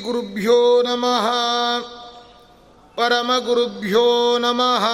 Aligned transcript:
श्रीगुरुभ्यो 0.00 0.60
नमः 0.84 1.24
परमगुरुभ्यो 2.98 4.04
नमः 4.42 4.84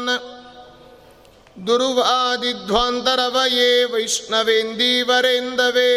दुर्वादिध्वान्तरवये 1.67 3.71
वैष्णवेन्दीवरेन्दवे 3.93 5.93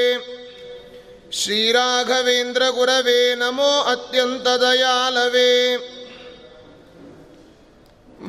श्रीराघवेन्द्रगुरवे 1.41 3.21
नमो 3.43 3.71
अत्यन्तदयालवे 3.93 5.53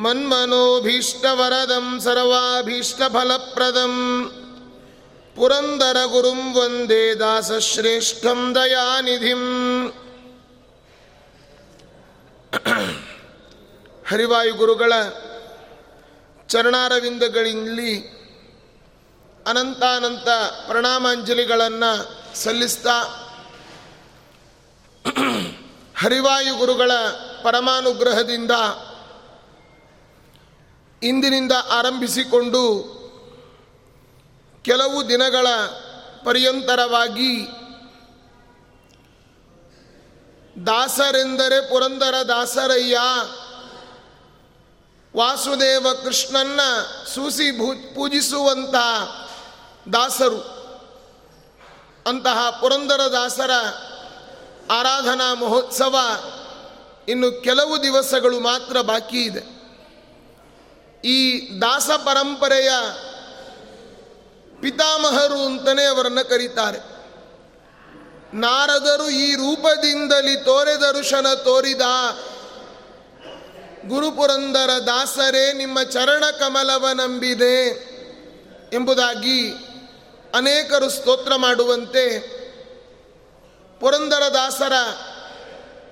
मन्मनोभीष्टवरदं 0.03 1.87
सर्वाभीष्टफलप्रदं 2.05 3.93
पुरन्दरगुरुं 5.35 6.39
वन्दे 6.55 7.03
दासश्रेष्ठं 7.23 8.39
दयानिधिम् 8.53 9.49
ಹರಿವಾಯುಗುರುಗಳ 14.09 14.93
ಚರಣಾರವಿಂದಗಳಲ್ಲಿ 16.48 17.92
ಅನಂತಾನಂತ 19.46 20.28
ಪ್ರಣಾಮಾಂಜಲಿಗಳನ್ನು 20.66 21.90
ಸಲ್ಲಿಸ್ತಾ 22.36 22.96
ಹರಿವಾಯು 26.00 26.56
ಗುರುಗಳ 26.56 26.92
ಪರಮಾನುಗ್ರಹದಿಂದ 27.42 28.50
ಇಂದಿನಿಂದ 31.02 31.52
ಆರಂಭಿಸಿಕೊಂಡು 31.70 32.62
ಕೆಲವು 34.64 35.08
ದಿನಗಳ 35.08 35.46
ಪರ್ಯಂತರವಾಗಿ 36.24 37.32
ದಾಸರೆಂದರೆ 40.66 41.68
ಪುರಂದರ 41.68 42.14
ದಾಸರಯ್ಯ 42.28 42.98
ವಾಸುದೇವ 45.18 45.86
ಕೃಷ್ಣನ್ನ 46.04 46.60
ಸೂಸಿ 47.14 47.58
ಭೂ 47.58 47.94
ಪೂಜಿಸುವಂಥ 47.94 48.74
ದಾಸರು. 49.92 50.58
ಅಂತಹ 52.06 52.50
ಪುರಂದರ 52.50 53.00
ದಾಸರ 53.12 53.50
ಆರಾಧನಾ 54.70 55.34
ಮಹೋತ್ಸವ 55.34 55.96
ಇನ್ನು 57.08 57.42
ಕೆಲವು 57.42 57.82
ದಿವಸಗಳು 57.82 58.40
ಮಾತ್ರ 58.40 58.80
ಬಾಕಿ 58.80 59.22
ಇದೆ. 59.22 59.40
ಈ 61.04 61.48
ದಾಸ 61.60 61.90
ಪರಂಪರೆಯ 61.90 62.70
ಪಿತಾಮಹರು 64.60 65.46
ಅಂತಲೇ 65.46 65.84
ಅವರನ್ನು 65.84 66.28
ಕರೀತಾರೆ. 66.28 66.78
ನಾರದರು 68.34 69.10
ಈ 69.10 69.34
ರೂಪದಿಂದಲಿ 69.34 70.36
ತೋರೆ 70.36 70.76
ದರ್ಶನ 70.76 71.26
ತೋರಿದ 71.34 71.80
ಗುರುಪುರಂದರ 73.88 74.70
ದಾಸರೇ, 74.86 75.52
ನಿಮ್ಮ 75.52 75.82
ಚರಣ 75.82 76.24
ಕಮಲವ 76.38 76.88
ನಂಬಿದೆ 76.88 77.68
ಎಂಬುದಾಗಿ 78.72 79.50
ಅನೇಕರು 80.34 80.90
ಸ್ತೋತ್ರ 80.90 81.32
ಮಾಡುವಂತೆ 81.36 82.18
ಪುರಂದರ 83.80 84.22
ದಾಸರ 84.34 84.72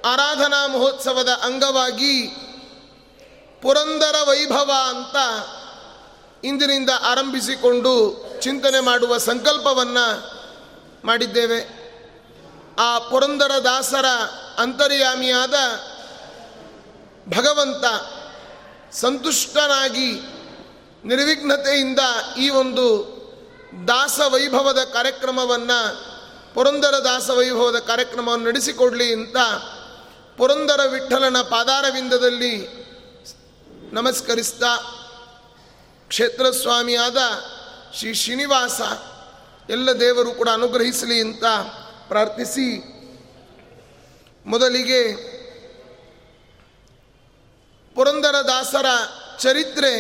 ಆರಾಧನಾ 0.05 0.67
ಮಹೋತ್ಸವದ 0.67 1.29
ಅಂಗವಾಗಿ 1.29 2.27
ಪುರಂದರ 3.63 4.15
ವೈಭವ 4.29 4.73
ಅಂತ 4.89 5.17
ಇಂದಿನಿಂದ 6.45 6.91
ಆರಂಭಿಸಿಕೊಂಡು 7.03 8.25
ಚಿಂತನೆ 8.41 8.81
ಮಾಡುವ 8.81 9.19
ಸಂಕಲ್ಪವನ್ನು 9.19 10.31
ಮಾಡಿದ್ದೇವೆ. 11.07 11.87
ಆ 12.79 12.99
ಪುರಂದರ 12.99 13.53
ದಾಸರ 13.65 14.07
ಅಂತರ್ಯಾಮಿಯಾದ 14.59 15.55
ಭಗವಂತ 17.29 17.85
ಸಂತುಷ್ಟನಾಗಿ 18.95 20.13
ನಿರ್ವಿಘ್ನತೆಯಿಂದ 21.05 21.99
ಈ 22.39 22.49
ಒಂದು 22.49 23.17
ದಾಸ 23.89 24.21
ವೈಭವದ 24.21 24.79
ಕಾರ್ಯಕ್ರಮವನ್ನು, 24.93 26.05
ಪುರಂದರ 26.55 26.95
ದಾಸ 27.05 27.31
ವೈಭವದ 27.31 27.79
ಕಾರ್ಯಕ್ರಮವನ್ನು 27.79 28.47
ನಡೆಸಿಕೊಡಲಿ 28.47 29.13
ಅಂತ 29.13 29.37
ಪುರಂದರ 30.37 30.81
ವಿಠಲನ 30.87 31.41
ಪಾದಾರವಿಂದದಲ್ಲಿ 31.41 32.69
ನಮಸ್ಕರಿಸ್ತಾ 33.93 34.77
ಕ್ಷೇತ್ರಸ್ವಾಮಿಯಾದ 36.09 37.17
ಶ್ರೀ 37.95 38.15
ಶ್ರೀನಿವಾಸ 38.15 38.81
ಎಲ್ಲ 39.71 40.01
ದೇವರು 40.01 40.31
ಕೂಡ 40.31 40.49
ಅನುಗ್ರಹಿಸಲಿ 40.49 41.21
ಅಂತ 41.21 41.45
ಪ್ರಾರ್ಥಿಸಿ. 42.09 42.97
ಮೊದಲಿಗೆ 44.47 45.36
ಪುರಂದರ 47.97 48.35
ದಾಸರ 48.47 48.87
ಚರಿತ್ರೆ 49.39 49.93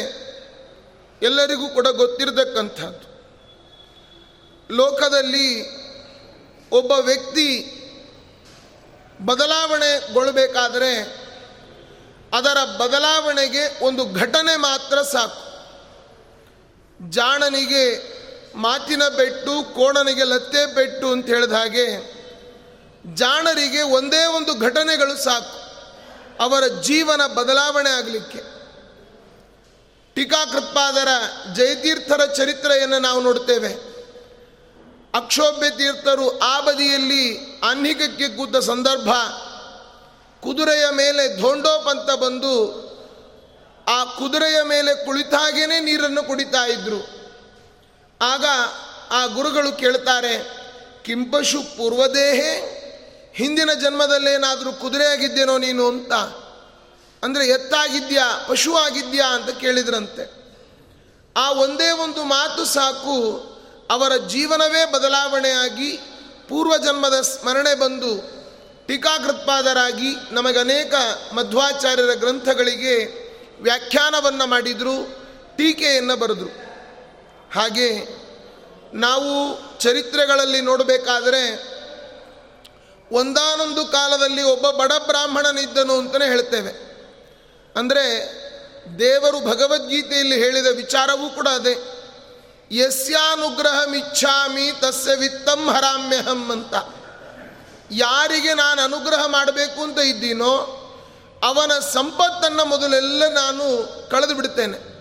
ಎಲ್ಲರಿಗೂ 1.22 1.68
ಕೂಡ 1.68 1.88
ಗೊತ್ತಿರತಕ್ಕಂಥದ್ದು. 1.88 3.06
ಲೋಕದಲ್ಲಿ 4.74 5.76
ಒಬ್ಬ 6.70 6.92
ವ್ಯಕ್ತಿ 6.92 7.72
ಬದಲಾವಣೆಗೊಳ್ಳಬೇಕಾದರೆ 9.24 11.02
ಅದರ 12.34 12.64
ಬದಲಾವಣೆಗೆ 12.76 13.84
ಒಂದು 13.84 14.12
ಘಟನೆ 14.12 14.56
ಮಾತ್ರ 14.56 15.02
ಸಾಕು. 15.02 15.46
ಜಾಣನಿಗೆ 17.10 18.16
ಮಾತಿನ 18.56 19.08
ಬೆಟ್ಟು, 19.08 19.74
ಕೋಣನಿಗೆ 19.74 20.24
ಲತ್ತೆ 20.24 20.74
ಬೆಟ್ಟು 20.74 21.12
ಅಂತ 21.12 21.26
ಹೇಳಿದ 21.26 21.52
ಹಾಗೆ 21.52 21.86
ಜಾಣರಿಗೆ 23.14 23.82
ಒಂದೇ 23.82 24.24
ಒಂದು 24.24 24.58
ಘಟನೆಗಳು 24.58 25.16
ಸಾಕು. 25.24 25.65
ಅವರ 26.40 26.66
ಜೀವನ 26.66 27.26
ಬದಲಾವಣೆ 27.26 27.90
ಆಗಲಿಕ್ಕೆ. 27.90 28.56
ಟೀಕಾಕೃತ್ಪಾದರ 30.14 31.08
ಜಯತೀರ್ಥರ 31.52 32.24
ಚರಿತ್ರೆಯನ್ನು 32.24 32.98
ನಾವು 32.98 33.20
ನೋಡ್ತೇವೆ. 33.20 33.96
ಅಕ್ಷೋಭ್ಯ 35.14 35.70
ತೀರ್ಥರು 35.70 36.38
ಆ 36.38 36.60
ಬದಿಯಲ್ಲಿ 36.60 37.38
ಆನ್ಹಿಕಕ್ಕೆ 37.64 38.28
ಕೂತ 38.28 38.56
ಸಂದರ್ಭ, 38.56 39.08
ಕುದುರೆಯ 40.40 40.84
ಮೇಲೆ 40.90 41.40
ಧೋಂಡೋಪಂತ 41.40 42.18
ಬಂದು 42.18 42.86
ಆ 43.88 44.04
ಕುದುರೆಯ 44.04 44.62
ಮೇಲೆ 44.62 45.06
ಕುಳಿತಾಗೇನೆ 45.06 45.80
ನೀರನ್ನು 45.80 46.22
ಕುಡಿತಾ 46.22 46.66
ಇದ್ರು. 46.66 47.16
ಆಗ 48.20 48.44
ಆ 49.10 49.26
ಗುರುಗಳು 49.26 49.72
ಕೇಳ್ತಾರೆ 49.72 50.66
ಕಿಂಪಶು 51.04 51.62
ಪೂರ್ವದೇಹೇ 51.76 52.75
ಹಿಂದಿನ 53.36 53.70
ಜನ್ಮದಲ್ಲೇನಾದರೂ 53.72 54.72
ಕುದುರೆ 54.72 55.04
ಆಗಿದ್ದೇನೋ 55.04 55.58
ನೀನು 55.58 55.88
ಅಂತ. 55.88 56.12
ಅಂದರೆ 57.24 57.46
ಎತ್ತಾಗಿದ್ಯಾ 57.46 58.46
ಪಶು 58.48 58.74
ಆಗಿದ್ಯಾ 58.74 59.26
ಅಂತ 59.26 59.60
ಕೇಳಿದ್ರಂತೆ. 59.60 60.46
ಆ 61.36 61.50
ಒಂದೇ 61.50 61.90
ಒಂದು 61.90 62.24
ಮಾತು 62.24 62.64
ಸಾಕು, 62.64 63.16
ಅವರ 63.90 64.16
ಜೀವನವೇ 64.16 64.92
ಬದಲಾವಣೆಯಾಗಿ 64.92 65.92
ಪೂರ್ವ 66.48 66.76
ಜನ್ಮದ 66.76 67.20
ಸ್ಮರಣೆ 67.20 67.74
ಬಂದು, 67.74 68.36
ಟೀಕಾಕೃತ್ಪಾದರಾಗಿ 68.86 70.14
ನಮಗೆ 70.30 70.58
ಅನೇಕ 70.58 70.94
ಮಧ್ವಾಚಾರ್ಯರ 71.34 72.14
ಗ್ರಂಥಗಳಿಗೆ 72.14 73.26
ವ್ಯಾಖ್ಯಾನವನ್ನು 73.62 74.46
ಮಾಡಿದರು, 74.46 75.16
ಟೀಕೆಯನ್ನು 75.56 76.16
ಬರೆದರು. 76.16 76.66
ಹಾಗೆ 77.54 77.88
ನಾವು 78.94 79.60
ಚರಿತ್ರೆಗಳಲ್ಲಿ 79.78 80.60
ನೋಡಬೇಕಾದರೆ 80.60 81.75
ಒಂದಾನೊಂದು 83.12 83.84
ಕಾಲದಲ್ಲಿ 83.84 84.42
ಒಬ್ಬ 84.42 84.70
ಬಡ 84.70 84.92
ಬ್ರಾಹ್ಮಣನಿದ್ದನು 85.06 85.98
ಅಂತಲೇ 85.98 86.28
ಹೇಳ್ತೇವೆ. 86.28 86.86
ಅಂದರೆ 87.76 88.36
ದೇವರು 88.98 89.40
ಭಗವದ್ಗೀತೆಯಲ್ಲಿ 89.40 90.38
ಹೇಳಿದ 90.38 90.66
ವಿಚಾರವೂ 90.66 91.28
ಕೂಡ 91.28 91.48
ಅದೇ. 91.48 91.78
ಯಸ್ಯಾನುಗ್ರಹಮಿಚ್ಛಾಮಿ 92.72 94.72
ತಸ್ಯ 94.80 95.14
ವಿತ್ತಂ 95.14 95.70
ಹರಾಮ್ಯಹಂ 95.70 96.50
ಅಂತ. 96.50 96.74
ಯಾರಿಗೆ 97.90 98.54
ನಾನು 98.54 98.82
ಅನುಗ್ರಹ 98.82 99.26
ಮಾಡಬೇಕು 99.26 99.82
ಅಂತ 99.82 99.98
ಇದ್ದೀನೋ 99.98 100.82
ಅವನ 101.42 101.78
ಸಂಪತ್ತನ್ನು 101.78 102.64
ಮೊದಲೆಲ್ಲ 102.64 103.28
ನಾನು 103.28 103.64
ಕಳೆದು 104.10 104.34
ಬಿಡ್ತೇನೆ. 104.34 104.96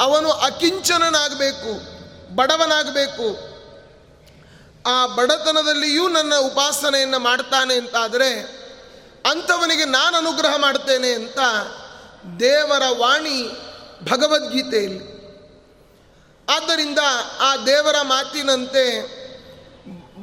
ಅವನು 0.00 0.30
ಅಕಿಂಚನನಾಗಬೇಕು, 0.30 1.92
ಬಡವನಾಗಬೇಕು 2.36 3.51
ಆ 4.86 5.06
ಬಡತನದಲ್ಲಿಯೂ 5.06 6.08
ನನ್ನ 6.08 6.34
ಉಪಾಸನೆಯನ್ನು 6.34 7.18
ಮಾಡ್ತಾನೆ 7.18 7.74
ಅಂತಾದರೆ, 7.74 8.62
ಅಂಥವನಿಗೆ 9.30 9.84
ನಾನು 9.84 10.16
ಅನುಗ್ರಹ 10.16 10.56
ಮಾಡ್ತೇನೆ 10.56 11.12
ಅಂತ 11.12 11.38
ದೇವರ 12.40 12.82
ವಾಣಿ 12.98 13.48
ಭಗವದ್ಗೀತೆಯಲ್ಲಿ. 14.10 15.12
ಆದ್ದರಿಂದ 16.48 16.98
ಆ 17.40 17.56
ದೇವರ 17.56 17.96
ಮಾತಿನಂತೆ 18.02 19.00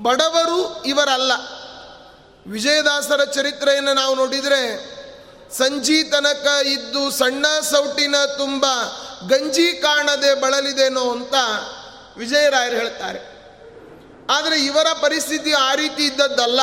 ಬಡವರು 0.03 0.83
ಇವರಲ್ಲ. 0.83 1.31
ವಿಜಯದಾಸರ 2.47 3.23
ಚರಿತ್ರೆಯನ್ನು 3.23 3.93
ನಾವು 3.93 4.15
ನೋಡಿದರೆ 4.15 4.89
ಸಂಜಿ 5.57 6.03
ತನಕ 6.03 6.65
ಇದ್ದು 6.65 7.11
ಸಣ್ಣ 7.11 7.45
ಸೌಟಿನ 7.71 8.15
ತುಂಬ 8.37 8.65
ಗಂಜಿ 9.27 9.73
ಕಾಣದೆ 9.73 10.41
ಬಳಲಿದೇನೋ 10.41 11.11
ಅಂತ 11.11 11.33
ವಿಜಯರಾಯರು 12.17 12.75
ಹೇಳ್ತಾರೆ. 12.75 13.28
ಆದರೆ 14.29 14.59
ಇವರ 14.59 14.87
ಪರಿಸ್ಥಿತಿ 15.01 15.51
ಆ 15.51 15.75
ರೀತಿ 15.75 16.05
ಇದ್ದದ್ದಲ್ಲ. 16.05 16.61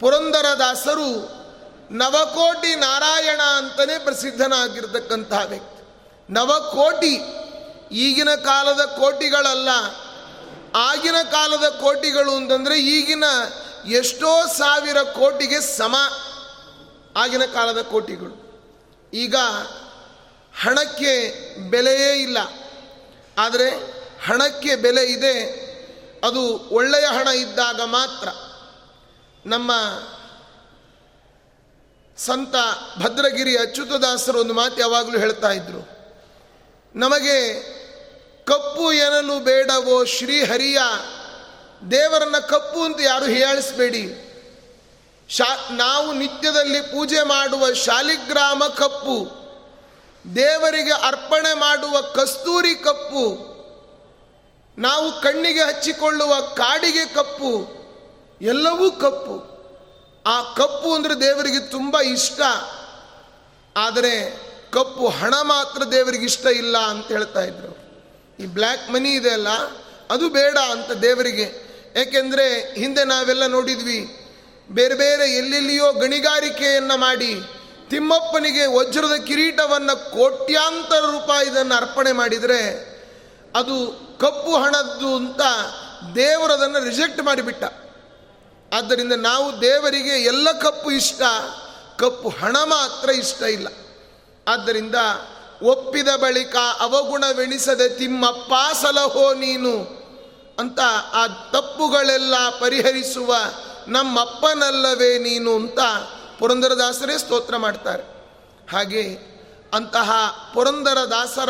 ಪುರಂದರದಾಸರು 0.00 1.42
ನವಕೋಟಿ 1.90 2.74
ನಾರಾಯಣ 2.74 3.40
ಅಂತಲೇ 3.56 3.98
ಪ್ರಸಿದ್ಧನಾಗಿರ್ತಕ್ಕಂತಹ 3.98 5.40
ವ್ಯಕ್ತಿ. 5.46 5.82
ನವಕೋಟಿ 6.32 7.20
ಈಗಿನ 7.92 8.34
ಕಾಲದ 8.34 8.80
ಕೋಟಿಗಳಲ್ಲ. 8.84 9.68
ಆಗಿನ 10.74 11.22
ಕಾಲದ 11.30 11.68
ಕೋಟಿಗಳು 11.68 12.36
ಅಂತಂದರೆ 12.36 12.80
ಈಗಿನ 12.80 13.24
ಎಷ್ಟೋ 13.86 14.46
ಸಾವಿರ 14.46 15.02
ಕೋಟಿಗೆ 15.02 15.60
ಸಮ 15.60 15.96
ಆಗಿನ 17.16 17.44
ಕಾಲದ 17.44 17.82
ಕೋಟಿಗಳು. 17.82 18.42
ಈಗ 19.14 19.36
ಹಣಕ್ಕೆ 20.62 21.34
ಬೆಲೆಯೇ 21.70 22.22
ಇಲ್ಲ. 22.22 22.38
ಆದರೆ 23.38 23.70
ಹಣಕ್ಕೆ 24.26 24.76
ಬೆಲೆ 24.76 25.04
ಇದೆ. 25.04 25.61
ಅದು 26.22 26.58
ಒಳ್ಳೆಯ 26.58 27.06
ಹಣ 27.06 27.28
ಇದ್ದಾಗ 27.28 27.80
ಮಾತ್ರ 27.82 28.28
ನಮ್ಮ 29.46 29.72
ಸಂತ 32.16 32.54
ಭದ್ರಗಿರಿ 32.98 33.58
ಅಚ್ಯುತದಾಸರು 33.58 34.40
ಒಂದು 34.40 34.54
ಮಾತು 34.54 34.80
ಯಾವಾಗಲೂ 34.80 35.18
ಹೇಳ್ತಾ 35.18 35.50
ಇದ್ರು. 35.50 36.02
ನಮಗೆ 36.94 37.62
ಕಪ್ಪು 38.44 38.92
ಎನಲು 38.92 39.40
ಬೇಡವೋ 39.40 40.04
ಶ್ರೀಹರಿಯ, 40.04 40.78
ದೇವರನ್ನ 41.90 42.38
ಕಪ್ಪು 42.38 42.84
ಅಂತ 42.84 43.00
ಯಾರು 43.00 43.24
ಹೀಯಾಳಿಸಬೇಡಿ 43.24 44.28
ಶಾ, 45.28 45.68
ನಾವು 45.70 46.12
ನಿತ್ಯದಲ್ಲಿ 46.12 46.80
ಪೂಜೆ 46.80 47.22
ಮಾಡುವ 47.22 47.72
ಶಾಲಿಗ್ರಾಮ 47.72 48.66
ಕಪ್ಪು, 48.66 49.42
ದೇವರಿಗೆ 50.34 50.92
ಅರ್ಪಣೆ 50.92 51.54
ಮಾಡುವ 51.54 52.00
ಕಸ್ತೂರಿ 52.00 52.74
ಕಪ್ಪು 52.74 53.51
ನಾವು 54.78 55.20
ಕಣ್ಣಿಗೆ 55.20 55.60
ಹಚ್ಚಿಕೊಳ್ಳುವ 55.60 56.40
ಕಾಡಿಗೆ 56.40 57.04
ಕಪ್ಪು, 57.14 57.52
ಎಲ್ಲವೂ 58.40 58.90
ಕಪ್ಪು. 58.90 59.36
ಆ 60.26 60.54
ಕಪ್ಪು 60.54 60.94
ಅಂದರೆ 60.94 61.14
ದೇವರಿಗೆ 61.20 61.60
ತುಂಬ 61.60 62.00
ಇಷ್ಟ. 62.00 62.40
ಆದರೆ 63.76 64.14
ಕಪ್ಪು 64.70 65.08
ಹಣ 65.08 65.34
ಮಾತ್ರ 65.42 65.84
ದೇವರಿಗೆ 65.84 66.24
ಇಷ್ಟ 66.24 66.46
ಇಲ್ಲ 66.46 66.78
ಅಂತ 66.78 67.08
ಹೇಳ್ತಾ 67.08 67.40
ಇದ್ರು. 67.40 67.72
ಈ 68.38 68.46
ಬ್ಲ್ಯಾಕ್ 68.46 68.90
ಮನಿ 68.90 69.10
ಇದೆ 69.10 69.30
ಅಲ್ಲ, 69.30 69.48
ಅದು 70.10 70.28
ಬೇಡ 70.28 70.58
ಅಂತ 70.58 70.90
ದೇವರಿಗೆ. 70.90 71.46
ಏಕೆಂದರೆ 71.96 72.74
ಹಿಂದೆ 72.74 73.04
ನಾವೆಲ್ಲ 73.04 73.46
ನೋಡಿದ್ವಿ, 73.46 74.00
ಬೇರೆ 74.70 74.94
ಬೇರೆ 74.94 75.36
ಎಲ್ಲೆಲ್ಲಿಯೋ 75.36 75.92
ಗಣಿಗಾರಿಕೆಯನ್ನು 75.92 76.96
ಮಾಡಿ, 76.96 77.34
ತಿಮ್ಮಪ್ಪನಿಗೆ 77.90 78.66
ವಜ್ರದ 78.66 79.16
ಕಿರೀಟವನ್ನು 79.24 80.12
ಕೋಟ್ಯಾಂತರ 80.12 80.98
ರೂಪಾಯಿದನ್ನು 80.98 81.74
ಅರ್ಪಣೆ 81.74 82.12
ಮಾಡಿದರೆ 82.12 82.62
ಅದು 83.54 84.01
ಕಪ್ಪು 84.22 84.56
ಹಣದ್ದು 84.56 85.16
ಅಂತ 85.16 85.40
ದೇವರದನ್ನು 86.14 86.84
ರಿಜೆಕ್ಟ್ 86.84 87.22
ಮಾಡಿಬಿಟ್ಟ. 87.22 87.64
ಆದ್ದರಿಂದ 88.74 89.12
ನಾವು 89.12 89.60
ದೇವರಿಗೆ 89.60 90.14
ಎಲ್ಲ 90.24 90.52
ಕಪ್ಪು 90.52 90.90
ಇಷ್ಟ, 90.90 91.22
ಕಪ್ಪು 91.98 92.28
ಹಣ 92.28 92.56
ಮಾತ್ರ 92.56 93.10
ಇಷ್ಟ 93.10 93.42
ಇಲ್ಲ. 93.42 93.68
ಆದ್ದರಿಂದ 94.48 94.94
ಒಪ್ಪಿದ 95.62 96.08
ಬಳಿಕ 96.08 96.56
ಅವಗುಣವೆಣಿಸದೆ 96.80 97.88
ತಿಮ್ಮಪ್ಪ 97.88 98.52
ಸಲಹೋ 98.82 99.34
ನೀನು 99.34 100.02
ಅಂತ 100.58 100.80
ಆ 101.12 101.26
ತಪ್ಪುಗಳೆಲ್ಲ 101.26 102.34
ಪರಿಹರಿಸುವ 102.60 103.34
ನಮ್ಮಪ್ಪನಲ್ಲವೇ 103.88 105.18
ನೀನು 105.18 105.54
ಅಂತ 105.54 105.80
ಪುರಂದರದಾಸರೇ 106.38 107.18
ಸ್ತೋತ್ರ 107.18 107.56
ಮಾಡ್ತಾರೆ. 107.56 108.02
ಹಾಗೆ 108.72 109.02
ಅಂತಹ 109.74 110.10
ಪುರಂದರದಾಸರ 110.54 111.48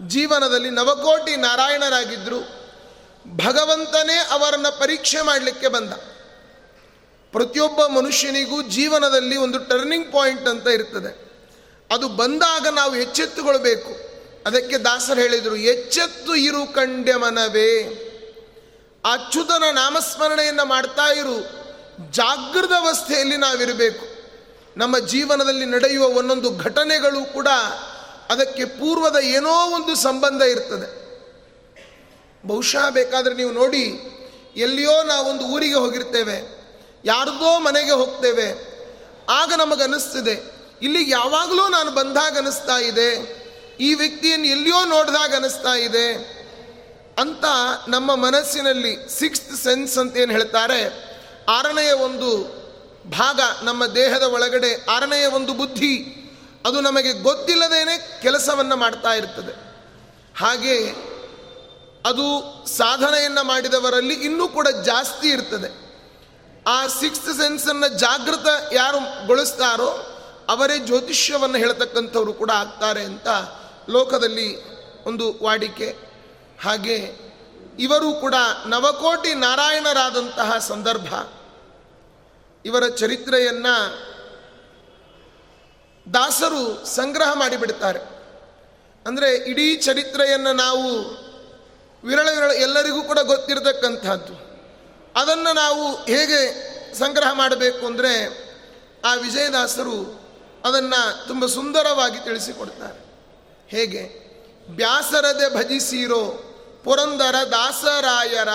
ಜೀವನದಲ್ಲಿ 0.00 0.70
ನವಕೋಟಿ 0.70 1.36
ನಾರಾಯಣರಾಗಿದ್ದರು 1.36 2.56
ಭಗವಂತನೇ 3.36 4.28
ಅವರನ್ನು 4.30 4.80
ಪರೀಕ್ಷೆ 4.80 5.20
ಮಾಡಲಿಕ್ಕೆ 5.20 5.68
ಬಂದ. 5.68 5.92
ಪ್ರತಿಯೊಬ್ಬ 7.32 7.86
ಮನುಷ್ಯನಿಗೂ 7.86 8.62
ಜೀವನದಲ್ಲಿ 8.62 9.36
ಒಂದು 9.36 9.58
ಟರ್ನಿಂಗ್ 9.58 10.12
ಪಾಯಿಂಟ್ 10.12 10.48
ಅಂತ 10.48 10.66
ಇರ್ತದೆ. 10.66 11.26
ಅದು 11.94 12.08
ಬಂದಾಗ 12.08 12.66
ನಾವು 12.68 12.96
ಎಚ್ಚೆತ್ತುಕೊಳ್ಬೇಕು 12.96 13.90
ಅದಕ್ಕೆ 14.46 14.78
ದಾಸರು 14.78 15.20
ಹೇಳಿದರು, 15.20 15.56
ಎಚ್ಚೆತ್ತು 15.56 16.34
ಇರು 16.34 16.74
ಕಂಡ್ಯ 16.74 17.16
ಮನವೇ. 17.16 18.02
ಅಚ್ಯುತನ 19.12 19.62
ನಾಮಸ್ಮರಣೆಯನ್ನು 19.72 20.64
ಮಾಡ್ತಾ 20.64 21.12
ಇರು. 21.12 21.66
ಜಾಗೃತ 22.10 22.72
ಅವಸ್ಥೆಯಲ್ಲಿ 22.72 23.36
ನಾವಿರಬೇಕು. 23.36 24.06
ನಮ್ಮ 24.76 24.98
ಜೀವನದಲ್ಲಿ 24.98 25.64
ನಡೆಯುವ 25.64 26.06
ಒಂದೊಂದು 26.06 26.56
ಘಟನೆಗಳು 26.56 27.32
ಕೂಡ 27.32 27.48
ಅದಕ್ಕೆ 28.30 28.64
ಪೂರ್ವದ 28.78 29.18
ಏನೋ 29.36 29.54
ಒಂದು 29.76 29.92
ಸಂಬಂಧ 30.06 30.42
ಇರ್ತದೆ. 30.54 30.88
ಬಹುಶಃ 32.44 32.84
ಬೇಕಾದರೆ 32.98 33.34
ನೀವು 33.40 33.52
ನೋಡಿ, 33.60 33.84
ಎಲ್ಲಿಯೋ 34.64 34.96
ನಾವೊಂದು 35.12 35.44
ಊರಿಗೆ 35.54 35.78
ಹೋಗಿರ್ತೇವೆ, 35.84 36.36
ಯಾರದೋ 37.04 37.50
ಮನೆಗೆ 37.66 37.94
ಹೋಗ್ತೇವೆ, 38.00 38.48
ಆಗ 39.40 39.50
ನಮಗನ್ನಿಸ್ತಿದೆ 39.62 40.36
ಇಲ್ಲಿ 40.86 41.02
ಯಾವಾಗಲೂ 41.10 41.64
ನಾನು 41.68 41.90
ಬಂದಾಗ 41.90 42.34
ಅನಿಸ್ತಾ 42.38 42.76
ಇದೆ, 42.90 43.10
ಈ 43.80 43.90
ವ್ಯಕ್ತಿಯನ್ನು 43.94 44.48
ಎಲ್ಲಿಯೋ 44.54 44.80
ನೋಡಿದಾಗ 44.94 45.32
ಅನಿಸ್ತಾ 45.34 45.74
ಇದೆ 45.86 46.08
ಅಂತ 47.22 47.44
ನಮ್ಮ 47.88 48.08
ಮನಸ್ಸಿನಲ್ಲಿ 48.26 48.92
ಸಿಕ್ಸ್ತ್ 49.18 49.54
ಸೆನ್ಸ್ 49.64 49.94
ಅಂತ 49.98 50.16
ಏನು 50.22 50.32
ಹೇಳ್ತಾರೆ, 50.32 50.80
ಆರನೆಯ 51.56 51.92
ಒಂದು 52.06 52.30
ಭಾಗ 53.10 53.40
ನಮ್ಮ 53.62 53.82
ದೇಹದ 53.98 54.24
ಒಳಗಡೆ, 54.36 54.70
ಆರನೆಯ 54.94 55.26
ಒಂದು 55.38 55.52
ಬುದ್ಧಿ 55.54 55.94
ಅದು 56.66 56.80
ನಮಗೆ 56.80 57.12
ಗೊತ್ತಿಲ್ಲದೇನೆ 57.12 58.22
ಕೆಲಸವನ್ನು 58.22 58.76
ಮಾಡ್ತಾ 58.76 59.14
ಇರ್ತದೆ. 59.14 59.52
ಹಾಗೆ 60.38 60.76
ಅದು 62.06 62.26
ಸಾಧನೆಯನ್ನು 62.76 63.42
ಮಾಡಿದವರಲ್ಲಿ 63.44 64.14
ಇನ್ನೂ 64.14 64.48
ಕೂಡ 64.48 64.68
ಜಾಸ್ತಿ 64.84 65.28
ಇರ್ತದೆ. 65.28 65.86
ಆ 66.66 66.86
ಸಿಕ್ಸ್ತ್ 66.86 67.26
ಸೆನ್ಸನ್ನು 67.26 67.98
ಜಾಗೃತ 67.98 68.46
ಯಾರು 68.72 69.26
ಗೊಳಿಸ್ತಾರೋ 69.26 69.90
ಅವರೇ 70.48 70.78
ಜ್ಯೋತಿಷ್ಯವನ್ನು 70.78 71.58
ಹೇಳ್ತಕ್ಕಂಥವ್ರು 71.58 72.32
ಕೂಡ 72.32 72.50
ಆಗ್ತಾರೆ 72.50 73.02
ಅಂತ 73.04 73.28
ಲೋಕದಲ್ಲಿ 73.88 74.48
ಒಂದು 75.04 75.38
ವಾಡಿಕೆ. 75.42 75.96
ಹಾಗೆ 76.62 76.96
ಇವರು 77.78 78.12
ಕೂಡ 78.12 78.34
ನವಕೋಟಿ 78.66 79.34
ನಾರಾಯಣರಾದಂತಹ 79.34 80.58
ಸಂದರ್ಭ. 80.58 81.14
ಇವರ 82.64 82.86
ಚರಿತ್ರೆಯನ್ನು 82.86 83.76
ದಾಸರು 86.14 86.86
ಸಂಗ್ರಹ 86.86 87.32
ಮಾಡಿಬಿಡ್ತಾರೆ. 87.34 87.98
ಅಂದರೆ 89.06 89.34
ಇಡೀ 89.34 89.76
ಚರಿತ್ರೆಯನ್ನು 89.76 90.52
ನಾವು 90.52 91.00
ವಿರಳ 92.04 92.28
ವಿರಳ 92.30 92.50
ಎಲ್ಲರಿಗೂ 92.50 93.02
ಕೂಡ 93.02 93.18
ಗೊತ್ತಿರತಕ್ಕಂಥದ್ದು. 93.18 94.46
ಅದನ್ನು 95.20 95.54
ನಾವು 95.54 95.94
ಹೇಗೆ 96.04 96.40
ಸಂಗ್ರಹ 96.94 97.32
ಮಾಡಬೇಕು 97.32 97.86
ಅಂದರೆ 97.86 98.46
ಆ 99.04 99.14
ವಿಜಯದಾಸರು 99.14 100.26
ಅದನ್ನು 100.64 101.26
ತುಂಬ 101.26 101.46
ಸುಂದರವಾಗಿ 101.46 102.24
ತಿಳಿಸಿಕೊಡ್ತಾರೆ. 102.24 103.06
ಹೇಗೆ? 103.68 104.26
ಬ್ಯಾಸರದೆ 104.68 105.54
ಭಜಿಸಿರೋ 105.54 106.42
ಪುರಂದರ 106.84 107.34
ದಾಸರಾಯರ 107.50 108.48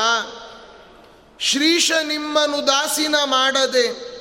ಶ್ರೀಶ 1.40 1.92
ನಿಮ್ಮನು 2.04 2.68
ದಾಸಿನ 2.68 3.16
ಮಾಡದೆ 3.26 4.12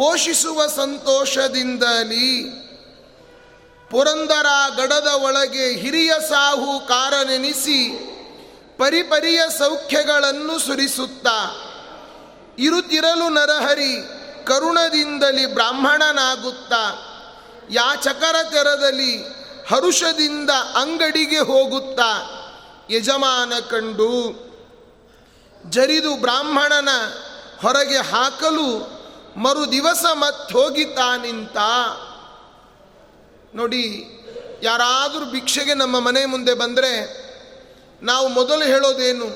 ಪೋಷಿಸುವ 0.00 0.66
ಸಂತೋಷದಿಂದಲಿ 0.66 2.50
ಪುರಂದರ 3.90 4.46
ಗಡದ 4.76 5.06
ಒಳಗೆ 5.06 5.72
ಹಿರಿಯ 5.72 6.12
ಸಾಹು 6.28 6.88
ಕಾರನೆನಿಸಿ 6.88 7.78
ಪರಿಪರಿಯ 8.78 9.40
ಸೌಖ್ಯಗಳನ್ನು 9.58 10.58
ಸುರಿಸುತ್ತ 10.58 11.26
ಇರುತ್ತಿರಲು 12.58 13.28
ನರಹರಿ 13.28 13.94
ಕರುಣದಿಂದಲಿ 14.44 15.46
ಬ್ರಾಹ್ಮಣನಾಗುತ್ತಾ 15.46 16.84
ಯಾಚಕರ 17.70 18.36
ತೆರದಲ್ಲಿ 18.50 19.16
ಹರುಷದಿಂದ 19.68 20.50
ಅಂಗಡಿಗೆ 20.50 21.38
ಹೋಗುತ್ತಾ. 21.38 22.10
ಯಜಮಾನ 22.90 23.52
ಕಂಡು, 23.70 24.14
ಜರಿದು 25.70 26.16
ಬ್ರಾಹ್ಮಣನ 26.16 26.88
ಹೊರಗೆ 27.62 27.98
ಹಾಕಲು 27.98 28.99
ಮರು 29.36 29.72
ದಿವಸ 29.72 30.04
ಮತ್ತೋಗಿತಾ 30.12 31.16
ನಿಂತ 31.16 31.56
ನೋಡಿ, 33.54 34.06
ಯಾರಾದರೂ 34.62 35.24
ಭಿಕ್ಷೆಗೆ 35.24 35.74
ನಮ್ಮ 35.74 36.00
ಮನೆ 36.00 36.26
ಮುಂದೆ 36.26 36.54
ಬಂದರೆ 36.54 37.20
ನಾವು 38.02 38.28
ಮೊದಲು 38.28 38.64
ಹೇಳೋದೇನು? 38.64 39.26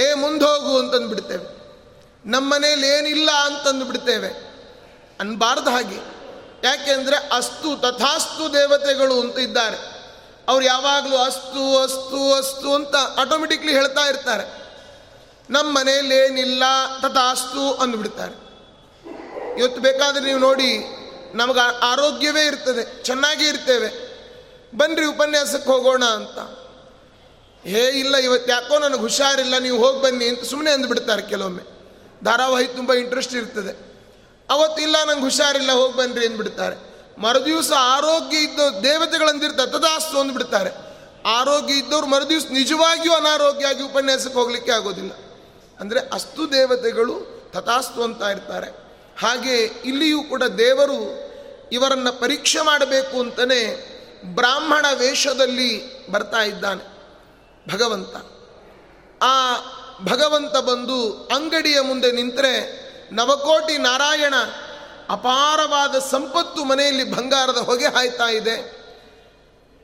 ಏ, 0.00 0.14
ಮುಂದೆ 0.14 0.44
ಹೋಗು 0.44 0.78
ಅಂತಂದ್ಬಿಡ್ತೇವೆ. 0.78 1.62
ನಮ್ಮ 2.26 2.54
ಮನೇಲಿ 2.54 2.88
ಏನಿಲ್ಲ 2.88 3.30
ಅಂತಂದು 3.30 3.84
ಬಿಡ್ತೇವೆ 3.84 4.28
ಅನ್ಬಾರ್ದು 5.20 5.70
ಹಾಗೆ. 5.70 5.96
ಯಾಕೆಂದರೆ 6.64 7.16
ಅಸ್ತು 7.16 7.80
ತಥಾಸ್ತು 7.80 8.52
ದೇವತೆಗಳು 8.52 9.20
ಅಂತ 9.20 9.38
ಇದ್ದಾರೆ. 9.38 9.76
ಅವ್ರು 10.48 10.64
ಯಾವಾಗಲೂ 10.64 11.16
ಅಸ್ತು 11.16 11.78
ಅಸ್ತು 11.78 12.34
ಅಸ್ತು 12.34 12.74
ಅಂತ 12.74 12.96
ಆಟೋಮೆಟಿಕ್ಲಿ 13.16 13.72
ಹೇಳ್ತಾ 13.72 14.00
ಇರ್ತಾರೆ. 14.00 14.62
ನಮ್ಮ 15.50 15.78
ಮನೇಲಿ 15.78 16.16
ಏನಿಲ್ಲ, 16.16 16.62
ತಥಾಸ್ತು 17.02 17.74
ಅಂದ್ಬಿಡ್ತಾರೆ. 17.74 18.51
ಇವತ್ತು 19.58 19.80
ಬೇಕಾದರೆ 19.80 20.24
ನೀವು 20.24 20.38
ನೋಡಿ, 20.38 20.70
ನಮಗೆ 21.34 21.84
ಆರೋಗ್ಯವೇ 21.86 22.46
ಇರ್ತದೆ, 22.46 23.02
ಚೆನ್ನಾಗಿ 23.02 23.48
ಇರ್ತೇವೆ. 23.48 24.12
ಬನ್ನಿರಿ 24.76 25.06
ಉಪನ್ಯಾಸಕ್ಕೆ 25.06 25.70
ಹೋಗೋಣ 25.70 26.04
ಅಂತ. 26.04 26.38
ಹೇ, 27.66 27.88
ಇಲ್ಲ, 27.88 28.16
ಇವತ್ತು 28.16 28.50
ಯಾಕೋ 28.50 28.78
ನನಗೆ 28.78 29.00
ಹುಷಾರಿಲ್ಲ, 29.00 29.58
ನೀವು 29.58 29.78
ಹೋಗಿ 29.78 30.02
ಬನ್ನಿ 30.02 30.28
ಅಂತ 30.28 30.44
ಸುಮ್ಮನೆ 30.44 30.70
ಅಂದ್ಬಿಡ್ತಾರೆ 30.70 31.22
ಕೆಲವೊಮ್ಮೆ. 31.22 31.62
ಧಾರಾವಾಹಿ 32.24 32.66
ತುಂಬ 32.66 32.92
ಇಂಟ್ರೆಸ್ಟ್ 32.92 33.34
ಇರ್ತದೆ. 33.34 33.92
ಅವತ್ತು 34.50 34.82
ಇಲ್ಲ, 34.82 34.96
ನಂಗೆ 35.04 35.22
ಹುಷಾರಿಲ್ಲ, 35.22 35.72
ಹೋಗಿ 35.72 35.96
ಬನ್ನಿರಿ 35.96 36.26
ಅಂದ್ಬಿಡ್ತಾರೆ. 36.26 36.92
ಮರುದಿವಸ 37.18 37.72
ಆರೋಗ್ಯ 37.78 38.38
ಇದ್ದೋ 38.38 38.82
ದೇವತೆಗಳಂದಿರ್ತಾರೆ 38.82 39.70
ತದಾಸ್ತು 39.70 40.20
ಅಂದ್ಬಿಡ್ತಾರೆ. 40.20 40.70
ಆರೋಗ್ಯ 41.26 41.74
ಇದ್ದವ್ರು 41.74 42.06
ಮರುದಿವ್ಸ 42.06 42.46
ನಿಜವಾಗಿಯೂ 42.50 43.14
ಅನಾರೋಗ್ಯ 43.14 43.66
ಆಗಿ 43.66 43.82
ಉಪನ್ಯಾಸಕ್ಕೆ 43.82 44.38
ಹೋಗಲಿಕ್ಕೆ 44.38 44.72
ಆಗೋದಿಲ್ಲ. 44.72 45.12
ಅಂದರೆ 45.80 46.00
ಅಸ್ತು 46.00 46.52
ದೇವತೆಗಳು 46.52 47.14
ತಥಾಸ್ತು 47.52 48.02
ಅಂತ 48.02 48.22
ಇರ್ತಾರೆ. 48.22 48.82
ಹಾಗೆ 49.18 49.62
ಇಲ್ಲಿಯೂ 49.62 50.22
ಕೂಡ 50.22 50.42
ದೇವರು 50.42 51.32
ಇವರನ್ನು 51.72 52.12
ಪರೀಕ್ಷೆ 52.12 52.60
ಮಾಡಬೇಕು 52.60 53.20
ಅಂತಲೇ 53.20 53.88
ಬ್ರಾಹ್ಮಣ 54.24 54.86
ವೇಷದಲ್ಲಿ 54.94 56.02
ಬರ್ತಾ 56.10 56.42
ಇದ್ದಾನೆ 56.42 56.92
ಭಗವಂತ. 57.72 58.16
ಆ 59.22 59.56
ಭಗವಂತ 60.02 60.56
ಬಂದು 60.56 61.28
ಅಂಗಡಿಯ 61.34 61.80
ಮುಂದೆ 61.80 62.12
ನಿಂತರೆ 62.12 62.82
ನವಕೋಟಿ 63.12 63.78
ನಾರಾಯಣ 63.78 64.34
ಅಪಾರವಾದ 65.08 65.98
ಸಂಪತ್ತು 65.98 66.64
ಮನೆಯಲ್ಲಿ 66.64 67.04
ಬಂಗಾರದ 67.04 67.56
ಹೊಗೆ 67.56 67.86
ಹಾಯ್ತಾ 67.86 68.30
ಇದೆ. 68.30 68.82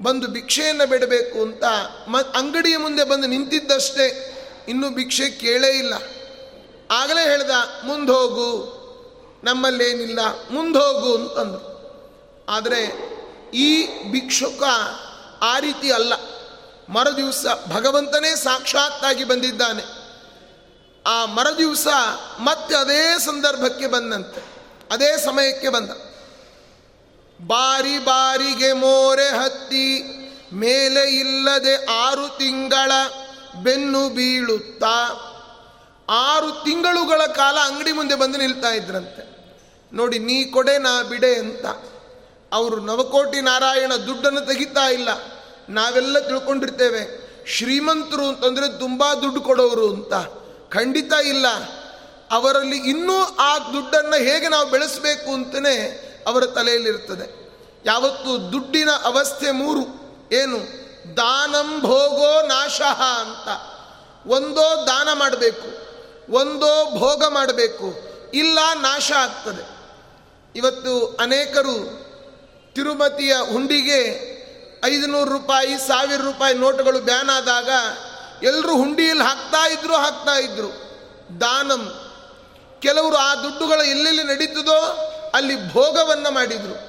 ಬಂದು 0.03 0.27
ಭಿಕ್ಷೆಯನ್ನು 0.27 0.87
ಬಿಡಬೇಕು 0.87 1.43
ಅಂತ 1.43 1.65
ಮ 2.09 2.19
ಅಂಗಡಿಯ 2.19 2.77
ಮುಂದೆ 2.77 3.05
ಬಂದು 3.05 3.27
ನಿಂತಿದ್ದಷ್ಟೇ 3.27 4.35
ಇನ್ನೂ 4.69 4.91
ಭಿಕ್ಷೆ 4.91 5.31
ಕೇಳೇ 5.31 5.69
ಇಲ್ಲ. 5.69 5.95
ಆಗಲೇ 6.91 7.23
ಹೇಳ್ದ 7.23 7.51
ಮುಂದೋಗು 7.85 8.78
ನಮ್ಮಲ್ಲೇನಿಲ್ಲ, 9.45 10.21
ಮುಂದೋಗು 10.51 11.15
ಅಂತಂದರು. 11.15 11.67
ಆದರೆ 12.49 12.81
ಈ 13.55 13.87
ಭಿಕ್ಷುಕ 14.11 14.63
ಆ 15.43 15.59
ರೀತಿ 15.59 15.93
ಅಲ್ಲ. 15.93 16.13
ಮರುದಿವಸ 16.89 17.47
ಭಗವಂತನೇ 17.71 18.37
ಸಾಕ್ಷಾತ್ತಾಗಿ 18.37 19.25
ಬಂದಿದ್ದಾನೆ. 19.25 19.85
ಆ 21.07 21.25
ಮರುದಿವಸ 21.25 21.87
ಮತ್ತೆ 22.41 22.75
ಅದೇ 22.75 23.19
ಸಂದರ್ಭಕ್ಕೆ 23.19 23.87
ಬಂದಂತೆ, 23.87 24.43
ಅದೇ 24.91 25.17
ಸಮಯಕ್ಕೆ 25.25 25.69
ಬಂದ. 25.69 25.91
ಬಾರಿ 27.47 27.99
ಬಾರಿಗೆ 27.99 28.73
ಮೋರೆ 28.73 29.29
ಹತ್ತಿ, 29.29 29.89
ಮೇಲೆ 30.53 31.03
ಇಲ್ಲದೆ 31.19 31.75
ಆರು 31.85 32.29
ತಿಂಗಳ 32.39 32.93
ಬೆನ್ನು 33.63 34.09
ಬೀಳುತ್ತಾ 34.09 34.97
ಆರು 36.11 36.65
ತಿಂಗಳುಗಳ 36.65 37.27
ಕಾಲ 37.27 37.59
ಅಂಗಡಿ 37.59 37.93
ಮುಂದೆ 37.93 38.15
ಬಂದು 38.15 38.39
ನಿಲ್ತಾ 38.39 38.69
ಇದ್ರಂತೆ. 38.69 39.39
ನೋಡಿ, 39.93 40.19
ನೀ 40.19 40.45
ಕೊಡೆ 40.45 40.79
ನಾ 40.79 41.03
ಬಿಡೆ 41.03 41.35
ಅಂತ. 41.35 41.67
ಅವರು 42.53 42.81
ನವಕೋಟಿ 42.81 43.41
ನಾರಾಯಣ 43.41 43.95
ದುಡ್ಡನ್ನು 43.95 44.41
ತೆಗಿತಾ 44.41 44.89
ಇಲ್ಲ. 44.89 45.09
ನಾವೆಲ್ಲ 45.69 46.19
ತಿಳ್ಕೊಂಡಿರ್ತೇವೆ. 46.19 47.29
ಶ್ರೀಮಂತರು 47.47 48.27
ಅಂತಂದರೆ 48.27 48.79
ತುಂಬ 48.79 49.15
ದುಡ್ಡು 49.15 49.41
ಕೊಡೋರು 49.41 49.95
ಅಂತ. 49.95 50.15
ಖಂಡಿತ 50.75 51.13
ಇಲ್ಲ. 51.25 51.47
ಅವರಲ್ಲಿ 52.31 52.77
ಇನ್ನೂ 52.77 53.23
ಆ 53.23 53.59
ದುಡ್ಡನ್ನು 53.59 54.17
ಹೇಗೆ 54.17 54.49
ನಾವು 54.49 54.71
ಬೆಳೆಸಬೇಕು 54.71 55.33
ಅಂತಲೇ 55.33 56.05
ಅವರ 56.27 56.47
ತಲೆಯಲ್ಲಿರ್ತದೆ 56.47 57.49
ಯಾವತ್ತು 57.85 58.53
ದುಡ್ಡಿನ 58.53 58.91
ಅವಸ್ಥೆ 59.05 59.51
ಮೂರು. 59.51 59.81
ಏನು? 60.33 60.89
ದಾನಂ 61.17 61.81
ಭೋಗೋ 61.81 62.47
ನಾಶಃ 62.47 63.03
ಅಂತ. 63.03 63.79
ಒಂದೋ 64.27 64.87
ದಾನ 64.87 65.09
ಮಾಡಬೇಕು. 65.13 65.88
ಒಂದೋ 66.31 66.99
ಭೋಗ 66.99 67.25
ಮಾಡಬೇಕು, 67.29 67.95
ಇಲ್ಲ 68.35 68.59
ನಾಶ 68.75 69.13
ಆಗ್ತದೆ. 69.13 69.79
ಇವತ್ತು 70.55 71.17
ಅನೇಕರು 71.21 72.09
ತಿರುಮತಿಯ 72.75 73.37
ಹುಂಡಿಗೆ 73.53 74.29
ಐದುನೂರು 74.85 75.33
ರೂಪಾಯಿ, 75.33 75.79
ಸಾವಿರ 75.79 76.21
ರೂಪಾಯಿ 76.21 76.55
ನೋಟುಗಳು 76.55 76.99
ಬ್ಯಾನ್ 76.99 77.31
ಆದಾಗ 77.31 77.71
ಎಲ್ಲರೂ 78.43 78.77
ಹುಂಡಿಯಲ್ಲಿ 78.77 79.25
ಹಾಕ್ತಾ 79.25 79.67
ಇದ್ರು 79.67 79.97
ಹಾಕ್ತಾ 79.97 80.35
ಇದ್ರು. 80.35 80.69
ದಾನಂ. 81.41 82.13
ಕೆಲವರು 82.81 83.17
ಆ 83.17 83.35
ದುಡ್ಡುಗಳ 83.35 83.81
ಎಲ್ಲೆಲ್ಲಿ 83.81 84.23
ನಡೀತದೋ 84.23 84.79
ಅಲ್ಲಿ 85.35 85.73
ಭೋಗವನ್ನು 85.73 86.31
ಮಾಡಿದರು. 86.31 86.89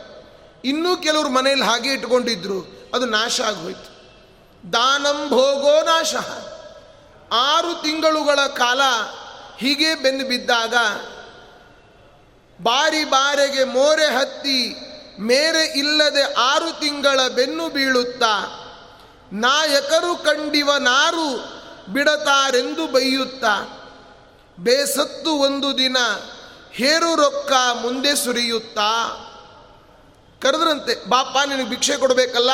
ಇನ್ನೂ 0.65 0.97
ಕೆಲವರು 0.97 1.29
ಮನೆಯಲ್ಲಿ 1.29 1.65
ಹಾಗೆ 1.65 1.89
ಇಟ್ಕೊಂಡಿದ್ರು, 1.89 2.89
ಅದು 2.93 3.05
ನಾಶ 3.05 3.41
ಆಗೋಯ್ತು. 3.41 3.89
ದಾನಂ 4.73 5.29
ಭೋಗೋ 5.29 5.83
ನಾಶ. 5.83 6.15
ಆರು 7.31 7.81
ತಿಂಗಳುಗಳ 7.81 8.39
ಕಾಲ 8.47 8.81
ಹೀಗೆ 9.59 9.95
ಬೆಂದು 9.95 10.25
ಬಿದ್ದಾಗ 10.25 10.73
ಬಾರಿ 12.63 13.03
ಬಾರೆಗೆ 13.03 13.63
ಮೋರೆ 13.63 14.05
ಹತ್ತಿ 14.05 14.75
ಮೇರೆ 15.19 15.65
ಇಲ್ಲದೆ 15.65 16.33
ಆರು 16.33 16.79
ತಿಂಗಳ 16.79 17.27
ಬೆನ್ನು 17.27 17.69
ಬೀಳುತ್ತಾ 17.69 18.55
ನಾಯಕರು 19.33 20.15
ಕಂಡಿವ 20.15 20.75
ನಾರು 20.75 21.59
ಬಿಡತಾರೆಂದು 21.93 22.87
ಬೈಯುತ್ತಾ. 22.87 23.75
ಬೇಸತ್ತು 24.59 25.31
ಒಂದು 25.31 25.77
ದಿನ 25.77 25.97
ಹೇರು 26.71 27.15
ರೊಕ್ಕ 27.15 27.51
ಮುಂದೆ 27.81 28.15
ಸುರಿಯುತ್ತಾ. 28.15 29.15
ಕರೆದ್ರಂತೆ, 30.41 31.09
ಬಾಪ, 31.09 31.37
ನಿನಗೆ 31.49 31.69
ಭಿಕ್ಷೆ 31.69 31.97
ಕೊಡಬೇಕಲ್ಲ 31.97 32.49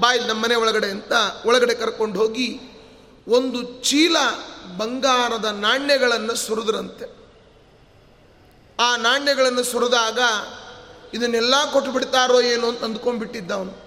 ಬಾಯಿ 0.00 0.18
ನಮ್ಮನೆ 0.18 0.54
ಒಳಗಡೆ 0.54 0.86
ಅಂತ 0.86 1.12
ಒಳಗಡೆ 1.46 1.74
ಕರ್ಕೊಂಡು 1.74 2.18
ಹೋಗಿ 2.18 2.60
ಒಂದು 3.28 3.62
ಚೀಲ 3.62 4.16
ಬಂಗಾರದ 4.78 5.44
ನಾಣ್ಯಗಳನ್ನು 5.44 6.34
ಸುರಿದ್ರಂತೆ. 6.34 7.24
ಆ 8.80 8.96
ನಾಣ್ಯಗಳನ್ನು 8.96 9.62
ಸುರಿದಾಗ 9.62 10.18
ಇದನ್ನೆಲ್ಲ 11.14 11.54
ಕೊಟ್ಟು 11.72 11.92
ಬಿಡ್ತಾರೋ 11.92 12.40
ಏನು 12.40 12.68
ಅಂತ 12.68 12.84
ಅಂದ್ಕೊಂಡ್ಬಿಟ್ಟಿದ್ದ 12.84 13.50
ಅವನು 13.50 13.84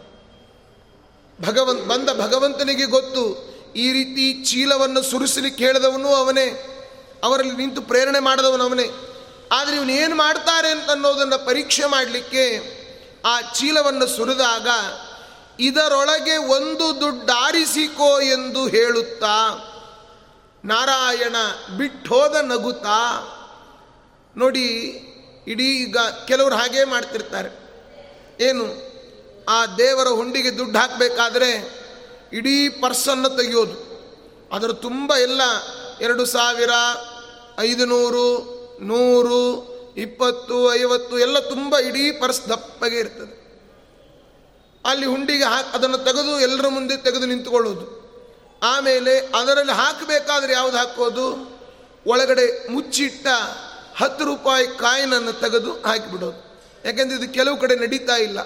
ಭಗವಂತ, 1.41 1.81
ಬಂದ 1.81 2.09
ಭಗವಂತನಿಗೆ 2.21 2.85
ಗೊತ್ತು, 2.85 3.23
ಈ 3.75 3.91
ರೀತಿ 3.91 4.43
ಚೀಲವನ್ನು 4.43 5.01
ಸುರಿಸಲಿಕ್ಕೆ 5.01 5.65
ಹೇಳಿದವನು 5.65 6.07
ಅವನೇ. 6.07 6.73
ಅವರಲ್ಲಿ 7.23 7.55
ನಿಂತು 7.55 7.81
ಪ್ರೇರಣೆ 7.81 8.19
ಮಾಡಿದವನು 8.19 8.63
ಅವನೇ. 8.63 9.13
ಆದರೆ 9.51 9.75
ಇವನು 9.75 10.15
ಮಾಡ್ತಾರೆ 10.15 10.69
ಅಂತ 10.71 10.89
ಅನ್ನೋದನ್ನು 10.89 11.45
ಪರೀಕ್ಷೆ 11.45 11.85
ಮಾಡಲಿಕ್ಕೆ 11.85 12.77
ಆ 13.25 13.41
ಚೀಲವನ್ನು 13.41 14.07
ಸುರಿದಾಗ 14.07 14.67
ಇದರೊಳಗೆ 15.59 16.37
ಒಂದು 16.37 17.01
ದುಡ್ಡಾರಿಸಿಕೋ 17.01 18.21
ಎಂದು 18.21 18.67
ಹೇಳುತ್ತಾ 18.67 19.57
ನಾರಾಯಣ 20.65 21.35
ಬಿಟ್ಟೋದ 21.77 22.35
ನಗುತ್ತಾ? 22.35 23.33
ನೋಡಿ, 24.37 24.65
ಇಡೀ 25.47 25.63
ಈಗ 25.63 25.97
ಕೆಲವರು 26.27 26.55
ಹಾಗೇ 26.55 26.83
ಮಾಡ್ತಿರ್ತಾರೆ. 26.83 27.67
ಏನು, 28.39 28.87
ಆ 29.49 29.65
ದೇವರ 29.65 30.07
ಹುಂಡಿಗೆ 30.07 30.57
ದುಡ್ಡು 30.57 30.79
ಹಾಕಬೇಕಾದ್ರೆ 30.79 31.77
ಇಡೀ 32.33 32.69
ಪರ್ಸನ್ನು 32.69 33.29
ತೆಗೆಯೋದು. 33.29 33.87
ಅದರ 34.51 34.71
ತುಂಬ 34.71 35.15
ಎಲ್ಲ, 35.15 35.41
ಎರಡು 36.01 36.25
ಸಾವಿರ 36.25 36.69
ಐದು 37.59 37.85
ನೂರು 37.85 38.57
ನೂರು, 38.81 39.67
ಇಪ್ಪತ್ತು, 39.97 40.73
ಐವತ್ತು, 40.73 41.19
ಎಲ್ಲ 41.19 41.39
ತುಂಬ 41.39 41.77
ಇಡೀ 41.77 42.11
ಪರ್ಸ್ 42.11 42.49
ದಪ್ಪಗೆ 42.49 42.97
ಇರ್ತದೆ. 42.97 43.47
ಅಲ್ಲಿ 44.85 45.05
ಹುಂಡಿಗೆ 45.05 45.43
ಹಾಕಿ, 45.43 45.75
ಅದನ್ನು 45.75 45.97
ತೆಗೆದು 45.97 46.39
ಎಲ್ಲರ 46.39 46.67
ಮುಂದೆ 46.67 46.97
ತೆಗೆದು 46.97 47.25
ನಿಂತುಕೊಳ್ಳೋದು. 47.25 47.96
ಆಮೇಲೆ 48.63 49.19
ಅದರಲ್ಲಿ 49.19 49.71
ಹಾಕಬೇಕಾದ್ರೆ 49.71 50.53
ಯಾವುದು 50.53 50.77
ಹಾಕೋದು? 50.77 51.57
ಒಳಗಡೆ 52.07 52.67
ಮುಚ್ಚಿಟ್ಟ 52.67 53.27
ಹತ್ತು 53.97 54.25
ರೂಪಾಯಿ 54.25 54.67
ಕಾಯಿನನ್ನು 54.67 55.33
ತೆಗೆದು 55.33 55.71
ಹಾಕಿಬಿಡೋದು. 55.71 56.61
ಯಾಕೆಂದರೆ 56.85 57.17
ಇದು 57.17 57.33
ಕೆಲವು 57.33 57.57
ಕಡೆ 57.57 57.75
ನಡೀತಾ 57.75 58.15
ಇಲ್ಲ. 58.15 58.39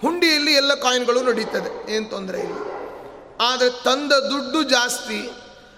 ಹುಂಡಿಯಲ್ಲಿ 0.00 0.52
ಎಲ್ಲ 0.52 0.74
ಕಾಯಿನ್ಗಳು 0.74 1.22
ನಡೀತದೆ. 1.22 1.92
ಏನು 1.92 2.10
ತೊಂದರೆ 2.10 2.40
ಇಲ್ಲ. 2.40 2.56
ಆದರೆ 3.40 3.70
ತಂದ 3.70 4.12
ದುಡ್ಡು 4.12 4.62
ಜಾಸ್ತಿ, 4.62 5.30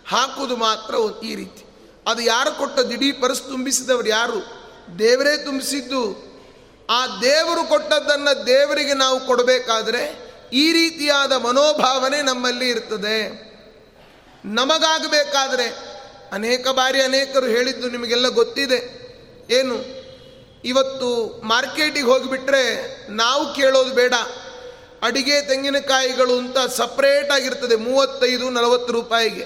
ಹಾಕೋದು 0.09 0.57
ಮಾತ್ರ 0.57 0.95
ಈ 1.25 1.35
ರೀತಿ. 1.35 1.65
ಅದು 2.07 2.23
ಯಾರು 2.23 2.59
ಕೊಟ್ಟ 2.59 2.81
ದಿಢೀ 2.81 3.13
ಪರಸ್ 3.13 3.43
ತುಂಬಿಸಿದವರು 3.43 4.09
ಯಾರು? 4.09 4.61
ದೇವರೇ 4.99 5.37
ತುಂಬಿಸಿದ್ದು. 5.37 6.31
ಆ 6.91 7.07
ದೇವರು 7.07 7.69
ಕೊಟ್ಟದ್ದನ್ನು 7.69 8.47
ದೇವರಿಗೆ 8.47 8.95
ನಾವು 8.95 9.27
ಕೊಡಬೇಕಾದ್ರೆ 9.27 10.31
ಈ 10.53 10.73
ರೀತಿಯಾದ 10.73 11.33
ಮನೋಭಾವನೆ 11.33 12.23
ನಮ್ಮಲ್ಲಿ 12.23 12.69
ಇರ್ತದೆ. 12.69 13.50
ನಮಗಾಗಬೇಕಾದ್ರೆ 14.45 15.79
ಅನೇಕ 16.33 16.69
ಬಾರಿ 16.69 17.03
ಅನೇಕರು 17.03 17.47
ಹೇಳಿದ್ದು 17.47 17.91
ನಿಮಗೆಲ್ಲ 17.91 18.29
ಗೊತ್ತಿದೆ. 18.29 19.01
ಏನು? 19.51 20.01
ಇವತ್ತು 20.65 21.41
ಮಾರ್ಕೆಟಿಗೆ 21.45 22.07
ಹೋಗಿಬಿಟ್ರೆ 22.07 22.97
ನಾವು 23.11 23.55
ಕೇಳೋದು 23.55 23.95
ಬೇಡ. 23.95 24.15
ಅಡಿಗೆ 25.03 25.43
ತೆಂಗಿನಕಾಯಿಗಳು 25.43 26.39
ಅಂತ 26.39 26.59
ಸಪ್ರೇಟ್ 26.59 27.31
ಆಗಿರ್ತದೆ 27.31 27.77
ಮೂವತ್ತೈದು, 27.77 28.51
ನಲವತ್ತು 28.51 28.93
ರೂಪಾಯಿಗೆ. 28.93 29.45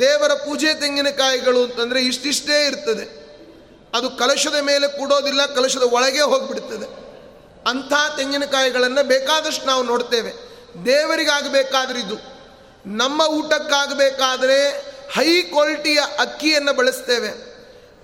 ದೇವರ 0.00 0.32
ಪೂಜೆ 0.32 0.74
ತೆಂಗಿನಕಾಯಿಗಳು 0.80 1.64
ಅಂತಂದರೆ 1.64 2.00
ಇಷ್ಟಿಷ್ಟೇ 2.00 2.66
ಇರ್ತದೆ. 2.66 3.26
ಅದು 3.94 4.10
ಕಲಶದ 4.10 4.56
ಮೇಲೆ 4.62 4.98
ಕೂಡೋದಿಲ್ಲ, 4.98 5.46
ಕಲಶದ 5.46 5.82
ಒಳಗೆ 5.82 6.20
ಹೋಗಿಬಿಡ್ತದೆ. 6.20 7.06
ಅಂಥ 7.68 7.92
ತೆಂಗಿನಕಾಯಿಗಳನ್ನು 8.16 9.06
ಬೇಕಾದಷ್ಟು 9.06 9.66
ನಾವು 9.66 9.82
ನೋಡ್ತೇವೆ. 9.82 10.32
ದೇವರಿಗಾಗಬೇಕಾದ್ರೆ 10.86 12.00
ಇದು. 12.00 12.35
ನಮ್ಮ 12.86 13.22
ಊಟಕ್ಕಾಗಬೇಕಾದರೆ 13.22 14.80
ಹೈ 15.12 15.42
ಕ್ವಾಲಿಟಿಯ 15.42 16.00
ಅಕ್ಕಿಯನ್ನು 16.18 16.72
ಬಳಸ್ತೇವೆ. 16.72 17.28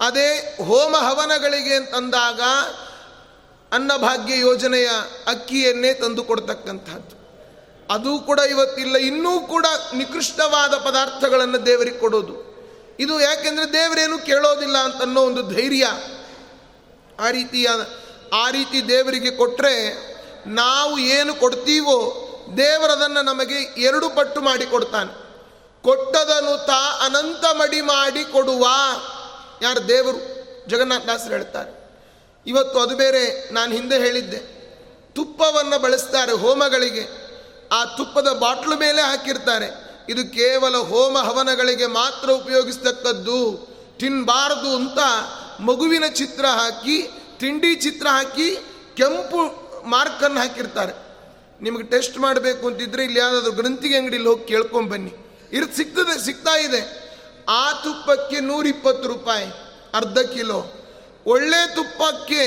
ಅದೇ 0.01 0.57
ಹೋಮ 0.67 0.97
ಹವನಗಳಿಗೆ 0.97 1.75
ಅಂತಂದಾಗ 1.75 2.41
ಅನ್ನಭಾಗ್ಯ 3.73 4.39
ಯೋಜನೆಯ 4.39 4.89
ಅಕ್ಕಿಯನ್ನೇ 5.27 5.95
ತಂದು 5.95 6.25
ಕೊಡ್ತಕ್ಕಂಥದ್ದು 6.25 7.23
ಅದು 7.95 8.19
ಕೂಡ 8.19 8.39
ಇವತ್ತಿಲ್ಲ, 8.39 8.97
ಇನ್ನೂ 8.97 9.41
ಕೂಡ 9.41 9.67
ನಿಕೃಷ್ಟವಾದ 9.95 10.75
ಪದಾರ್ಥಗಳನ್ನು 10.75 11.67
ದೇವರಿಗೆ 11.67 11.99
ಕೊಡೋದು. 11.99 12.53
ಇದು 13.01 13.21
ಯಾಕೆಂದರೆ 13.21 13.73
ದೇವರೇನು 13.73 14.19
ಕೇಳೋದಿಲ್ಲ 14.19 14.77
ಅಂತನ್ನೋ 14.77 15.23
ಒಂದು 15.23 15.43
ಧೈರ್ಯ. 15.43 15.87
ಆ 17.21 17.31
ರೀತಿಯ, 17.31 17.69
ಆ 18.33 18.51
ರೀತಿ 18.51 18.89
ದೇವರಿಗೆ 18.89 19.31
ಕೊಟ್ಟರೆ 19.31 19.77
ನಾವು 20.47 20.99
ಏನು 20.99 21.35
ಕೊಡ್ತೀವೋ 21.35 22.29
ದೇವರದನ್ನು 22.57 23.23
ನಮಗೆ 23.23 23.83
ಎರಡು 23.83 24.11
ಪಟ್ಟು 24.11 24.41
ಮಾಡಿ 24.41 24.67
ಕೊಡ್ತಾನೆ. 24.67 25.23
ಕೊಟ್ಟದನು 25.83 26.67
ತಾ 26.67 27.01
ಅನಂತ 27.05 27.45
ಮಡಿ 27.57 27.81
ಮಾಡಿ 27.81 28.25
ಕೊಡುವ 28.25 28.67
ಯಾರು 29.63 29.89
ದೇವರು? 29.89 30.43
ಜಗನ್ನಾಥ 30.69 31.05
ದಾಸರು 31.05 31.31
ಹೇಳ್ತಾರೆ. 31.31 31.83
ಇವತ್ತು 32.47 32.81
ಅದು 32.81 32.97
ಬೇರೆ, 32.97 33.55
ನಾನು 33.55 33.73
ಹಿಂದೆ 33.73 33.99
ಹೇಳಿದ್ದೆ. 33.99 34.39
ತುಪ್ಪವನ್ನು 35.15 35.79
ಬಳಸ್ತಾರೆ 35.79 36.33
ಹೋಮಗಳಿಗೆ. 36.33 37.33
ಆ 37.73 37.85
ತುಪ್ಪದ 37.85 38.33
ಬಾಟ್ಲು 38.33 38.77
ಮೇಲೆ 38.77 39.03
ಹಾಕಿರ್ತಾರೆ. 39.03 39.93
ಇದು 40.09 40.33
ಕೇವಲ 40.33 40.77
ಹೋಮ 40.77 41.19
ಹವನಗಳಿಗೆ 41.19 41.87
ಮಾತ್ರ 41.87 42.31
ಉಪಯೋಗಿಸ್ತಕ್ಕದ್ದು. 42.31 43.69
ತಿನ್ನಬಾರದು 43.99 44.77
ಅಂತ 44.77 44.99
ಮಗುವಿನ 45.61 46.05
ಚಿತ್ರ 46.07 46.47
ಹಾಕಿ, 46.47 47.11
ತಿಂಡಿ 47.39 47.75
ಚಿತ್ರ 47.75 48.07
ಹಾಕಿ, 48.07 48.57
ಕೆಂಪು 48.97 49.63
ಮಾರ್ಕನ್ನು 49.89 50.41
ಹಾಕಿರ್ತಾರೆ. 50.41 51.02
ನಿಮಗೆ 51.63 51.83
ಟೆಸ್ಟ್ 51.83 52.19
ಮಾಡಬೇಕು 52.19 52.67
ಅಂತಿದ್ರೆ 52.67 53.05
ಇಲ್ಲಿ 53.05 53.19
ಯಾವುದಾದ್ರು 53.19 53.53
ಗ್ರಂಥಿಗೆ 53.53 53.97
ಅಂಗಡಿಲಿ 53.97 54.29
ಹೋಗಿ 54.29 54.45
ಕೇಳ್ಕೊಂಡು 54.45 54.91
ಬನ್ನಿ. 54.91 55.13
ಇರ್ 55.53 55.75
ಸಿಗ್ತದೆ 55.75 56.25
ಸಿಗ್ತಾ 56.25 56.59
ಇದೆ. 56.59 57.13
ಆ 57.49 57.73
ತುಪ್ಪಕ್ಕೆ 57.73 58.41
ನೂರಿಪ್ಪತ್ತು 58.41 59.09
ರೂಪಾಯಿ, 59.09 59.47
ಅರ್ಧ 59.95 60.19
ಕಿಲೋ. 60.19 60.73
ಒಳ್ಳೆ 61.27 61.75
ತುಪ್ಪಕ್ಕೆ 61.75 62.43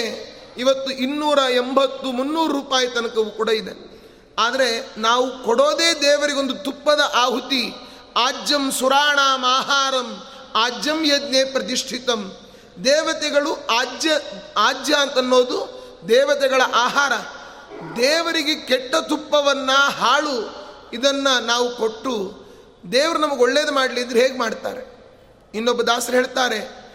ಇವತ್ತು 0.57 0.91
ಇನ್ನೂರ 0.91 1.37
ಎಂಬತ್ತು, 1.37 2.11
ಮುನ್ನೂರು 2.11 2.53
ರೂಪಾಯಿ 2.53 2.87
ತನಕವೂ 2.87 3.25
ಕೂಡ 3.25 3.49
ಇದೆ. 3.49 3.95
ಆದರೆ 4.39 4.89
ನಾವು 4.97 5.43
ಕೊಡೋದೇ 5.43 5.93
ದೇವರಿಗೊಂದು 5.93 6.55
ತುಪ್ಪದ 6.55 7.11
ಆಹುತಿ. 7.13 7.73
ಆಜ್ಯಂ 8.17 8.71
ಸುರಾಣಾಂ 8.71 9.45
ಆಹಾರಂ 9.45 10.23
ಆಜ್ಯಂ 10.55 11.05
ಯಜ್ಞೆ 11.05 11.43
ಪ್ರತಿಷ್ಠಿತಂ. 11.45 12.37
ದೇವತೆಗಳು 12.83 13.67
ಆಜ್ಯ 13.71 14.19
ಆಜ್ಯ 14.57 14.93
ಅಂತನ್ನೋದು 14.93 15.57
ದೇವತೆಗಳ 16.07 16.61
ಆಹಾರ. 16.73 17.11
ದೇವರಿಗೆ 17.95 18.55
ಕೆಟ್ಟ 18.55 18.95
ತುಪ್ಪವನ್ನು 18.95 19.89
ಹಾಳು 19.89 20.65
ಇದನ್ನು 20.93 21.45
ನಾವು 21.45 21.75
ಕೊಟ್ಟು 21.75 22.45
ದೇವರು 22.91 23.19
ನಮಗೆ 23.19 23.41
ಒಳ್ಳೇದು 23.41 23.71
ಮಾಡಲಿದ್ರೆ 23.71 24.19
ಹೇಗೆ 24.19 24.37
ಮಾಡ್ತಾರೆ? 24.37 24.95
ಇನ್ನೊಬ್ಬ 25.53 25.81
ದಾಸರು 25.81 26.15
ಹೇಳ್ತಾರೆ 26.15 26.85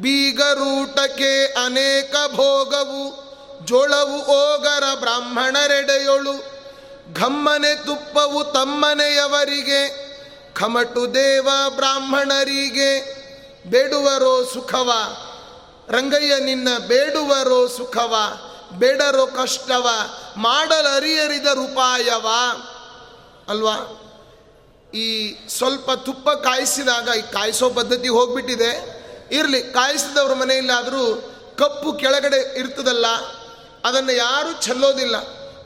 ಬೀಗರೂಟಕ್ಕೆ 0.00 1.46
ಅನೇಕ 1.64 2.16
ಭೋಗವು, 2.34 3.28
ಜೋಳವು 3.64 4.26
ಓಗರ 4.26 4.82
ಬ್ರಾಹ್ಮಣರೆಡೆಯೊಳು, 5.00 6.32
ಘಮ್ಮನೆ 7.14 7.74
ತುಪ್ಪವು 7.74 8.44
ತಮ್ಮನೆಯವರಿಗೆ, 8.44 10.08
ಖಮಟು 10.54 11.14
ದೇವ 11.14 11.48
ಬ್ರಾಹ್ಮಣರಿಗೆ, 11.76 13.18
ಬೇಡುವರೋ 13.70 14.44
ಸುಖವ, 14.54 14.92
ರಂಗಯ್ಯ 15.88 16.44
ನಿನ್ನ 16.44 16.68
ಬೇಡುವರೋ 16.78 17.66
ಸುಖವ 17.66 18.14
ಬೇಡರೋ 18.72 19.26
ಕಷ್ಟವ, 19.26 19.88
ಮಾಡಲರಿಯರಿದ 20.36 21.46
ರೂಪಾಯವ. 21.46 22.26
ಅಲ್ವಾ? 23.48 24.04
ಈ 24.94 25.36
ಸ್ವಲ್ಪ 25.48 25.90
ತುಪ್ಪ 25.90 26.30
ಕಾಯಿಸಿದಾಗ, 26.30 27.08
ಈ 27.18 27.22
ಕಾಯಿಸೋ 27.22 27.70
ಪದ್ಧತಿ 27.70 28.08
ಹೋಗ್ಬಿಟ್ಟಿದೆ. 28.08 28.98
ಇರಲಿ, 29.32 29.62
ಕಾಯಿಸಿದವ್ರ 29.62 30.34
ಮನೆಯಲ್ಲಾದರೂ 30.34 31.34
ಕಪ್ಪು 31.58 31.92
ಕೆಳಗಡೆ 31.92 32.58
ಇರ್ತದಲ್ಲ, 32.58 33.06
ಅದನ್ನು 33.84 34.12
ಯಾರೂ 34.12 34.62
ಚೆಲ್ಲೋದಿಲ್ಲ. 34.62 35.16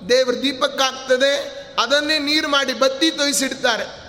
ದೇವ್ರ 0.09 0.35
ದೀಪಕ್ಕಾಗ್ತದೆ, 0.35 1.63
ಅದನ್ನೇ 1.79 2.19
ನೀರು 2.19 2.49
ಮಾಡಿ 2.49 2.73
ಬತ್ತಿ 2.73 3.11
ತೊಯಿಸಿಡ್ತಾರೆ. 3.11 4.03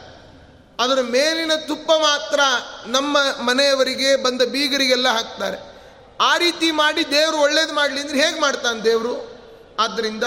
ಅದರ 0.80 1.02
ಮೇಲಿನ 1.02 1.52
ತುಪ್ಪ 1.68 1.92
ಮಾತ್ರ 1.92 2.40
ನಮ್ಮ 2.86 3.18
ಮನೆಯವರಿಗೆ 3.44 4.16
ಬಂದ 4.16 4.42
ಬೀಗರಿಗೆಲ್ಲ 4.42 5.08
ಹಾಕ್ತಾರೆ. 5.08 5.73
ಆ 6.22 6.38
ರೀತಿ 6.38 6.72
ಮಾಡಿ 6.72 7.12
ದೇವರು 7.12 7.38
ಒಳ್ಳೇದು 7.38 7.74
ಮಾಡಲಿ 7.74 8.02
ಅಂದರೆ 8.02 8.26
ಹೇಗೆ 8.26 8.40
ಮಾಡ್ತಾನೆ 8.40 8.82
ದೇವರು? 8.82 9.40
ಆದ್ದರಿಂದ 9.80 10.24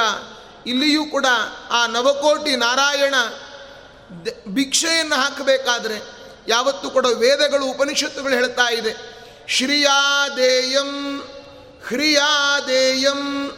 ಇಲ್ಲಿಯೂ 0.66 1.04
ಕೂಡ 1.04 1.26
ಆ 1.70 1.86
ನವಕೋಟಿ 1.86 2.56
ನಾರಾಯಣ 2.56 3.14
ಭಿಕ್ಷೆಯನ್ನು 4.48 5.16
ಹಾಕಬೇಕಾದ್ರೆ 5.16 6.16
ಯಾವತ್ತೂ 6.48 6.90
ಕೂಡ 6.90 7.06
ವೇದಗಳು, 7.06 7.66
ಉಪನಿಷತ್ತುಗಳು 7.66 8.32
ಹೇಳ್ತಾ 8.32 8.72
ಇದೆ. 8.72 8.96
ಶ್ರಿಯಾದೇಯಂ, 9.48 11.20
ಹ್ರಿಯಾದೇಯಂ, 11.88 13.50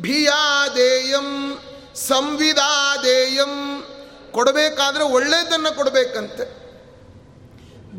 ಭಿಯಾದೇಯಂ, 0.00 1.58
ಸಂವಿಧಾದೇಯಂ 1.94 3.84
ಕೊಡಬೇಕಾದ್ರೆ 4.32 5.04
ಒಳ್ಳೆಯದನ್ನು 5.04 5.76
ಕೊಡಬೇಕಂತೆ. 5.76 6.60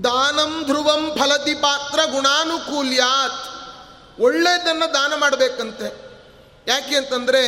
ದಾನಂ 0.03 0.63
ಧ್ರುವಂ 0.65 1.15
ಫಲತಿ 1.19 1.53
ಪಾತ್ರ 1.53 1.99
ಗುಣಾನುಕೂಲ್ಯಾತ್. 2.11 3.50
ಒಳ್ಳೇದನ್ನು 4.19 4.93
ದಾನ 4.93 5.15
ಮಾಡಬೇಕಂತೆ. 5.15 6.11
ಯಾಕೆ 6.67 6.95
ಅಂತಂದರೆ 6.95 7.41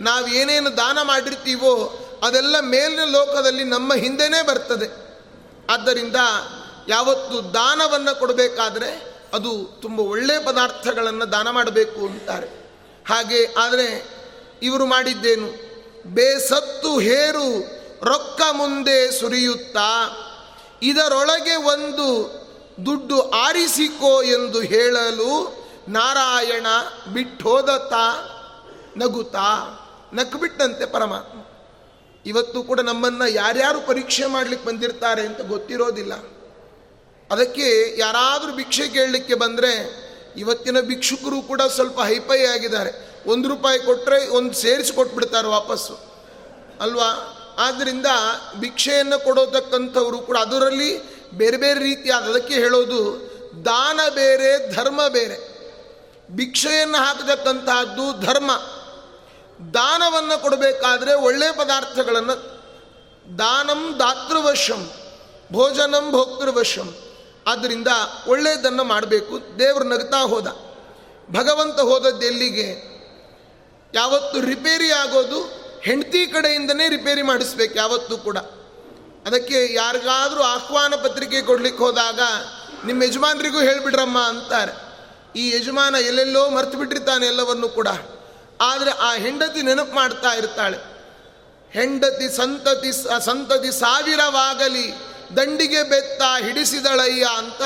ನಾವು 0.00 0.26
ಏನೇನು 0.28 0.76
ದಾನ 0.76 1.02
ಮಾಡಿರ್ತೀವೋ 1.02 1.98
ಅದೆಲ್ಲ 2.22 2.60
ಮೇಲಿನ 2.60 3.04
ಲೋಕದಲ್ಲಿ 3.04 3.64
ನಮ್ಮ 3.64 3.94
ಹಿಂದೆನೇ 3.94 4.42
ಬರ್ತದೆ. 4.42 5.18
ಆದ್ದರಿಂದ 5.70 6.16
ಯಾವತ್ತು 6.88 7.54
ದಾನವನ್ನು 7.54 8.18
ಕೊಡಬೇಕಾದ್ರೆ 8.18 9.12
ಅದು 9.32 9.78
ತುಂಬ 9.82 10.00
ಒಳ್ಳೆಯ 10.00 10.38
ಪದಾರ್ಥಗಳನ್ನು 10.38 11.32
ದಾನ 11.32 11.50
ಮಾಡಬೇಕು 11.50 12.06
ಅಂತಾರೆ. 12.06 12.46
ಹಾಗೆ 13.08 13.54
ಆದರೆ 13.58 14.06
ಇವರು 14.62 14.86
ಮಾಡಿದ್ದೇನು? 14.86 15.72
ಬೇಸತ್ತು 16.06 16.98
ಹೇರು 16.98 17.60
ರೊಕ್ಕ 18.04 18.42
ಮುಂದೆ 18.52 19.10
ಸುರಿಯುತ್ತಾ, 19.10 20.18
ಇದರೊಳಗೆ 20.82 21.56
ಒಂದು 21.56 22.42
ದುಡ್ಡು 22.86 23.30
ಆರಿಸಿಕೋ 23.30 24.22
ಎಂದು 24.22 24.60
ಹೇಳಲು 24.60 25.61
ನಾರಾಯಣ 25.88 26.66
ಬಿಟ್ಟೋದತ್ತ, 27.12 27.92
ನಗುತ್ತಾ, 28.96 29.78
ನಕ್ಬಿಟ್ಟಂತೆ 30.14 30.86
ಪರಮಾತ್ಮ. 30.86 31.38
ಇವತ್ತು 32.26 32.62
ಕೂಡ 32.62 32.80
ನಮ್ಮನ್ನು 32.80 33.28
ಯಾರ್ಯಾರು 33.28 33.80
ಪರೀಕ್ಷೆ 33.80 34.26
ಮಾಡ್ಲಿಕ್ಕೆ 34.26 34.66
ಬಂದಿರ್ತಾರೆ 34.66 35.26
ಅಂತ 35.26 35.40
ಗೊತ್ತಿರೋದಿಲ್ಲ. 35.40 36.14
ಅದಕ್ಕೆ 37.30 37.98
ಯಾರಾದರೂ 38.00 38.52
ಭಿಕ್ಷೆ 38.52 38.88
ಕೇಳಲಿಕ್ಕೆ 38.88 39.34
ಬಂದರೆ 39.34 40.02
ಇವತ್ತಿನ 40.36 40.80
ಭಿಕ್ಷುಕರು 40.80 41.42
ಕೂಡ 41.42 41.62
ಸ್ವಲ್ಪ 41.62 42.00
ಹೈಪೈ 42.00 42.44
ಆಗಿದ್ದಾರೆ. 42.44 43.22
ಒಂದು 43.26 43.48
ರೂಪಾಯಿ 43.48 43.78
ಕೊಟ್ಟರೆ 43.78 44.28
ಒಂದು 44.28 44.54
ಸೇರಿಸಿ 44.54 44.92
ಕೊಟ್ಬಿಡ್ತಾರೆ 44.92 45.48
ವಾಪಸ್ಸು. 45.48 45.98
ಅಲ್ವಾ? 46.80 47.38
ಆದ್ದರಿಂದ 47.58 48.06
ಭಿಕ್ಷೆಯನ್ನು 48.60 49.24
ಕೊಡೋತಕ್ಕಂಥವರು 49.24 50.18
ಕೂಡ 50.18 50.36
ಅದರಲ್ಲಿ 50.36 51.02
ಬೇರೆ 51.30 51.56
ಬೇರೆ 51.56 51.80
ರೀತಿಯಾದ, 51.80 52.22
ಅದಕ್ಕೆ 52.22 52.54
ಹೇಳೋದು 52.54 53.32
ದಾನ 53.64 54.00
ಬೇರೆ, 54.14 54.74
ಧರ್ಮ 54.74 55.08
ಬೇರೆ. 55.08 55.51
ಭಿಕ್ಷೆಯನ್ನು 56.36 56.98
ಹಾಕತಕ್ಕಂತಹದ್ದು 56.98 58.26
ಧರ್ಮ. 58.26 58.50
ದಾನವನ್ನು 59.74 60.42
ಕೊಡಬೇಕಾದ್ರೆ 60.42 61.14
ಒಳ್ಳೆಯ 61.14 61.52
ಪದಾರ್ಥಗಳನ್ನು 61.52 62.62
ದಾನಂ 63.38 63.96
ದಾತೃವಶಂ, 63.98 64.90
ಭೋಜನಂ 65.52 66.10
ಭೋಕ್ತೃವಶಂ. 66.10 66.94
ಆದ್ದರಿಂದ 67.46 67.88
ಒಳ್ಳೆಯದನ್ನು 68.26 68.84
ಮಾಡಬೇಕು. 68.84 69.58
ದೇವರು 69.58 69.84
ನಗ್ತಾ 69.84 70.16
ಹೋದ. 70.16 70.46
ಭಗವಂತ 71.30 71.80
ಹೋದದ್ದು 71.80 72.26
ಎಲ್ಲಿಗೆ? 72.26 72.92
ಯಾವತ್ತು 73.94 74.40
ರಿಪೇರಿ 74.40 74.92
ಆಗೋದು 74.92 75.62
ಹೆಂಡತಿ 75.82 76.26
ಕಡೆಯಿಂದನೇ 76.26 76.88
ರಿಪೇರಿ 76.88 77.22
ಮಾಡಿಸ್ಬೇಕು 77.22 77.74
ಯಾವತ್ತೂ 77.74 78.16
ಕೂಡ. 78.16 78.38
ಅದಕ್ಕೆ 79.26 79.74
ಯಾರಿಗಾದರೂ 79.74 80.42
ಆಹ್ವಾನ 80.42 80.94
ಪತ್ರಿಕೆ 80.94 81.42
ಕೊಡಲಿಕ್ಕೆ 81.42 81.84
ಹೋದಾಗ 81.84 82.20
ನಿಮ್ಮ 82.86 83.02
ಯಜಮಾನರಿಗೂ 83.02 83.60
ಹೇಳಿಬಿಡ್ರಮ್ಮ 83.60 84.18
ಅಂತಾರೆ. 84.20 84.81
ಈ 85.36 85.56
ಯಜಮಾನ 85.56 85.94
ಎಲ್ಲೆಲ್ಲೋ 85.94 86.50
ಮರ್ತು 86.50 86.78
ಬಿಟ್ಟಿರ್ತಾನೆ 86.78 87.26
ಎಲ್ಲವನ್ನು 87.26 87.68
ಕೂಡ. 87.68 87.88
ಆದರೆ 88.60 88.90
ಆ 88.90 89.14
ಹೆಂಡತಿ 89.14 89.62
ನೆನಪು 89.62 89.94
ಮಾಡ್ತಾ 89.94 90.30
ಇರ್ತಾಳೆ. 90.32 90.78
ಹೆಂಡತಿ 91.70 92.36
ಸಂತತಿ 92.36 92.92
ಸಂತತಿ 93.24 93.72
ಸಾವಿರವಾಗಲಿ, 93.72 94.86
ದಂಡಿಗೆ 95.36 95.82
ಬೆತ್ತ 95.82 96.22
ಹಿಡಿಸಿದಳಯ್ಯ 96.44 97.26
ಅಂತ 97.36 97.62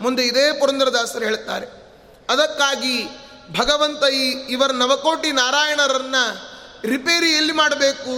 ಮುಂದೆ 0.00 0.22
ಇದೇ 0.22 0.52
ಪುರಂದರದಾಸರು 0.52 1.24
ಹೇಳ್ತಾರೆ. 1.24 1.66
ಅದಕ್ಕಾಗಿ 2.28 2.96
ಭಗವಂತ 3.58 4.04
ಈ, 4.04 4.30
ಇವರ 4.30 4.70
ನವಕೋಟಿ 4.70 5.32
ನಾರಾಯಣರನ್ನ 5.32 6.16
ರಿಪೇರಿ 6.84 7.30
ಎಲ್ಲಿ 7.30 7.52
ಮಾಡಬೇಕು, 7.52 8.14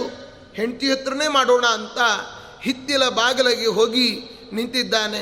ಹೆಂಡತಿ 0.53 0.91
ಹತ್ರನೇ 0.91 1.27
ಮಾಡೋಣ 1.27 1.65
ಅಂತ 1.65 1.99
ಹಿತ್ತಿಲ 2.61 3.09
ಬಾಗಿಲಿಗೆ 3.09 3.67
ಹೋಗಿ 3.67 4.09
ನಿಂತಿದ್ದಾನೆ. 4.53 5.21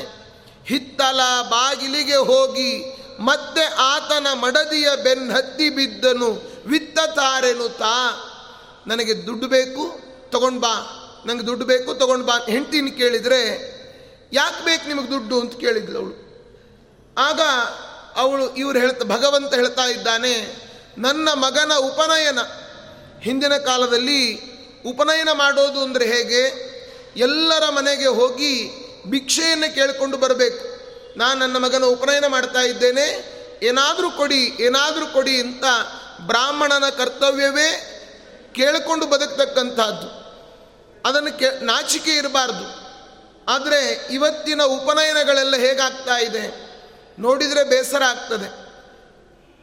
ಹಿತ್ತಲ 0.64 1.20
ಬಾಗಿಲಿಗೆ 1.50 2.16
ಹೋಗಿ 2.16 2.99
ಮತ್ತೆ 3.20 3.64
ಆತನ 3.64 4.26
ಮಡದಿಯ 4.32 4.88
ಬೆನ್ನತ್ತಿ 5.02 5.70
ಬಿದ್ದನು. 5.70 6.50
ವಿತ್ತ 6.66 6.98
ತಾರೆನು 6.98 7.68
ತಾ, 7.68 8.26
ನನಗೆ 8.86 9.26
ದುಡ್ಡು 9.26 9.46
ಬೇಕು, 9.46 10.00
ತಗೊಂಡು 10.30 10.60
ಬಾ. 10.60 10.96
ನನಗೆ 11.26 11.46
ದುಡ್ಡು 11.46 11.66
ಬೇಕು, 11.66 11.94
ತಗೊಂಡು 11.94 12.26
ಬಾ. 12.26 12.38
ಹೆಂಡ್ತಿನ 12.48 12.88
ಕೇಳಿದರೆ, 12.96 13.40
ಯಾಕೆ 14.32 14.64
ಬೇಕು 14.64 14.88
ನಿಮಗೆ 14.88 15.10
ದುಡ್ಡು 15.10 15.40
ಅಂತ 15.40 15.60
ಕೇಳಿದ್ಲು 15.60 15.98
ಅವಳು. 15.98 16.30
ಆಗ 17.18 17.40
ಅವಳು 18.16 18.54
ಇವ್ರು 18.54 18.78
ಹೇಳ್ತಾ, 18.78 19.04
ಭಗವಂತ 19.04 19.54
ಹೇಳ್ತಾ 19.54 19.84
ಇದ್ದಾನೆ, 19.84 20.34
ನನ್ನ 20.98 21.28
ಮಗನ 21.28 21.72
ಉಪನಯನ. 21.74 22.38
ಹಿಂದಿನ 23.20 23.56
ಕಾಲದಲ್ಲಿ 23.56 24.50
ಉಪನಯನ 24.86 25.28
ಮಾಡೋದು 25.32 25.80
ಅಂದರೆ 25.80 26.06
ಹೇಗೆ? 26.06 26.70
ಎಲ್ಲರ 27.16 27.68
ಮನೆಗೆ 27.70 28.06
ಹೋಗಿ 28.06 28.70
ಭಿಕ್ಷೆಯನ್ನು 29.06 29.74
ಕೇಳಿಕೊಂಡು 29.74 30.16
ಬರಬೇಕು. 30.16 30.69
ನಾನು 31.16 31.40
ನನ್ನ 31.40 31.56
ಮಗನ 31.56 31.84
ಉಪನಯನ 31.84 32.26
ಮಾಡ್ತಾ 32.26 32.60
ಇದ್ದೇನೆ. 32.60 33.40
ಏನಾದರೂ 33.62 34.10
ಕೊಡಿ 34.10 34.56
ಏನಾದರೂ 34.60 35.06
ಕೊಡಿ 35.06 35.40
ಅಂತ 35.40 35.64
ಬ್ರಾಹ್ಮಣನ 36.20 36.88
ಕರ್ತವ್ಯವೇ 36.88 37.96
ಕೇಳಿಕೊಂಡು 38.54 39.06
ಬದುಕ್ತಕ್ಕಂಥದ್ದು. 39.06 40.20
ಅದನ್ನು 41.08 41.38
ಕೇ, 41.38 41.60
ನಾಚಿಕೆ 41.62 42.10
ಇರಬಾರ್ದು. 42.10 42.80
ಆದರೆ 43.48 44.08
ಇವತ್ತಿನ 44.10 44.62
ಉಪನಯನಗಳೆಲ್ಲ 44.62 45.56
ಹೇಗಾಗ್ತಾ 45.56 46.18
ಇದೆ? 46.18 46.70
ನೋಡಿದರೆ 47.18 47.64
ಬೇಸರ 47.64 48.02
ಆಗ್ತದೆ. 48.02 48.70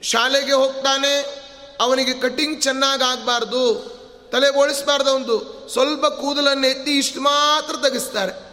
ಶಾಲೆಗೆ 0.03 0.53
ಹೋಗ್ತಾನೆ, 0.53 1.47
ಅವನಿಗೆ 1.79 2.13
ಕಟಿಂಗ್ 2.13 2.61
ಚೆನ್ನಾಗಿ 2.61 3.03
ಆಗಬಾರ್ದು 3.03 3.97
ತಲೆ 4.31 4.51
ಬೋಳಿಸಬಾರ್ದು 4.51 5.13
ಒಂದು, 5.13 5.67
ಸ್ವಲ್ಪ 5.73 6.05
ಕೂದಲನ್ನು 6.05 6.67
ಎತ್ತಿ 6.67 6.91
ಇಷ್ಟು 6.91 7.21
ಮಾತ್ರ 7.21 7.75
ತೆಗೆಸ್ತಾರೆ. 7.75 8.46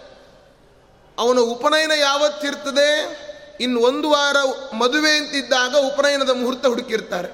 ಅವನ 1.18 1.38
ಉಪನಯನ 1.38 1.90
ಯಾವತ್ತಿರ್ತದೆ? 1.90 3.24
ಇನ್ನು 3.60 3.80
ಒಂದು 3.80 4.10
ವಾರ 4.10 4.36
ಮದುವೆ 4.74 5.10
ಅಂತಿದ್ದಾಗ 5.10 5.76
ಉಪನಯನದ 5.76 6.30
ಮುಹೂರ್ತ 6.30 6.66
ಹುಡುಕಿರ್ತಾರೆ. 6.66 7.28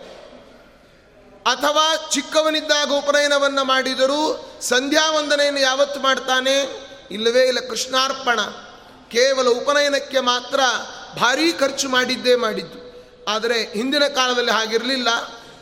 ಅಥವಾ 1.46 2.08
ಚಿಕ್ಕವನಿದ್ದಾಗ 2.12 2.92
ಉಪನಯನವನ್ನು 2.92 3.64
ಮಾಡಿದರೂ 3.64 4.50
ಸಂಧ್ಯಾ 4.60 5.10
ವಂದನೆಯನ್ನು 5.10 5.60
ಯಾವತ್ತು 5.60 6.00
ಮಾಡ್ತಾನೆ? 6.00 6.80
ಇಲ್ಲವೇ 7.10 7.42
ಇಲ್ಲ, 7.42 7.60
ಕೃಷ್ಣಾರ್ಪಣ. 7.60 8.40
ಕೇವಲ 9.10 9.48
ಉಪನಯನಕ್ಕೆ 9.48 10.20
ಮಾತ್ರ 10.20 10.60
ಭಾರೀ 11.20 11.52
ಖರ್ಚು 11.52 11.88
ಮಾಡಿದ್ದೇ 11.88 12.34
ಮಾಡಿದ್ದು. 12.34 12.90
ಆದರೆ 13.28 13.62
ಹಿಂದಿನ 13.62 14.06
ಕಾಲದಲ್ಲಿ 14.06 14.50
ಹಾಗಿರಲಿಲ್ಲ. 14.50 15.08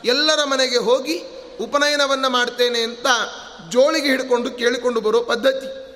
ಎಲ್ಲರ 0.05 0.45
ಮನೆಗೆ 0.45 0.77
ಹೋಗಿ 0.77 1.23
ಉಪನಯನವನ್ನು 1.61 2.31
ಮಾಡ್ತೇನೆ 2.31 2.79
ಅಂತ 2.79 3.07
ಜೋಳಿಗೆ 3.69 4.07
ಹಿಡ್ಕೊಂಡು 4.07 4.51
ಕೇಳಿಕೊಂಡು 4.51 5.01
ಬರೋ 5.01 5.21
ಪದ್ಧತಿ. 5.21 5.88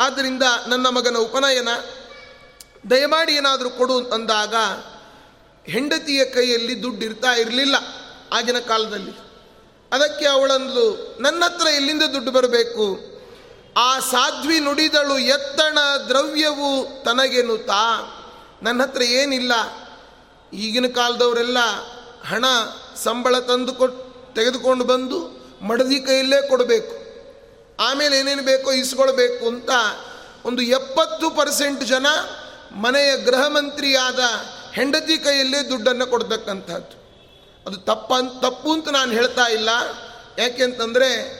ಆದ್ದರಿಂದ 0.00 0.42
ನನ್ನ 0.68 0.88
ಮಗನ 0.88 1.16
ಉಪನಯನ 1.16 1.68
ದಯಮಾಡಿ 2.90 3.32
ಏನಾದರೂ 3.32 3.70
ಕೊಡು 3.70 3.98
ಅಂದಾಗ 3.98 4.54
ಹೆಂಡತಿಯ 5.64 6.24
ಕೈಯಲ್ಲಿ 6.24 6.82
ದುಡ್ಡು 6.82 7.04
ಇರ್ತಾ 7.04 7.32
ಇರಲಿಲ್ಲ 7.32 7.74
ಆಗಿನ 8.32 8.58
ಕಾಲದಲ್ಲಿ. 8.58 9.10
ಅದಕ್ಕೆ 9.92 10.26
ಅವಳಂದು, 10.26 11.16
ನನ್ನ 11.20 11.44
ಹತ್ರ 11.44 11.66
ಎಲ್ಲಿಂದ 11.66 12.02
ದುಡ್ಡು 12.02 12.30
ಬರಬೇಕು? 12.30 12.98
ಆ 13.76 13.98
ಸಾಧ್ವಿ 13.98 14.60
ನುಡಿದಳು 14.60 15.18
ಎತ್ತಣ 15.18 15.78
ದ್ರವ್ಯವು 16.08 17.02
ತನಗೆನುತಾ 17.04 18.14
ನನ್ನ 18.62 18.82
ಹತ್ರ 18.82 19.02
ಏನಿಲ್ಲ? 19.02 19.52
ಈಗಿನ 20.52 20.86
ಕಾಲದವರೆಲ್ಲ 20.86 21.58
ಹಣ, 22.26 22.44
ಸಂಬಳ 22.96 23.38
ತಂದು 23.38 23.72
ಕೊಟ್ಟು 23.72 24.34
ತೆಗೆದುಕೊಂಡು 24.34 24.84
ಬಂದು 24.84 25.38
ಮಡದಿ 25.66 26.00
ಕೈಯಲ್ಲೇ 26.00 26.48
ಕೊಡಬೇಕು. 26.48 27.07
ಆಮೇಲೆ 27.80 28.20
ಏನೇನು 28.20 28.42
ಬೇಕೋ 28.42 28.72
ಇಸ್ಕೊಳ್ಬೇಕು 28.72 29.48
ಅಂತ 29.48 29.70
ಒಂದು 30.44 30.62
ಎಪ್ಪತ್ತು 30.62 31.30
ಪರ್ಸೆಂಟ್ 31.30 31.84
ಜನ 31.84 32.06
ಮನೆಯ 32.72 33.16
ಗೃಹ 33.16 33.46
ಮಂತ್ರಿಯಾದ 33.46 34.18
ಹೆಂಡತಿ 34.72 35.18
ಕೈಯಲ್ಲೇ 35.18 35.62
ದುಡ್ಡನ್ನು 35.62 36.06
ಕೊಡ್ತಕ್ಕಂಥದ್ದು. 36.06 36.98
ಅದು 37.66 37.76
ತಪ್ಪ 37.76 38.12
ತಪ್ಪು 38.46 38.72
ಅಂತ 38.72 38.88
ನಾನು 38.88 39.12
ಹೇಳ್ತಾ 39.12 39.46
ಇಲ್ಲ. 39.46 39.68
ಯಾಕೆಂತಂದರೆ 40.38 41.38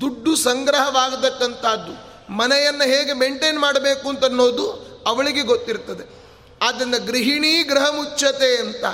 ದುಡ್ಡು 0.00 0.36
ಸಂಗ್ರಹವಾಗತಕ್ಕಂಥದ್ದು. 0.36 2.12
ಮನೆಯನ್ನು 2.32 2.84
ಹೇಗೆ 2.84 3.12
ಮೇಂಟೈನ್ 3.12 3.58
ಮಾಡಬೇಕು 3.58 4.08
ಅಂತ 4.08 4.24
ಅನ್ನೋದು 4.24 4.92
ಅವಳಿಗೆ 5.06 5.42
ಗೊತ್ತಿರ್ತದೆ. 5.42 6.22
ಆದ್ದರಿಂದ 6.62 6.94
ಗೃಹಿಣಿ 6.94 7.62
ಗೃಹ 7.62 7.90
ಮುಚ್ಚತೆ 7.90 8.56
ಅಂತ 8.56 8.84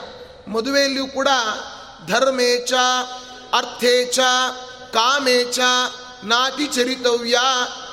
ಮದುವೆಯಲ್ಲಿಯೂ 0.48 1.06
ಕೂಡ 1.06 1.28
ಧರ್ಮೇಚ, 2.06 2.72
ಅರ್ಥೇಚ, 3.52 4.18
ಕಾಮೇಚ 4.92 5.58
ನಾತಿ 6.24 6.66
ಚರಿತವ್ಯ, 6.66 7.38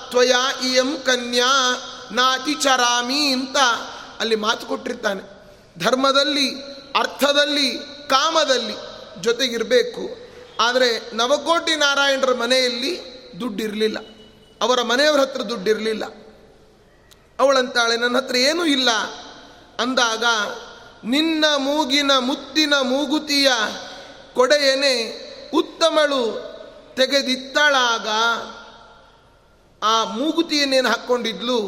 ತ್ವಯಾ 0.10 0.52
ಇಯಂ 0.66 0.98
ಕನ್ಯಾ, 1.06 1.76
ನಾತಿ 2.12 2.54
ಚರಾಮಿ 2.54 3.28
ಅಂತ 3.28 3.58
ಅಲ್ಲಿ 4.20 4.36
ಮಾತು 4.36 4.66
ಕೊಟ್ಟಿರ್ತಾನೆ. 4.66 5.22
ಧರ್ಮದಲ್ಲಿ, 5.80 6.64
ಅರ್ಥದಲ್ಲಿ, 6.96 7.80
ಕಾಮದಲ್ಲಿ 8.08 8.74
ಜೊತೆಗಿರಬೇಕು. 9.22 10.18
ಆದರೆ 10.60 11.16
ನವಕೋಟಿ 11.16 11.76
ನಾರಾಯಣರ 11.76 12.34
ಮನೆಯಲ್ಲಿ 12.34 13.16
ದುಡ್ಡಿರಲಿಲ್ಲ. 13.40 13.98
ಅವರ 14.62 14.82
ಮನೆಯವರ 14.82 15.20
ಹತ್ರ 15.20 15.42
ದುಡ್ಡಿರಲಿಲ್ಲ. 15.42 16.06
ಅವಳಂತಾಳೆ 17.40 17.98
ನನ್ನ 17.98 18.18
ಹತ್ರ 18.18 18.36
ಏನೂ 18.36 18.66
ಇಲ್ಲ. 18.66 18.90
ಅಂದಾಗ, 19.80 20.24
ನಿನ್ನ 21.04 21.46
ಮೂಗಿನ 21.58 22.12
ಮುತ್ತಿನ 22.20 22.74
ಮೂಗುತಿಯ 22.82 23.52
ಕೊಡೆಯನೆ 24.34 25.26
ಉತ್ತಮಳು 25.54 26.55
ತೆಗೆದಿತ್ತಳಾಗ 26.96 28.08
ಆ 29.84 30.04
ಮೂಗುತಿಯನ್ನೇನು 30.04 30.90
ಹಾಕ್ಕೊಂಡಿದ್ಲು? 30.90 31.60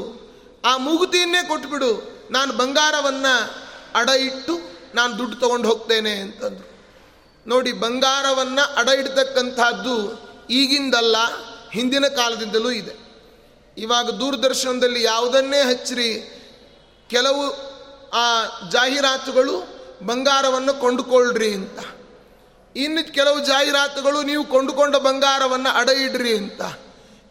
ಆ 0.65 0.77
ಮೂಗುತಿಯನ್ನೇ 0.77 1.47
ಕೊಟ್ಬಿಡು, 1.47 1.91
ನಾನು 2.31 2.53
ಬಂಗಾರವನ್ನು 2.53 3.33
ಅಡ 3.95 4.09
ಇಟ್ಟು 4.09 4.59
ನಾನು 4.95 5.17
ದುಡ್ಡು 5.17 5.35
ತಗೊಂಡು 5.37 5.69
ಹೋಗ್ತೇನೆ 5.69 6.11
ಅಂತಂದರು. 6.11 6.67
ನೋಡಿ, 7.47 7.71
ಬಂಗಾರವನ್ನು 7.71 8.75
ಅಡ 8.75 8.87
ಇಡ್ತಕ್ಕಂಥದ್ದು 8.87 9.95
ಈಗಿಂದಲ್ಲ, 10.49 11.15
ಹಿಂದಿನ 11.71 12.07
ಕಾಲದಿಂದಲೂ 12.07 12.71
ಇದೆ. 12.71 12.95
ಇವಾಗ 13.77 14.09
ದೂರದರ್ಶನದಲ್ಲಿ 14.09 15.03
ಯಾವುದನ್ನೇ 15.03 15.61
ಹಚ್ಚಿರಿ, 15.61 16.11
ಕೆಲವು 17.09 17.43
ಆ 18.09 18.25
ಜಾಹೀರಾತುಗಳು 18.69 19.55
ಬಂಗಾರವನ್ನು 20.05 20.73
ಕೊಂಡುಕೊಳ್ಳ್ರಿ 20.73 21.53
ಅಂತ. 21.53 21.79
ಇನ್ನು 22.77 23.13
ಕೆಲವು 23.13 23.39
ಜಾಹೀರಾತುಗಳು 23.39 24.23
ನೀವು 24.23 24.43
ಕೊಂಡುಕೊಂಡ 24.43 24.95
ಬಂಗಾರವನ್ನು 24.95 25.75
ಅಡ 25.75 25.89
ಇಡ್ರಿ 25.89 26.37
ಅಂತ. 26.37 26.61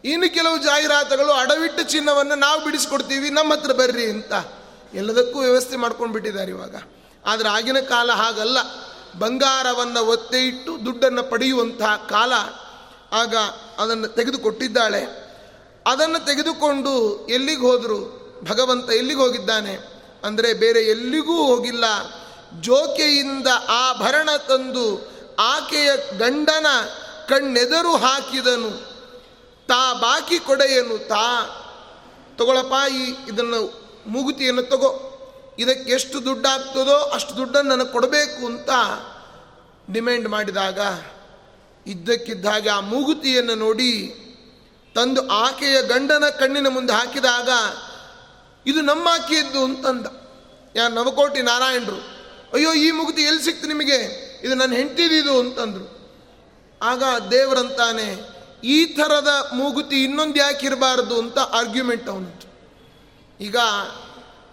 ಇನ್ನು 0.05 0.33
ಕೆಲವು 0.33 0.57
ಜಾಹೀರಾತುಗಳು 0.57 1.31
ಅಡವಿಟ್ಟು 1.31 1.83
ಚಿನ್ನವನ್ನು 1.83 2.35
ನಾವು 2.35 2.63
ಬಿಡಿಸ್ಕೊಡ್ತೀವಿ, 2.63 3.29
ನಮ್ಮ 3.29 3.53
ಹತ್ರ 3.53 3.71
ಬರ್ರಿ 3.71 4.05
ಅಂತ. 4.05 4.33
ಎಲ್ಲದಕ್ಕೂ 4.93 5.39
ವ್ಯವಸ್ಥೆ 5.39 5.75
ಮಾಡ್ಕೊಂಡು 5.75 6.13
ಬಿಟ್ಟಿದ್ದಾರೆ 6.13 6.51
ಇವಾಗ. 6.51 6.75
ಆದರೆ 7.25 7.49
ಆಗಿನ 7.49 7.79
ಕಾಲ 7.79 8.11
ಹಾಗಲ್ಲ. 8.11 8.57
ಬಂಗಾರವನ್ನು 9.19 10.05
ಒತ್ತೆ 10.05 10.47
ಇಟ್ಟು 10.47 10.85
ದುಡ್ಡನ್ನು 10.85 11.23
ಪಡೆಯುವಂತಹ 11.23 11.95
ಕಾಲ 11.95 12.33
ಆಗ 13.11 13.35
ಅದನ್ನು 13.79 14.07
ತೆಗೆದುಕೊಟ್ಟಿದ್ದಾಳೆ. 14.07 15.27
ಅದನ್ನು 15.87 16.25
ತೆಗೆದುಕೊಂಡು 16.25 17.27
ಎಲ್ಲಿಗೆ 17.29 17.61
ಹೋದರು? 17.61 18.27
ಭಗವಂತ 18.49 18.89
ಎಲ್ಲಿಗೆ 18.89 19.19
ಹೋಗಿದ್ದಾನೆ? 19.19 19.79
ಅಂದರೆ 20.23 20.53
ಬೇರೆ 20.53 20.81
ಎಲ್ಲಿಗೂ 20.81 21.35
ಹೋಗಿಲ್ಲ. 21.35 21.83
ಜೋಕೆಯಿಂದ 22.61 23.47
ಆಭರಣ 23.69 24.29
ತಂದು 24.47 25.16
ಆಕೆಯ 25.39 25.91
ಗಂಡನ 26.17 26.65
ಕಣ್ಣೆದರು 27.27 27.97
ಹಾಕಿದನು. 27.97 28.71
ತಾ 29.67 29.93
ಬಾಕಿ 29.93 30.39
ಕೊಡೆಯನು, 30.39 31.07
ತಾ, 31.07 31.43
ತಗೊಳಪ್ಪ, 32.37 32.91
ಈ 32.91 33.15
ಇದನ್ನು 33.33 33.87
ಮೂಗುತಿಯನ್ನು 34.07 34.63
ತಗೋ. 34.63 35.13
ಇದಕ್ಕೆ 35.59 35.91
ಎಷ್ಟು 35.91 36.25
ದುಡ್ಡಾಗ್ತದೋ 36.25 36.95
ಅಷ್ಟು 36.95 37.37
ದುಡ್ಡನ್ನು 37.37 37.75
ನನಗೆ 37.75 37.91
ಕೊಡಬೇಕು 37.91 38.45
ಅಂತ 38.45 38.69
ಡಿಮ್ಯಾಂಡ್ 39.91 40.27
ಮಾಡಿದಾಗ 40.27 40.79
ಇದ್ದಕ್ಕಿದ್ದಾಗೆ 41.87 42.69
ಆ 42.69 42.79
ಮೂಗುತಿಯನ್ನು 42.79 43.55
ನೋಡಿ 43.55 44.15
ತಂದು 44.95 45.27
ಆಕೆಯ 45.27 45.81
ಗಂಡನ 45.81 46.29
ಕಣ್ಣಿನ 46.29 46.67
ಮುಂದೆ 46.67 46.93
ಹಾಕಿದಾಗ, 46.93 47.49
ಇದು 48.65 48.81
ನಮ್ಮ 48.81 49.07
ಆಕೆಯದ್ದು 49.11 49.63
ಅಂತಂದ. 49.63 50.05
ಯಾರು 50.75 50.93
ನವಕೋಟಿ 50.93 51.41
ನಾರಾಯಣರು, 51.41 51.99
ಅಯ್ಯೋ, 52.53 52.73
ಈ 52.73 52.91
ಮುಗುತಿ 52.91 53.21
ಎಲ್ಲಿ 53.21 53.43
ಸಿಕ್ತು 53.43 53.67
ನಿಮಗೆ? 53.67 54.26
ಇದು 54.43 54.55
ನನ್ನ 54.55 54.73
ಹೆಂಡತಿದಿದು 54.73 55.39
ಅಂತಂದರು. 55.39 55.97
ಆಗ 56.81 57.03
ದೇವರಂತಾನೆ 57.31 58.37
ಈ 58.63 58.85
ಥರದ 58.85 59.49
ಮೂಗುತಿ 59.53 60.03
ಇನ್ನೊಂದು 60.03 60.39
ಯಾಕೆ 60.39 60.65
ಇರಬಾರ್ದು 60.65 61.19
ಅಂತ 61.19 61.39
ಆರ್ಗ್ಯುಮೆಂಟ್ 61.39 62.09
ಅವನು 62.09 62.47
ಈಗ 63.41 63.55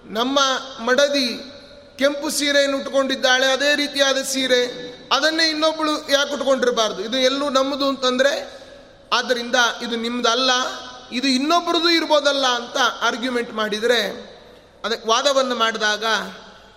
ನಮ್ಮ 0.04 0.38
ಮಡದಿ 0.84 1.50
ಕೆಂಪು 1.98 2.30
ಸೀರೆಯನ್ನು 2.30 2.78
ಉಟ್ಕೊಂಡಿದ್ದಾಳೆ, 2.78 3.46
ಅದೇ 3.46 3.74
ರೀತಿಯಾದ 3.74 4.22
ಸೀರೆ, 4.22 4.94
ಅದನ್ನೇ 5.12 5.50
ಇನ್ನೊಬ್ಬಳು 5.50 6.10
ಯಾಕೆ 6.10 6.34
ಉಟ್ಕೊಂಡಿರಬಾರ್ದು? 6.34 7.02
ಇದು 7.02 7.16
ಎಲ್ಲೂ 7.16 7.50
ನಮ್ಮದು 7.50 7.88
ಅಂತಂದರೆ, 7.88 8.64
ಆದ್ದರಿಂದ 9.12 9.54
ಇದು 9.82 9.96
ನಿಮ್ಮದಲ್ಲ 9.96 10.50
ಇದು 11.12 11.28
ಇನ್ನೊಬ್ಬರದು 11.28 11.90
ಇರ್ಬೋದಲ್ಲ 11.90 12.46
ಅಂತ 12.46 12.76
ಆರ್ಗ್ಯುಮೆಂಟ್ 13.02 13.52
ಮಾಡಿದರೆ 13.54 14.00
ಅದಕ್ಕೆ 14.84 15.08
ವಾದವನ್ನು 15.08 15.54
ಮಾಡಿದಾಗ, 15.54 16.04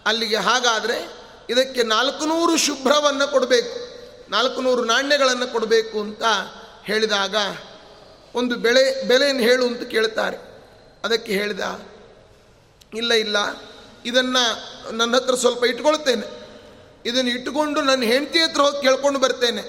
ಅಲ್ಲಿಗೆ 0.05 0.35
ಹಾಗಾದರೆ 0.35 1.16
ಇದಕ್ಕೆ 1.49 1.83
ನಾಲ್ಕು 1.83 2.25
ನೂರು 2.25 2.57
ಶುಭ್ರವನ್ನು 2.57 3.31
ಕೊಡಬೇಕು 3.31 3.73
ನಾಲ್ಕು 4.29 4.61
ನೂರು 4.61 4.81
ನಾಣ್ಯಗಳನ್ನು 4.83 5.47
ಕೊಡಬೇಕು 5.51 5.97
ಅಂತ 5.99 6.23
ಹೇಳಿದಾಗ 6.83 7.35
ಒಂದು 8.35 8.55
ಬೆಳೆ, 8.55 9.07
ಬೆಲೆಯನ್ನು 9.07 9.43
ಹೇಳು 9.43 9.65
ಅಂತ 9.67 9.83
ಕೇಳ್ತಾರೆ. 9.83 10.37
ಅದಕ್ಕೆ 11.03 11.31
ಹೇಳಿದ, 11.33 11.63
ಇಲ್ಲ 12.93 13.13
ಇಲ್ಲ, 13.13 13.37
ಇದನ್ನು 14.05 14.43
ನನ್ನ 14.91 15.15
ಹತ್ರ 15.15 15.35
ಸ್ವಲ್ಪ 15.35 15.63
ಇಟ್ಕೊಳ್ತೇನೆ. 15.65 16.27
ಇದನ್ನು 17.05 17.31
ಇಟ್ಟುಕೊಂಡು 17.31 17.81
ನನ್ನ 17.81 18.03
ಹೆಂಡತಿ 18.03 18.39
ಹತ್ರ 18.39 18.61
ಹೋಗಿ 18.61 18.81
ಕೇಳ್ಕೊಂಡು 18.81 19.19
ಬರ್ತೇನೆ. 19.19 19.63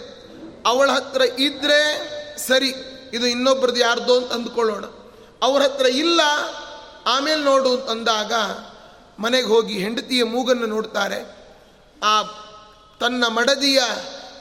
ಅವಳ 0.66 0.88
ಹತ್ರ 0.90 1.22
ಇದ್ದರೆ 1.38 1.80
ಸರಿ, 2.38 2.70
ಇದು 3.12 3.26
ಇನ್ನೊಬ್ಬರದ್ದು 3.26 3.80
ಯಾರ್ದೋ 3.80 4.14
ಅಂತ 4.16 4.32
ಅಂದ್ಕೊಳ್ಳೋಣ. 4.32 4.84
ಅವ್ರ 5.42 5.60
ಹತ್ರ 5.62 5.86
ಇಲ್ಲ, 5.86 6.20
ಆಮೇಲೆ 7.06 7.42
ನೋಡು 7.44 7.70
ಅಂತಂದಾಗ 7.76 8.32
ಮನೆಗೆ 9.22 9.46
ಹೋಗಿ 9.46 9.74
ಹೆಂಡತಿಯ 9.78 10.24
ಮೂಗನ್ನು 10.24 10.66
ನೋಡ್ತಾರೆ. 10.66 11.37
ಆ 12.02 12.22
ತನ್ನ 13.00 13.26
ಮಡದಿಯ 13.26 13.82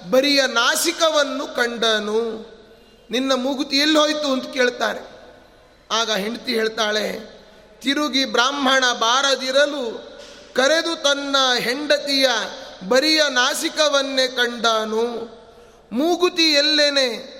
ಬರಿಯ 0.10 0.48
ನಾಸಿಕವನ್ನು 0.48 1.56
ಕಂಡನು. 1.56 2.46
ನಿನ್ನ 3.12 3.34
ಮೂಗುತಿ 3.34 3.76
ಎಲ್ಲಿ 3.76 4.00
ಹೋಯಿತು 4.00 4.32
ಅಂತ 4.32 4.54
ಕೇಳ್ತಾರೆ. 4.54 5.00
ಆಗ 5.91 6.12
ಹೆಂಡತಿ 6.12 6.54
ಹೇಳ್ತಾಳೆ, 6.54 7.20
ತಿರುಗಿ 7.82 8.26
ಬ್ರಾಹ್ಮಣ 8.26 8.84
ಬಾರದಿರಲು 9.00 10.17
ಕರೆದು 10.54 10.96
ತನ್ನ 10.96 11.36
ಹೆಂಡತಿಯ 11.60 12.30
ಬರಿಯ 12.88 13.22
ನಾಸಿಕವನ್ನೇ 13.30 14.28
ಕಂಡನು. 14.28 15.38
ಮೂಗುತಿ 15.91 16.43
ಎಲ್ಲೇನೆ 16.43 17.38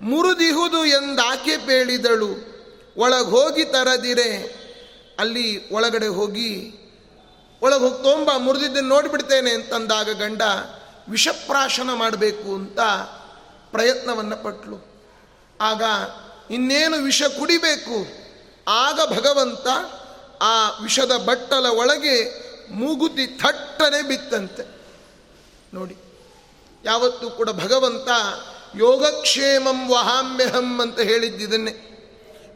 ಮುರುದಿಹುದು 0.00 0.84
ಎಂದಾಕೆ 0.84 1.56
ಪೇಳಿದಳು. 1.56 2.50
ಒಳಗೆ 2.96 3.26
ಹೋಗಿ 3.26 3.64
ತರದಿರೆ. 3.64 4.60
ಅಲ್ಲಿ 5.18 5.74
ಒಳಗಡೆ 5.74 6.06
ಹೋಗಿ 6.06 6.74
ಒಳಗೆ 7.62 7.80
ಹೋಗಿ 7.80 8.02
ತೊಂಬ 8.02 8.30
ಮುರಿದಿದ್ದನ್ನು 8.36 8.88
ನೋಡಿಬಿಡ್ತೇನೆ 8.88 9.50
ಅಂತಂದಾಗ 9.50 10.10
ಗಂಡ, 10.10 10.42
ವಿಷಪ್ರಾಶನ 11.08 11.90
ಮಾಡಬೇಕು 11.92 12.54
ಅಂತ 12.54 12.80
ಪ್ರಯತ್ನವನ್ನು 13.70 14.36
ಪಟ್ಲು. 14.36 14.78
ಆಗ 15.60 15.82
ಇನ್ನೇನು 16.50 16.96
ವಿಷ 16.96 17.22
ಕುಡಿಬೇಕು? 17.22 17.96
ಆಗ 18.68 19.00
ಭಗವಂತ 19.12 19.66
ಆ 20.42 20.80
ವಿಷದ 20.82 21.16
ಬಟ್ಟಲ 21.16 21.66
ಒಳಗೆ 21.66 22.16
ಮೂಗುತಿ 22.70 23.26
ಥಟ್ಟನೆ 23.26 24.02
ಬಿತ್ತಂತೆ. 24.02 24.64
ನೋಡಿ, 25.74 25.96
ಯಾವತ್ತೂ 26.84 27.30
ಕೂಡ 27.30 27.50
ಭಗವಂತ 27.50 28.08
ಯೋಗಕ್ಷೇಮಂ 28.76 29.90
ವಹಾಮ್ಯಹಂ 29.90 30.80
ಅಂತ 30.80 31.00
ಹೇಳಿದ್ದಿದನ್ನೇ. 31.00 31.74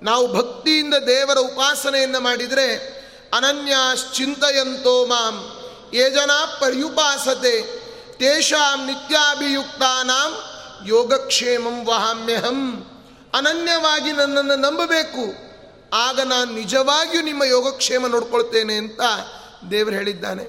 ನಾವು 0.02 0.34
ಭಕ್ತಿಯಿಂದ 0.34 0.94
ದೇವರ 0.94 1.38
ಉಪಾಸನೆಯನ್ನು 1.38 2.20
ಮಾಡಿದರೆ 2.20 2.66
ಅನನ್ಯಾಶ್ಚಿಂತೆಯಂತೋ 3.34 5.06
ಮಾಂ, 5.06 5.56
ಯೇ 5.94 6.10
ಜನ 6.10 6.30
ಪರ್ಯುಪಾಸತೆ, 6.60 7.62
ತೇಷಾಂ 8.12 8.86
ನಿತ್ಯಾಭಿಯುಕ್ತಾನಾಂ 8.86 10.42
ಯೋಗಕ್ಷೇಮಂ 10.86 11.86
ವಹಾಮ್ಯಹಂ. 11.86 12.86
ಅನನ್ಯವಾಗಿ 13.34 14.12
ನನ್ನನ್ನು 14.12 14.56
ನಂಬಬೇಕು, 14.56 15.34
ಆಗ 15.92 16.20
ನಾನು 16.20 16.52
ನಿಜವಾಗಿಯೂ 16.52 17.22
ನಿಮ್ಮ 17.22 17.44
ಯೋಗಕ್ಷೇಮ 17.44 18.06
ನೋಡ್ಕೊಳ್ತೇನೆ 18.06 18.74
ಅಂತ 18.74 19.00
ದೇವರು 19.70 19.94
ಹೇಳಿದ್ದಾನೆ. 19.94 20.44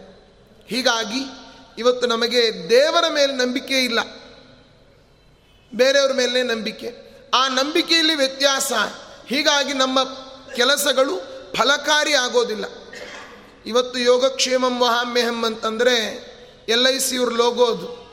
ಹೀಗಾಗಿ 0.68 1.26
ಇವತ್ತು 1.78 2.08
ನಮಗೆ 2.08 2.70
ದೇವರ 2.70 3.04
ಮೇಲೆ 3.10 3.34
ನಂಬಿಕೆ 3.34 3.84
ಇಲ್ಲ. 3.84 4.00
ಬೇರೆಯವ್ರ 5.76 6.14
ಮೇಲೆ 6.14 6.44
ನಂಬಿಕೆ. 6.44 7.06
ಆ 7.34 7.48
ನಂಬಿಕೆಯಲ್ಲಿ 7.48 8.16
ವ್ಯತ್ಯಾಸ. 8.16 8.72
ಹೀಗಾಗಿ 9.28 9.74
ನಮ್ಮ 9.74 10.04
ಕೆಲಸಗಳು 10.56 11.35
ಫಲಕಾರಿ 11.58 12.14
ಆಗೋದಿಲ್ಲ. 12.14 12.66
ಇವತ್ತು 13.66 14.00
ಯೋಗಕ್ಷೇಮಂ 14.00 14.80
ವಹಾಮ್ಯಹಂ 14.80 15.46
ಅಂತಂದರೆ 15.46 15.96
ಎಲ್ 16.70 16.88
ಐ 16.88 17.00
ಸಿ 17.00 17.16
ಇವ್ರು 17.16 17.36
ಲೋಗೋದು. 17.36 18.06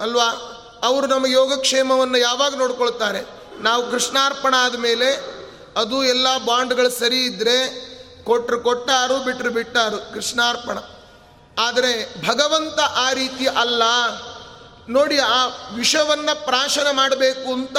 ಅಲ್ವಾ? 0.00 0.52
ಅವರು 0.82 1.06
ನಮ್ಮ 1.06 1.26
ಯೋಗಕ್ಷೇಮವನ್ನು 1.26 2.18
ಯಾವಾಗ 2.18 2.56
ನೋಡ್ಕೊಳ್ತಾರೆ? 2.56 3.26
ನಾವು 3.62 3.90
ಕೃಷ್ಣಾರ್ಪಣ 3.90 4.54
ಆದಮೇಲೆ 4.58 5.36
ಅದು 5.76 6.04
ಎಲ್ಲ 6.04 6.38
ಬಾಂಡ್ಗಳು 6.38 6.90
ಸರಿ 6.90 7.18
ಇದ್ದರೆ 7.18 7.86
ಕೊಟ್ಟರು 8.24 8.60
ಕೊಟ್ಟಾರು 8.60 9.24
ಬಿಟ್ಟರು 9.24 9.50
ಬಿಟ್ಟಾರು, 9.50 10.14
ಕೃಷ್ಣಾರ್ಪಣ. 10.14 10.78
ಆದರೆ 11.58 12.22
ಭಗವಂತ 12.28 12.80
ಆ 12.80 13.12
ರೀತಿ 13.12 13.46
ಅಲ್ಲ. 13.46 13.82
ನೋಡಿ 14.88 15.18
ಆ 15.18 15.46
ವಿಷವನ್ನು 15.74 16.44
ಪ್ರಾಶನ 16.44 16.86
ಮಾಡಬೇಕು 16.92 17.52
ಅಂತ 17.52 17.76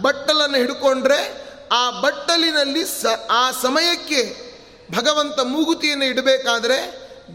ಬಟ್ಟಲನ್ನು 0.00 0.56
ಹಿಡ್ಕೊಂಡ್ರೆ 0.56 1.39
ಆ 1.72 1.90
ಬಟ್ಟಲಿನಲ್ಲಿ 1.90 2.84
ಸ, 2.84 3.06
ಆ 3.30 3.50
ಸಮಯಕ್ಕೆ 3.50 4.50
ಭಗವಂತ 4.96 5.40
ಮೂಗುತಿಯನ್ನು 5.40 6.04
ಇಡಬೇಕಾದ್ರೆ 6.04 6.78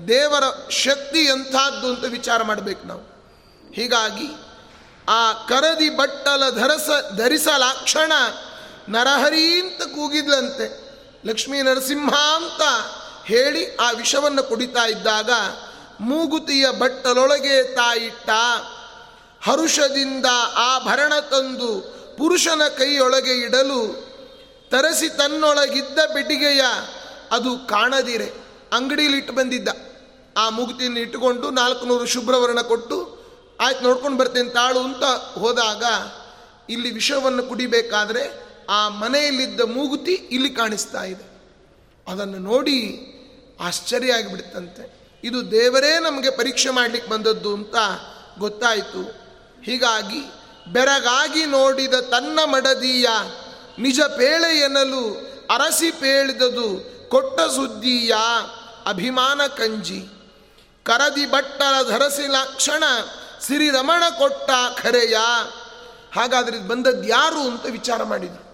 ದೇವರ 0.08 0.44
ಶಕ್ತಿ 0.70 1.20
ಎಂಥದ್ದು 1.20 1.88
ಅಂತ 1.88 2.06
ವಿಚಾರ 2.06 2.44
ಮಾಡಬೇಕು 2.44 2.88
ನಾವು. 2.88 3.02
ಹೀಗಾಗಿ 3.74 4.28
ಆ 5.10 5.34
ಕರದಿ 5.34 5.90
ಬಟ್ಟಲ 5.90 6.50
ಧರಸ, 6.50 6.90
ಧರಿಸಲಾಕ್ಷಣ 7.18 8.12
ನರಹರಿ 8.90 9.60
ಅಂತ 9.60 9.82
ಕೂಗಿದ್ಲಂತೆ. 9.82 10.86
ಲಕ್ಷ್ಮೀ 11.26 11.62
ನರಸಿಂಹ 11.62 12.14
ಅಂತ 12.14 12.62
ಹೇಳಿ 13.26 13.76
ಆ 13.76 13.92
ವಿಷವನ್ನು 13.92 14.44
ಕುಡಿತಾ 14.44 14.86
ಇದ್ದಾಗ 14.86 15.32
ಮೂಗುತಿಯ 16.00 16.72
ಬಟ್ಟಲೊಳಗೆ 16.72 17.64
ತಾಯಿಟ್ಟ 17.64 18.30
ಹರುಷದಿಂದ 19.44 20.26
ಆ 20.56 20.80
ಭರಣ 20.80 21.14
ತಂದು 21.20 21.96
ಪುರುಷನ 22.18 22.62
ಕೈಯೊಳಗೆ 22.78 23.34
ಇಡಲು 23.34 24.15
ತರಸಿ 24.70 25.10
ತನ್ನೊಳಗಿದ್ದ 25.10 26.00
ಪೆಟ್ಟಿಗೆಯ 26.14 26.62
ಅದು 27.32 27.68
ಕಾಣದಿರೆ. 27.68 28.32
ಅಂಗಡಿಯಲ್ಲಿ 28.74 29.18
ಇಟ್ಟು 29.18 29.34
ಬಂದಿದ್ದ. 29.34 29.70
ಆ 30.38 30.50
ಮುಗುತಿಯನ್ನು 30.50 31.00
ಇಟ್ಟುಕೊಂಡು 31.00 31.50
ನಾಲ್ಕುನೂರು 31.50 32.06
ಶುಭ್ರವರ್ಣ 32.06 32.62
ಕೊಟ್ಟು, 32.62 33.26
ಆಯ್ತು 33.62 33.82
ನೋಡ್ಕೊಂಡು 33.82 34.18
ಬರ್ತೇನೆ, 34.18 34.50
ತಾಳು 34.50 34.80
ಅಂತ 34.80 35.04
ಹೋದಾಗ 35.40 35.84
ಇಲ್ಲಿ 36.70 36.92
ವಿಷವನ್ನು 36.92 37.44
ಕುಡಿಬೇಕಾದ್ರೆ 37.44 38.46
ಆ 38.70 38.90
ಮನೆಯಲ್ಲಿದ್ದ 38.90 39.62
ಮೂಗುತಿ 39.62 40.12
ಇಲ್ಲಿ 40.12 40.50
ಕಾಣಿಸ್ತಾ 40.50 41.04
ಇದೆ. 41.04 41.36
ಅದನ್ನು 42.12 42.38
ನೋಡಿ 42.38 43.12
ಆಶ್ಚರ್ಯ 43.60 44.14
ಆಗಿಬಿಡ್ತಂತೆ 44.14 45.12
ಇದು 45.24 45.52
ದೇವರೇ 45.52 46.00
ನಮಗೆ 46.00 46.30
ಪರೀಕ್ಷೆ 46.30 46.70
ಮಾಡಲಿಕ್ಕೆ 46.70 47.12
ಬಂದದ್ದು 47.12 47.54
ಅಂತ 47.54 47.76
ಗೊತ್ತಾಯಿತು. 48.40 49.26
ಹೀಗಾಗಿ 49.64 50.20
ಬೆರಗಾಗಿ 50.74 51.46
ನೋಡಿದ 51.46 51.94
ತನ್ನ 51.94 52.40
ಮಡದಿಯ 52.46 53.08
ನಿಜ 53.80 54.02
ಪೇಳೆ 54.02 54.60
ಎನ್ನಲು 54.60 55.14
ಅರಸಿ 55.50 55.92
ಪೇಳಿದದು 55.92 56.96
ಕೊಟ್ಟ 57.10 57.42
ಸುದ್ದಿಯ 57.42 58.16
ಅಭಿಮಾನ 58.86 59.42
ಕಂಜಿ. 59.48 60.06
ಕರದಿ 60.84 61.26
ಬಟ್ಟಲ 61.26 61.90
ಧರಸಿ 61.90 62.28
ಲಕ್ಷಣ 62.28 62.84
ರಮಣ 63.72 64.04
ಕೊಟ್ಟ 64.18 64.50
ಖರೆಯ. 64.82 65.18
ಹಾಗಾದ್ರೆ 66.16 66.60
ಬಂದದ್ದು 66.60 67.04
ಯಾರು 67.04 67.42
ಅಂತ 67.42 67.66
ವಿಚಾರ 67.66 68.04
ಮಾಡಿದರು. 68.04 68.46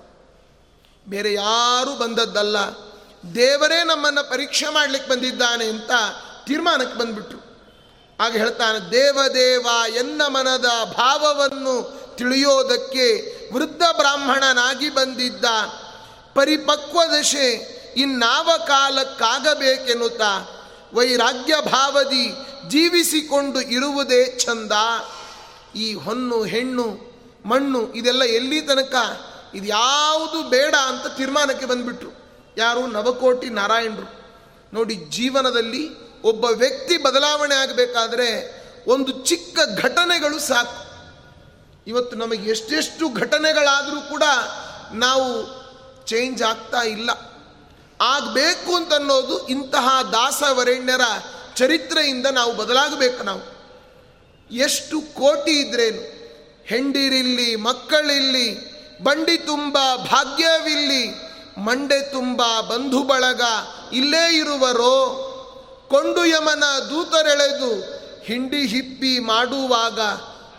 ಬೇರೆ 1.10 1.34
ಯಾರು 1.34 2.00
ಬಂದದ್ದಲ್ಲ. 2.00 2.58
ದೇವರೇ 3.36 3.84
ನಮ್ಮನ್ನು 3.84 4.30
ಪರೀಕ್ಷೆ 4.30 4.70
ಮಾಡಲಿಕ್ಕೆ 4.70 5.12
ಬಂದಿದ್ದಾನೆ 5.12 5.66
ಅಂತ 5.66 5.92
ತೀರ್ಮಾನಕ್ಕೆ 6.46 7.00
ಬಂದ್ಬಿಟ್ರು. 7.00 7.52
ಆಗ 8.20 8.32
ಹೇಳ್ತಾನೆ 8.32 8.92
ದೇವದೇವ 8.92 9.68
ಎನ್ನ 9.96 10.22
ಮನದ 10.28 10.66
ಭಾವವನ್ನು 10.98 12.02
ತಿಳಿಯೋದಕ್ಕೆ 12.16 13.41
ವೃದ್ಧ 13.52 13.82
ಬ್ರಾಹ್ಮಣನಾಗಿ 13.98 14.90
ಬಂದಿದ್ದ. 14.90 15.46
ಪರಿಪಕ್ವ 16.36 17.00
ದಶೆ 17.20 17.82
ಇನ್ನಾವ 17.98 18.50
ಕಾಲಕ್ಕಾಗಬೇಕೆನ್ನುತ್ತ 18.68 20.22
ವೈರಾಗ್ಯ 20.94 21.56
ಭಾವದಿ 21.66 22.32
ಜೀವಿಸಿಕೊಂಡು 22.68 23.62
ಇರುವುದೇ 23.62 24.26
ಚಂದ 24.26 24.72
ಈ 25.76 25.94
ಹೊನ್ನು, 25.94 26.44
ಹೆಣ್ಣು, 26.44 27.12
ಮಣ್ಣು 27.46 27.94
ಇದೆಲ್ಲ 27.94 28.24
ಎಲ್ಲಿ 28.24 28.62
ತನಕ? 28.62 28.96
ಇದು 29.56 29.66
ಯಾವುದು 29.66 30.50
ಬೇಡ 30.50 30.76
ಅಂತ 30.76 31.18
ತೀರ್ಮಾನಕ್ಕೆ 31.18 31.66
ಬಂದ್ಬಿಟ್ರು. 31.66 32.10
ಯಾರು 32.58 32.88
ನವಕೋಟಿ 32.88 33.50
ನಾರಾಯಣರು. 33.50 34.22
ನೋಡಿ, 34.74 34.96
ಜೀವನದಲ್ಲಿ 34.96 36.12
ಒಬ್ಬ 36.22 36.46
ವ್ಯಕ್ತಿ 36.46 36.98
ಬದಲಾವಣೆ 36.98 37.56
ಆಗಬೇಕಾದ್ರೆ 37.56 38.62
ಒಂದು 38.88 39.12
ಚಿಕ್ಕ 39.12 39.60
ಘಟನೆಗಳು 39.78 40.40
ಸಾಕು. 40.40 40.91
ಇವತ್ತು 41.88 42.16
ನಮಗೆ 42.16 42.50
ಎಷ್ಟೆಷ್ಟು 42.50 43.10
ಘಟನೆಗಳಾದರೂ 43.10 44.02
ಕೂಡ 44.02 44.24
ನಾವು 44.94 45.62
ಚೇಂಜ್ 46.06 46.44
ಆಗ್ತಾ 46.44 46.82
ಇಲ್ಲ. 46.82 47.10
ಆಗಬೇಕು 48.02 48.76
ಅಂತನ್ನೋದು 48.76 49.48
ಇಂತಹ 49.48 50.02
ದಾಸವರೆಣ್ಯರ 50.02 51.02
ಚರಿತ್ರೆಯಿಂದ 51.56 52.26
ನಾವು 52.26 52.54
ಬದಲಾಗಬೇಕು 52.54 53.24
ನಾವು. 53.24 53.62
ಎಷ್ಟು 54.52 55.02
ಕೋಟಿ 55.02 55.52
ಇದ್ರೇನು? 55.52 56.22
ಹೆಂಡಿರಿಲ್ಲಿ, 56.66 57.56
ಮಕ್ಕಳಿಲ್ಲಿ, 57.56 58.72
ಬಂಡಿ 59.04 59.38
ತುಂಬ, 59.38 59.78
ಭಾಗ್ಯವಿಲ್ಲಿ, 59.96 61.32
ಮಂಡೆ 61.58 62.12
ತುಂಬ, 62.12 62.42
ಬಂಧು 62.62 63.04
ಬಳಗ, 63.04 63.42
ಇಲ್ಲೇ 63.94 64.38
ಇರುವರೋ? 64.38 65.28
ಕೊಂಡು 65.90 66.26
ಯಮನ 66.26 66.64
ದೂತರೆಳೆದು 66.90 68.02
ಹಿಂಡಿ 68.24 68.68
ಹಿಪ್ಪಿ 68.68 69.20
ಮಾಡುವಾಗ 69.20 70.00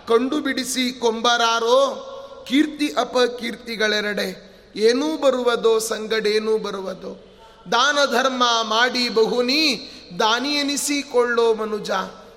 ಕಂಡು 0.08 0.40
ಬಿಡಿಸಿ 0.40 0.92
ಕೊಂಬರಾರೋ, 0.92 2.08
ಕೀರ್ತಿ 2.48 2.94
ಅಪಕೀರ್ತಿಗಳೆರಡೆ 3.00 4.52
ಏನೂ 4.76 5.16
ಬರುವುದೋ, 5.16 5.78
ಸಂಗಡೇನೂ 5.78 6.58
ಬರುವುದೋ. 6.58 7.24
ದಾನ 7.72 7.98
ಧರ್ಮ 8.10 8.42
ಮಾಡಿ 8.62 9.08
ಬಹುನಿ 9.08 9.90
ದಾನಿ 10.18 10.48
ಎನಿಸಿಕೊಳ್ಳೋ 10.48 11.54
ಮನುಜ, 11.54 11.90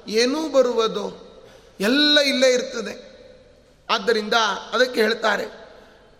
ಏನೂ 0.07 0.49
ಬರುವುದೋ. 0.49 1.21
ಎಲ್ಲ 1.79 2.19
ಇಲ್ಲೇ 2.19 2.53
ಇರ್ತದೆ. 2.53 3.15
ಆದ್ದರಿಂದ 3.89 4.33
ಅದಕ್ಕೆ 4.73 5.01
ಹೇಳ್ತಾರೆ, 5.01 5.45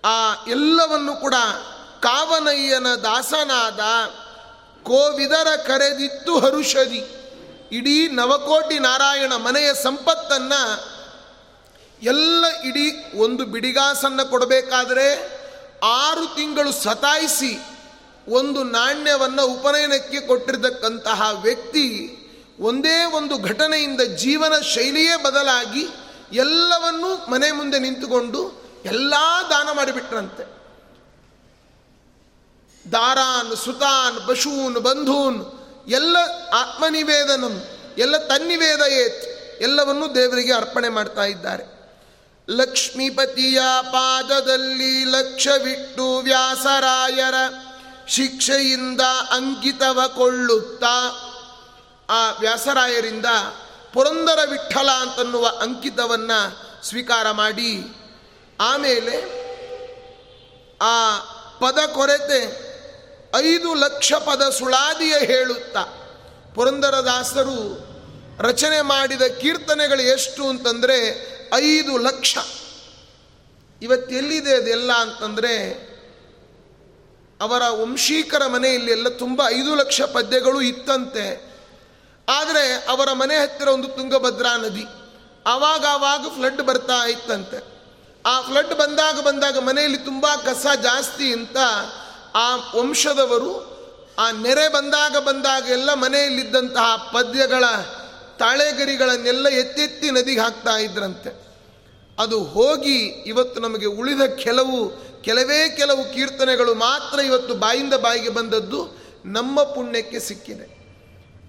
ಆ 0.05 0.45
ಎಲ್ಲವನ್ನು 0.47 1.13
ಕೂಡ 1.13 1.33
ಕಾವನಯ್ಯನ 2.01 2.87
ದಾಸನಾದ 2.87 3.79
ಕೋವಿದರ 4.83 5.55
ಕರೆದಿತ್ತು 5.55 6.39
ಹರುಷದಿ. 6.39 7.03
ಇಡೀ 7.71 8.07
ನವಕೋಟಿ 8.07 8.79
ನಾರಾಯಣ 8.79 9.33
ಮನೆಯ 9.35 9.73
ಸಂಪತ್ತನ್ನು 9.73 10.94
ಎಲ್ಲ 12.05 12.45
ಇಡೀ 12.63 12.87
ಒಂದು 13.15 13.45
ಬಿಡಿಗಾಸನ್ನು 13.45 14.29
ಕೊಡಬೇಕಾದರೆ 14.29 15.07
ಆರು 15.83 16.35
ತಿಂಗಳು 16.35 16.71
ಸತಾಯಿಸಿ 16.71 17.57
ಒಂದು 18.27 18.63
ನಾಣ್ಯವನ್ನು 18.63 19.45
ಉಪನಯನಕ್ಕೆ 19.45 20.19
ಕೊಟ್ಟಿರತಕ್ಕಂತಹ 20.19 21.41
ವ್ಯಕ್ತಿ 21.41 21.85
ಒಂದೇ 22.59 23.03
ಒಂದು 23.03 23.37
ಘಟನೆಯಿಂದ 23.37 24.01
ಜೀವನ 24.01 24.59
ಶೈಲಿಯೇ 24.61 25.15
ಬದಲಾಗಿ 25.23 25.87
ಎಲ್ಲವನ್ನೂ 26.35 27.31
ಮನೆ 27.31 27.51
ಮುಂದೆ 27.51 27.79
ನಿಂತುಕೊಂಡು 27.79 28.41
ಎಲ್ಲ 28.85 29.13
ದಾನ 29.49 29.69
ಮಾಡಿಬಿಟ್ರಂತೆ. 29.71 30.43
ದಾರಾನ್, 32.91 33.57
ಸುತಾನ್, 33.57 34.27
ಬಶೂನ್, 34.27 34.75
ಬಂಧೂನ್, 34.79 35.39
ಎಲ್ಲ 35.87 36.17
ಆತ್ಮನಿವೇದನಂ, 36.53 37.55
ಎಲ್ಲ 37.97 38.17
ತನ್ನಿವೇದ 38.17 38.81
ಏತ್ 38.91 39.23
ಎಲ್ಲವನ್ನೂ 39.61 40.15
ದೇವರಿಗೆ 40.15 40.53
ಅರ್ಪಣೆ 40.53 40.89
ಮಾಡ್ತಾ 40.89 41.23
ಇದ್ದಾರೆ. 41.23 41.74
ಲಕ್ಷ್ಮೀಪತಿಯ 42.49 43.59
ಪಾದದಲ್ಲಿ 43.81 45.03
ಲಕ್ಷವಿಟ್ಟು 45.03 46.17
ವ್ಯಾಸರಾಯರ 46.17 47.33
ಶಿಕ್ಷೆಯಿಂದ 48.07 49.01
ಅಂಕಿತವ 49.31 50.01
ಕೊಳ್ಳುತ್ತಾ 50.07 51.21
ಆ 52.09 52.31
ವ್ಯಾಸರಾಯರಿಂದ 52.39 53.25
ಪುರಂದರ 53.93 54.39
ವಿಠಲ 54.45 54.89
ಅಂತನ್ನುವ 54.89 55.47
ಅಂಕಿತವನ್ನು 55.61 56.65
ಸ್ವೀಕಾರ 56.85 57.31
ಮಾಡಿ, 57.31 57.81
ಆಮೇಲೆ 58.61 59.45
ಆ 60.81 61.19
ಪದ 61.59 61.79
ಕೊರತೆ 61.93 62.41
ಐದು 63.35 63.73
ಲಕ್ಷ 63.73 64.13
ಪದ 64.13 64.49
ಸುಳಾದಿಯ 64.49 65.15
ಹೇಳುತ್ತಾ. 65.17 65.83
ಪುರಂದರದಾಸರು 66.55 67.85
ರಚನೆ 68.39 68.81
ಮಾಡಿದ 68.81 69.21
ಕೀರ್ತನೆಗಳು 69.21 70.01
ಎಷ್ಟು 70.01 70.49
ಅಂತಂದರೆ 70.49 71.34
ಐದು 71.53 71.97
ಲಕ್ಷ. 71.97 72.37
ಇವತ್ತೆಲ್ಲಿದೆ 73.81 74.55
ಅದೆಲ್ಲ 74.55 74.93
ಅಂತಂದರೆ, 74.93 75.55
ಅವರ 77.41 77.61
ವಂಶೀಕರ 77.69 78.47
ಮನೆಯಲ್ಲಿ 78.47 78.91
ಎಲ್ಲ 78.91 79.09
ತುಂಬ 79.09 79.41
ಐದು 79.47 79.75
ಲಕ್ಷ 79.75 80.01
ಪದ್ಯಗಳು 80.01 80.61
ಇತ್ತಂತೆ. 80.61 81.55
ಆದರೆ 82.29 82.85
ಅವರ 82.89 83.11
ಮನೆ 83.11 83.37
ಹತ್ತಿರ 83.37 83.67
ಒಂದು 83.67 83.87
ತುಂಗಭದ್ರಾ 83.87 84.57
ನದಿ 84.57 84.85
ಆವಾಗ 85.45 85.85
ಆವಾಗ 85.85 86.25
ಫ್ಲಡ್ 86.35 86.61
ಬರ್ತಾ 86.61 87.07
ಇತ್ತಂತೆ. 87.07 87.75
ಆ 88.25 88.41
ಫ್ಲಡ್ 88.41 88.75
ಬಂದಾಗ 88.75 89.19
ಬಂದಾಗ 89.19 89.57
ಮನೆಯಲ್ಲಿ 89.57 89.97
ತುಂಬ 89.97 90.27
ಕಸ 90.45 90.65
ಜಾಸ್ತಿ 90.83 91.33
ಅಂತ 91.33 91.57
ಆ 92.35 92.55
ವಂಶದವರು, 92.55 93.75
ಆ 94.19 94.31
ನೆರೆ 94.31 94.67
ಬಂದಾಗ 94.67 95.17
ಬಂದಾಗ 95.17 95.67
ಎಲ್ಲ 95.67 95.93
ಮನೆಯಲ್ಲಿದ್ದಂತಹ 95.93 96.95
ಪದ್ಯಗಳ 97.13 97.63
ತಾಳೆಗರಿಗಳನ್ನೆಲ್ಲ 98.37 99.47
ಎತ್ತೆತ್ತಿ 99.49 100.11
ನದಿಗೆ 100.11 100.41
ಹಾಕ್ತಾ 100.41 100.77
ಇದ್ರಂತೆ. 100.77 101.45
ಅದು 102.19 102.43
ಹೋಗಿ 102.43 102.97
ಇವತ್ತು 103.05 103.59
ನಮಗೆ 103.59 103.85
ಉಳಿದ 103.85 104.21
ಕೆಲವು, 104.21 104.77
ಕೆಲವೇ 105.21 105.69
ಕೆಲವು 105.69 106.13
ಕೀರ್ತನೆಗಳು 106.13 106.73
ಮಾತ್ರ 106.73 107.19
ಇವತ್ತು 107.19 107.55
ಬಾಯಿಂದ 107.55 107.93
ಬಾಯಿಗೆ 107.93 108.29
ಬಂದದ್ದು 108.29 108.97
ನಮ್ಮ 109.25 109.63
ಪುಣ್ಯಕ್ಕೆ 109.63 110.19
ಸಿಕ್ಕಿದೆ. 110.19 110.75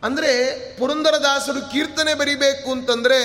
ಅಂದರೆ 0.03 0.31
ಪುರಂದರದಾಸರು 0.79 1.72
ಕೀರ್ತನೆ 1.72 2.14
ಬರಿಬೇಕು 2.14 2.70
ಅಂತಂದರೆ, 2.70 3.20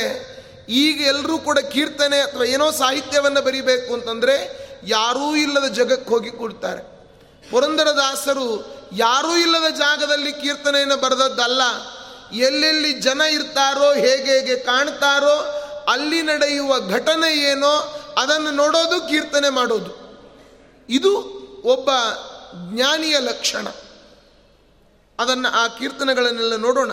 ಈಗ 0.70 1.02
ಎಲ್ಲರೂ 1.02 1.38
ಕೂಡ 1.38 1.60
ಕೀರ್ತನೆ 1.60 2.18
ಅಥವಾ 2.18 2.44
ಏನೋ 2.44 2.72
ಸಾಹಿತ್ಯವನ್ನು 2.72 3.42
ಬರಿಬೇಕು 3.42 3.94
ಅಂತಂದರೆ 3.94 4.36
ಯಾರೂ 4.88 5.36
ಇಲ್ಲದ 5.36 5.68
ಜಗಕ್ಕೆ 5.68 6.10
ಹೋಗಿ 6.10 6.32
ಕೊಡ್ತಾರೆ. 6.32 6.82
ಪುರಂದರದಾಸರು 7.52 8.48
ಯಾರೂ 8.98 9.38
ಇಲ್ಲದ 9.38 9.70
ಜಾಗದಲ್ಲಿ 9.70 10.32
ಕೀರ್ತನೆಯನ್ನು 10.32 10.98
ಬರೆದದ್ದಲ್ಲ 10.98 11.62
ಎಲ್ಲೆಲ್ಲಿ 12.34 12.94
ಜನ 12.94 13.22
ಇರ್ತಾರೋ, 13.22 13.94
ಹೇಗೆ 13.94 14.40
ಹೇಗೆ 14.40 14.56
ಕಾಣ್ತಾರೋ, 14.56 15.62
ಅಲ್ಲಿ 15.92 16.22
ನಡೆಯುವ 16.22 16.80
ಘಟನೆ 16.80 17.52
ಏನೋ, 17.52 17.98
ಅದನ್ನು 18.18 18.52
ನೋಡೋದು, 18.52 19.10
ಕೀರ್ತನೆ 19.10 19.50
ಮಾಡೋದು. 19.50 20.02
ಇದು 20.90 21.18
ಒಬ್ಬ 21.66 21.90
ಜ್ಞಾನಿಯ 22.74 23.20
ಲಕ್ಷಣ. 23.20 23.68
ಅದನ್ನು 25.20 25.50
ಆ 25.50 25.68
ಕೀರ್ತನೆಗಳನ್ನೆಲ್ಲ 25.68 26.56
ನೋಡೋಣ. 26.56 26.92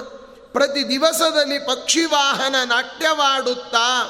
ಪ್ರತಿ 0.53 0.89
ದಿವಸದಲ್ಲಿ 0.89 1.59
ಪಕ್ಷಿ 1.59 2.05
ವಾಹನ 2.05 2.55
ನಾಟ್ಯವಾಡುತ್ತಾ, 2.65 4.03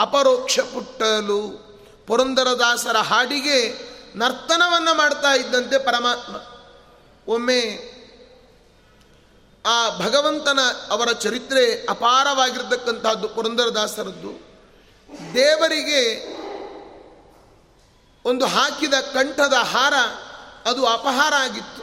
ಅಪರೋಕ್ಷ 0.00 0.60
ಪುಟ್ಟಲು, 0.60 1.70
ಪುರಂದರದಾಸರ 2.06 2.96
ಹಾಡಿಗೆ 2.96 3.90
ನರ್ತನವನ್ನು 4.16 4.94
ಮಾಡ್ತಾ 4.94 5.34
ಇದ್ದಂತೆ 5.34 5.78
ಪರಮಾತ್ಮ. 5.78 6.36
ಒಮ್ಮೆ 7.32 7.99
ಆ 9.66 9.98
ಭಗವಂತನ 9.98 10.58
ಅವರ 10.90 11.12
ಚರಿತ್ರೆ 11.12 11.86
ಅಪಾರವಾಗಿರ್ತಕ್ಕಂಥದ್ದು 11.86 13.28
ಪುರಂದರದಾಸರದ್ದು. 13.28 14.50
ದೇವರಿಗೆ 15.34 16.00
ಒಂದು 18.24 18.46
ಹಾಕಿದ 18.46 18.94
ಕಂಠದ 18.94 19.52
ಹಾರ 19.52 19.94
ಅದು 20.64 20.86
ಅಪಹಾರ 20.86 21.34
ಆಗಿತ್ತು. 21.34 21.82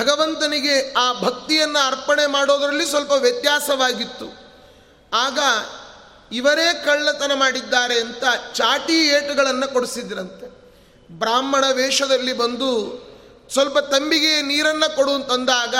ಭಗವಂತನಿಗೆ 0.00 0.92
ಆ 0.92 1.12
ಭಕ್ತಿಯನ್ನು 1.12 1.86
ಅರ್ಪಣೆ 1.86 2.26
ಮಾಡೋದರಲ್ಲಿ 2.26 2.86
ಸ್ವಲ್ಪ 2.86 3.12
ವ್ಯತ್ಯಾಸವಾಗಿತ್ತು. 3.12 4.26
ಆಗ 5.12 5.38
ಇವರೇ 6.32 6.82
ಕಳ್ಳತನ 6.84 7.32
ಮಾಡಿದ್ದಾರೆ 7.34 8.00
ಅಂತ 8.00 8.24
ಚಾಟಿ 8.52 9.08
ಏಟುಗಳನ್ನು 9.08 9.72
ಕೊಡಿಸಿದ್ರಂತೆ. 9.72 10.64
ಬ್ರಾಹ್ಮಣ 11.18 11.64
ವೇಷದಲ್ಲಿ 11.72 12.32
ಬಂದು 12.32 13.04
ಸ್ವಲ್ಪ 13.52 13.78
ತಂಬಿಗೆ 13.78 14.42
ನೀರನ್ನು 14.42 14.96
ಕೊಡು 14.96 15.12
ಅಂತಂದಾಗ 15.12 15.74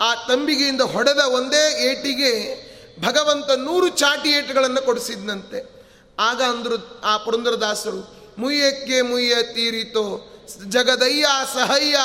ಆ 0.00 0.14
ತಂಬಿಗೆಯಿಂದ 0.14 0.80
ಹೊಡೆದ 0.80 1.18
ಒಂದೇ 1.18 1.90
ಏಟಿಗೆ 1.90 2.66
ಭಗವಂತ 3.00 3.50
ನೂರು 3.50 3.88
ಚಾಟಿ 3.88 4.28
ಏಟುಗಳನ್ನು 4.30 4.82
ಕೊಡಿಸಿದ್ನಂತೆ. 4.82 5.76
ಆಗ 6.18 6.42
ಅಂದರು 6.42 7.00
ಆ 7.00 7.16
ಪುರಂದರದಾಸರು, 7.16 8.32
ಮುಯ್ಯಕ್ಕೆ 8.38 9.02
ಮುಯ್ಯ 9.02 9.42
ತೀರಿತೋ, 9.42 10.32
ಜಗದಯ್ಯ 10.68 11.26
ಸಹಯ್ಯ, 11.54 11.96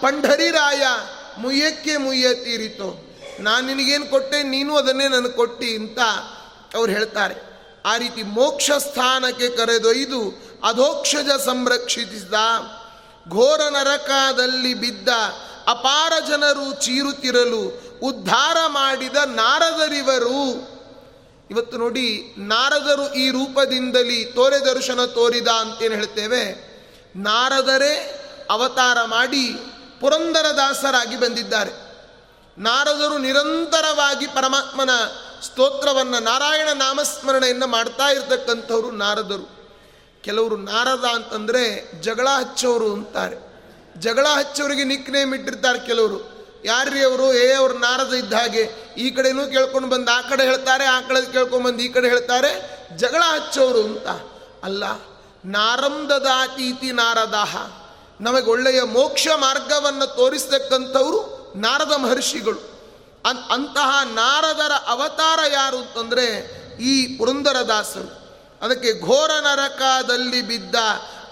ಪಂಢರಿರಾಯ, 0.00 0.82
ಮುಯ್ಯಕ್ಕೆ 1.38 1.96
ಮುಯ್ಯ 1.96 2.34
ತೀರಿತೋ. 2.34 3.16
ನಾನು 3.40 3.66
ನಿನಗೇನು 3.66 4.06
ಕೊಟ್ಟೆ, 4.06 4.42
ನೀನು 4.42 4.76
ಅದನ್ನೇ 4.76 5.08
ನನಗೆ 5.08 5.32
ಕೊಟ್ಟಿ 5.32 5.76
ಅಂತ 5.76 5.98
ಅವ್ರು 6.74 6.92
ಹೇಳ್ತಾರೆ. 6.92 7.48
ಆ 7.86 7.96
ರೀತಿ 7.96 8.22
ಮೋಕ್ಷ 8.22 8.70
ಸ್ಥಾನಕ್ಕೆ 8.70 9.48
ಕರೆದೊಯ್ದು 9.48 10.20
ಅಧೋಕ್ಷಜ 10.64 11.40
ಸಂರಕ್ಷಿಸಿದ 11.44 12.34
ಘೋರ 13.30 13.60
ನರಕದಲ್ಲಿ 13.70 14.74
ಬಿದ್ದ 14.74 15.08
ಅಪಾರ 15.68 16.12
ಜನರು 16.28 16.74
ಚೀರುತ್ತಿರಲು 16.74 17.80
ಉದ್ಧಾರ 18.02 18.56
ಮಾಡಿದ 18.66 19.16
ನಾರದರಿವರು. 19.26 20.68
ಇವತ್ತು 21.50 21.78
ನೋಡಿ, 21.78 22.34
ನಾರದರು 22.38 23.14
ಈ 23.14 23.30
ರೂಪದಿಂದಲೇ 23.30 24.24
ತೋರೆ 24.24 24.74
ದರ್ಶನ 24.74 25.04
ತೋರಿದ 25.04 25.48
ಅಂತೇನು 25.48 25.94
ಹೇಳ್ತೇವೆ? 25.94 26.68
ನಾರದರೇ 27.16 28.24
ಅವತಾರ 28.50 29.04
ಮಾಡಿ 29.04 29.52
ಪುರಂದರದಾಸರಾಗಿ 30.00 31.16
ಬಂದಿದ್ದಾರೆ. 31.16 31.72
ನಾರದರು 32.58 33.18
ನಿರಂತರವಾಗಿ 33.18 34.26
ಪರಮಾತ್ಮನ 34.26 34.90
ಸ್ತೋತ್ರವನ್ನು 35.42 36.18
ನಾರಾಯಣ 36.18 36.68
ನಾಮಸ್ಮರಣೆಯನ್ನು 36.74 37.66
ಮಾಡ್ತಾ 37.66 38.08
ಇರ್ತಕ್ಕಂಥವ್ರು 38.08 38.90
ನಾರದರು. 38.90 39.58
ಕೆಲವರು 40.22 40.56
ನಾರದ 40.56 41.04
ಅಂತಂದರೆ 41.04 41.92
ಜಗಳ 42.00 42.28
ಹಚ್ಚೋರು 42.28 42.92
ಅಂತಾರೆ. 42.92 43.47
ಜಗಳ 43.98 44.26
ಹಚ್ಚೋರಿಗೆ 44.26 44.84
ನಿಕ್ 44.84 45.10
ನೇಮ್ 45.10 45.34
ಇಟ್ಟಿರ್ತಾರೆ 45.34 45.78
ಕೆಲವರು. 45.78 46.38
ಯಾರ್ರಿ 46.64 47.04
ಅವರು? 47.04 47.34
ಏ, 47.34 47.52
ಅವ್ರು 47.52 47.78
ನಾರದ 47.78 48.14
ಇದ್ದ 48.14 48.32
ಹಾಗೆ. 48.32 48.94
ಈ 48.98 49.10
ಕಡೆನೂ 49.10 49.46
ಕೇಳ್ಕೊಂಡು 49.46 49.88
ಬಂದು, 49.88 50.10
ಆ 50.10 50.20
ಕಡೆ 50.20 50.44
ಹೇಳ್ತಾರೆ, 50.44 50.84
ಆ 50.84 51.00
ಕಡೆ 51.00 51.32
ಕೇಳ್ಕೊಂಡು 51.32 51.66
ಬಂದು, 51.66 51.82
ಈ 51.82 51.88
ಕಡೆ 51.88 52.08
ಹೇಳ್ತಾರೆ. 52.08 52.78
ಜಗಳ 52.96 53.22
ಹಚ್ಚೋರು 53.22 53.82
ಅಂತ. 53.82 54.08
ಅಲ್ಲ 54.64 54.84
ನಾರಂದದಾತೀತಿ 55.44 56.92
ನಾರದಾಹ 56.92 57.56
ನಮಗೆ 58.20 58.50
ಒಳ್ಳೆಯ 58.50 58.82
ಮೋಕ್ಷ 58.82 59.28
ಮಾರ್ಗವನ್ನು 59.36 60.16
ತೋರಿಸ್ತಕ್ಕಂಥವರು 60.16 61.52
ನಾರದ 61.56 61.92
ಮಹರ್ಷಿಗಳು. 61.92 62.78
ಅಂತಹ 63.50 64.00
ನಾರದರ 64.04 64.72
ಅವತಾರ 64.86 65.38
ಯಾರು 65.52 65.76
ಅಂತಂದರೆ 65.76 66.58
ಈ 66.80 67.18
ಪುರಂದರದಾಸರು. 67.18 68.18
ಅದಕ್ಕೆ 68.62 69.00
ಘೋರ 69.00 69.30
ನರಕದಲ್ಲಿ 69.30 70.42
ಬಿದ್ದ 70.42 70.74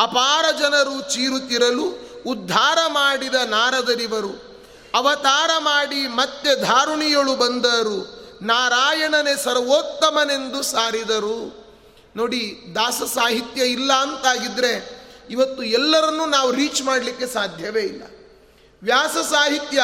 ಅಪಾರ 0.01 0.45
ಜನರು 0.59 1.15
ಚೀರುತ್ತಿರಲು 1.15 2.06
ಉದ್ಧಾರ 2.27 2.79
ಮಾಡಿದ 2.87 3.35
ನಾರದರಿವರು. 3.35 4.57
ಅವತಾರ 4.95 5.51
ಮಾಡಿ 5.59 6.09
ಮತ್ತೆ 6.09 6.63
ಧಾರುಣಿಯೊಳು 6.63 7.37
ಬಂದರು. 7.37 8.17
ನಾರಾಯಣನೇ 8.43 9.37
ಸರ್ವೋತ್ತಮನೆಂದು 9.45 10.63
ಸಾರಿದರು. 10.63 11.67
ನೋಡಿ, 12.17 12.59
ದಾಸ 12.75 13.03
ಸಾಹಿತ್ಯ 13.15 13.63
ಇಲ್ಲ 13.63 13.93
ಅಂತಾಗಿದ್ದರೆ 13.93 15.03
ಇವತ್ತು 15.31 15.63
ಎಲ್ಲರನ್ನೂ 15.63 16.27
ನಾವು 16.27 16.53
ರೀಚ್ 16.53 16.83
ಮಾಡಲಿಕ್ಕೆ 16.83 17.27
ಸಾಧ್ಯವೇ 17.27 17.81
ಇಲ್ಲ. 17.81 18.03
ವ್ಯಾಸ 18.83 19.17
ಸಾಹಿತ್ಯ, 19.31 19.83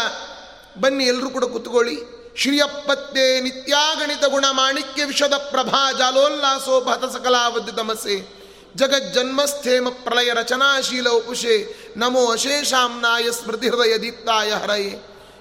ಬನ್ನಿ 0.81 1.05
ಎಲ್ಲರೂ 1.05 1.31
ಕೂಡ 1.31 1.45
ಕುತ್ಕೊಳ್ಳಿ. 1.45 2.23
ಶ್ರೀಯಪ್ಪತ್ತೆ 2.37 3.41
ನಿತ್ಯಾಗಣಿತ 3.41 4.25
ಗುಣ 4.25 4.45
ಮಾಣಿಕ್ಯ 4.51 5.05
ವಿಷದ 5.05 5.37
ಪ್ರಭಾ 5.51 5.93
ಜಾಲೋಲ್ಲಾಸೋ 5.93 6.81
ಭತ 6.81 7.13
ಸಕಲಾವಧಿ 7.13 7.73
ತಮಸೆ. 7.77 8.42
ಜಗಜ್ಜನ್ಮಸ್ಥೇಮ 8.77 9.89
ಪ್ರಳಯ 9.89 10.31
ರಚನಾಶೀಲ 10.35 11.09
ಉಪುಷೆ 11.09 11.75
ನಮೋ 11.97 12.27
ಅಶೇಷಾಂನಾಯ 12.27 13.31
ಸ್ಮೃತಿ 13.31 13.69
ಹೃದಯ 13.69 13.99
ದೀಪ್ತಾಯ 13.99 14.53
ಹರಯೇ. 14.53 15.01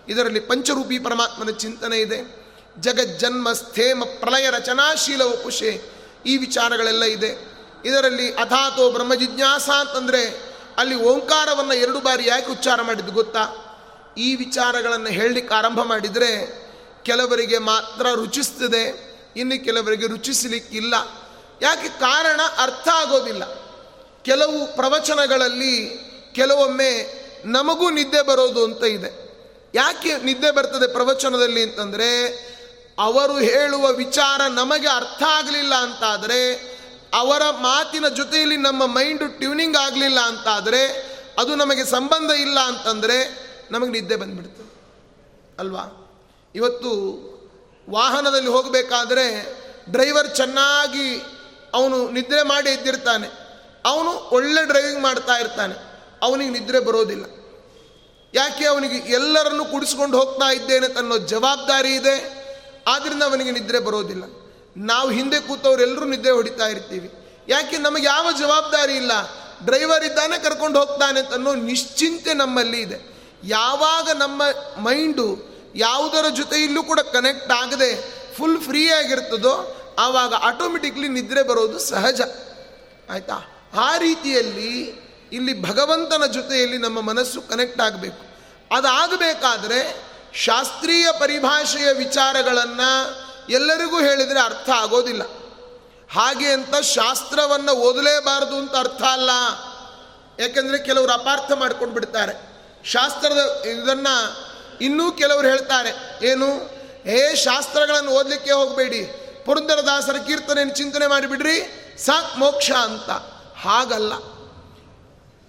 ಇದರಲ್ಲಿ 0.09 0.39
ಪಂಚರೂಪಿ 0.39 0.99
ಪರಮಾತ್ಮನ 0.99 1.49
ಚಿಂತನೆ 1.49 1.97
ಇದೆ. 1.97 2.41
ಜಗಜ್ಜನ್ಮಸ್ಥೇಮ 2.79 4.03
ಪ್ರಳಯ 4.19 4.49
ರಚನಾಶೀಲ 4.49 5.23
ಉಪುಷೆ 5.23 5.81
ಈ 6.25 6.37
ವಿಚಾರಗಳೆಲ್ಲ 6.37 7.03
ಇದೆ. 7.03 7.51
ಇದರಲ್ಲಿ 7.85 8.33
ಅಥಾತೋ 8.33 8.91
ಬ್ರಹ್ಮ 8.91 9.15
ಜಿಜ್ಞಾಸ 9.15 9.69
ಅಂತಂದರೆ 9.69 10.51
ಅಲ್ಲಿ 10.77 10.95
ಓಂಕಾರವನ್ನು 10.95 11.73
ಎರಡು 11.73 11.99
ಬಾರಿ 11.99 12.27
ಯಾಕೆ 12.27 12.51
ಉಚ್ಚಾರ 12.51 12.81
ಮಾಡಿದ್ದು 12.81 13.11
ಗೊತ್ತಾ? 13.11 13.67
ಈ 14.17 14.35
ವಿಚಾರಗಳನ್ನು 14.35 15.07
ಹೇಳಲಿಕ್ಕೆ 15.07 15.53
ಆರಂಭ 15.53 15.81
ಮಾಡಿದರೆ 15.81 16.61
ಕೆಲವರಿಗೆ 17.03 17.57
ಮಾತ್ರ 17.57 18.07
ರುಚಿಸ್ತದೆ, 18.15 19.11
ಇನ್ನು 19.37 19.65
ಕೆಲವರಿಗೆ 19.65 20.07
ರುಚಿಸಲಿಕ್ಕಿಲ್ಲ. 20.07 21.20
ಯಾಕೆ 21.61 21.89
ಕಾರಣ 21.89 22.41
ಅರ್ಥ 22.57 22.87
ಆಗೋದಿಲ್ಲ. 22.87 23.43
ಕೆಲವು 24.23 24.75
ಪ್ರವಚನಗಳಲ್ಲಿ 24.75 25.99
ಕೆಲವೊಮ್ಮೆ 26.33 27.21
ನಮಗೂ 27.45 27.89
ನಿದ್ದೆ 27.89 28.21
ಬರೋದು 28.21 28.63
ಅಂತ 28.63 28.83
ಇದೆ. 28.83 29.31
ಯಾಕೆ 29.75 30.17
ನಿದ್ದೆ 30.17 30.51
ಬರ್ತದೆ 30.51 30.87
ಪ್ರವಚನದಲ್ಲಿ 30.87 31.63
ಅಂತಂದರೆ, 31.63 32.27
ಅವರು 32.99 33.37
ಹೇಳುವ 33.37 33.91
ವಿಚಾರ 33.91 34.41
ನಮಗೆ 34.47 34.87
ಅರ್ಥ 34.87 35.23
ಆಗಲಿಲ್ಲ 35.23 35.75
ಅಂತಾದರೆ, 35.75 36.71
ಅವರ 37.13 37.41
ಮಾತಿನ 37.49 38.07
ಜೊತೆಯಲ್ಲಿ 38.07 38.57
ನಮ್ಮ 38.57 38.85
ಮೈಂಡು 38.85 39.27
ಟ್ಯೂನಿಂಗ್ 39.27 39.77
ಆಗಲಿಲ್ಲ 39.77 40.19
ಅಂತಾದರೆ, 40.19 41.11
ಅದು 41.37 41.55
ನಮಗೆ 41.55 41.85
ಸಂಬಂಧ 41.85 42.31
ಇಲ್ಲ 42.31 42.59
ಅಂತಂದರೆ 42.59 43.47
ನಮಗೆ 43.71 43.89
ನಿದ್ದೆ 43.89 44.15
ಬಂದ್ಬಿಡ್ತದೆ 44.15 44.71
ಅಲ್ವಾ? 45.59 45.97
ಇವತ್ತು 46.55 46.91
ವಾಹನದಲ್ಲಿ 47.89 48.49
ಹೋಗಬೇಕಾದ್ರೆ 48.49 49.55
ಡ್ರೈವರ್ 49.91 50.35
ಚೆನ್ನಾಗಿ 50.35 51.23
ಅವನು 51.73 52.09
ನಿದ್ರೆ 52.09 52.43
ಮಾಡಿ 52.43 52.69
ಎದ್ದಿರ್ತಾನೆ. 52.69 53.27
ಅವನು 53.85 54.11
ಒಳ್ಳೆ 54.11 54.65
ಡ್ರೈವಿಂಗ್ 54.65 55.01
ಮಾಡ್ತಾ 55.01 55.33
ಇರ್ತಾನೆ. 55.33 55.75
ಅವನಿಗೆ 56.21 56.51
ನಿದ್ರೆ 56.51 56.79
ಬರೋದಿಲ್ಲ. 56.79 57.25
ಯಾಕೆ 58.33 58.65
ಅವನಿಗೆ 58.65 58.95
ಎಲ್ಲರನ್ನು 58.95 59.65
ಕುಡಿಸ್ಕೊಂಡು 59.65 60.19
ಹೋಗ್ತಾ 60.19 60.51
ಇದ್ದೇನೆ 60.51 60.87
ಅನ್ನೋ 60.87 61.17
ಜವಾಬ್ದಾರಿ 61.17 61.95
ಇದೆ. 61.95 62.41
ಆದ್ದರಿಂದ 62.87 63.23
ಅವನಿಗೆ 63.23 63.51
ನಿದ್ರೆ 63.51 63.79
ಬರೋದಿಲ್ಲ. 63.79 64.23
ನಾವು 64.77 65.09
ಹಿಂದೆ 65.09 65.39
ಕೂತವರೆಲ್ಲರೂ 65.39 66.05
ನಿದ್ರೆ 66.05 66.31
ಹೊಡಿತಾ 66.31 66.67
ಇರ್ತೀವಿ. 66.67 67.11
ಯಾಕೆ 67.47 67.77
ನಮಗೆ 67.77 68.05
ಯಾವ 68.05 68.27
ಜವಾಬ್ದಾರಿ 68.39 68.93
ಇಲ್ಲ? 68.93 69.11
ಡ್ರೈವರ್ 69.65 70.03
ಇದ್ದಾನೆ, 70.03 70.43
ಕರ್ಕೊಂಡು 70.43 70.79
ಹೋಗ್ತಾನೆ 70.79 71.19
ಅನ್ನೋ 71.19 71.55
ನಿಶ್ಚಿಂತೆ 71.55 72.33
ನಮ್ಮಲ್ಲಿ 72.33 72.81
ಇದೆ. 72.81 73.11
ಯಾವಾಗ 73.43 74.09
ನಮ್ಮ 74.17 74.41
ಮೈಂಡು 74.77 75.51
ಯಾವುದರ 75.75 76.25
ಜೊತೆಯಲ್ಲೂ 76.29 76.83
ಕೂಡ 76.83 76.99
ಕನೆಕ್ಟ್ 76.99 77.51
ಆಗದೆ 77.51 78.21
ಫುಲ್ 78.37 78.61
ಫ್ರೀ 78.61 78.89
ಆಗಿರ್ತದೋ 78.89 79.80
ಆವಾಗ 79.99 80.33
ಆಟೋಮೆಟಿಕ್ಲಿ 80.33 81.07
ನಿದ್ರೆ 81.07 81.43
ಬರೋದು 81.43 81.79
ಸಹಜ. 81.79 82.21
ಆಯಿತಾ? 83.09 83.67
ಆ 83.79 83.97
ರೀತಿಯಲ್ಲಿ 83.97 85.01
ಇಲ್ಲಿ 85.31 85.61
ಭಗವಂತನ 85.61 86.25
ಜೊತೆಯಲ್ಲಿ 86.25 86.77
ನಮ್ಮ 86.77 87.01
ಮನಸ್ಸು 87.01 87.41
ಕನೆಕ್ಟ್ 87.41 87.81
ಆಗಬೇಕು. 87.81 88.31
ಅದಾಗಬೇಕಾದ್ರೆ 88.75 90.11
ಶಾಸ್ತ್ರೀಯ 90.33 91.07
ಪರಿಭಾಷೆಯ 91.19 91.91
ವಿಚಾರಗಳನ್ನು 91.91 93.21
ಎಲ್ಲರಿಗೂ 93.49 93.99
ಹೇಳಿದರೆ 93.99 94.39
ಅರ್ಥ 94.39 94.69
ಆಗೋದಿಲ್ಲ. 94.69 95.21
ಹಾಗೆ 96.11 96.47
ಅಂತ 96.47 96.75
ಶಾಸ್ತ್ರವನ್ನು 96.75 97.71
ಓದಲೇಬಾರದು 97.71 98.55
ಅಂತ 98.57 98.75
ಅರ್ಥ 98.75 99.01
ಅಲ್ಲ. 99.01 99.29
ಯಾಕೆಂದರೆ 100.39 100.77
ಕೆಲವರು 100.77 101.11
ಅಪಾರ್ಥ 101.11 101.51
ಮಾಡ್ಕೊಂಡು 101.51 101.93
ಬಿಡ್ತಾರೆ 101.93 102.51
ಶಾಸ್ತ್ರದ 102.85 103.63
ಇದನ್ನು 103.65 104.37
ಇನ್ನೂ 104.81 105.11
ಕೆಲವರು 105.11 105.47
ಹೇಳ್ತಾರೆ. 105.47 106.19
ಏನು? 106.27 106.69
ಏ, 107.09 107.35
ಶಾಸ್ತ್ರಗಳನ್ನು 107.35 108.11
ಓದಲಿಕ್ಕೆ 108.11 108.51
ಹೋಗಬೇಡಿ. 108.51 109.20
ಪುರಂದರದಾಸರ 109.45 110.15
ಕೀರ್ತನೆಯನ್ನು 110.27 110.75
ಚಿಂತನೆ 110.75 111.07
ಮಾಡಿಬಿಡ್ರಿ 111.07 111.61
ಸಾಕ್ 112.05 112.37
ಮೋಕ್ಷ 112.37 112.71
ಅಂತ. 112.71 113.09
ಹಾಗಲ್ಲ. 113.61 114.13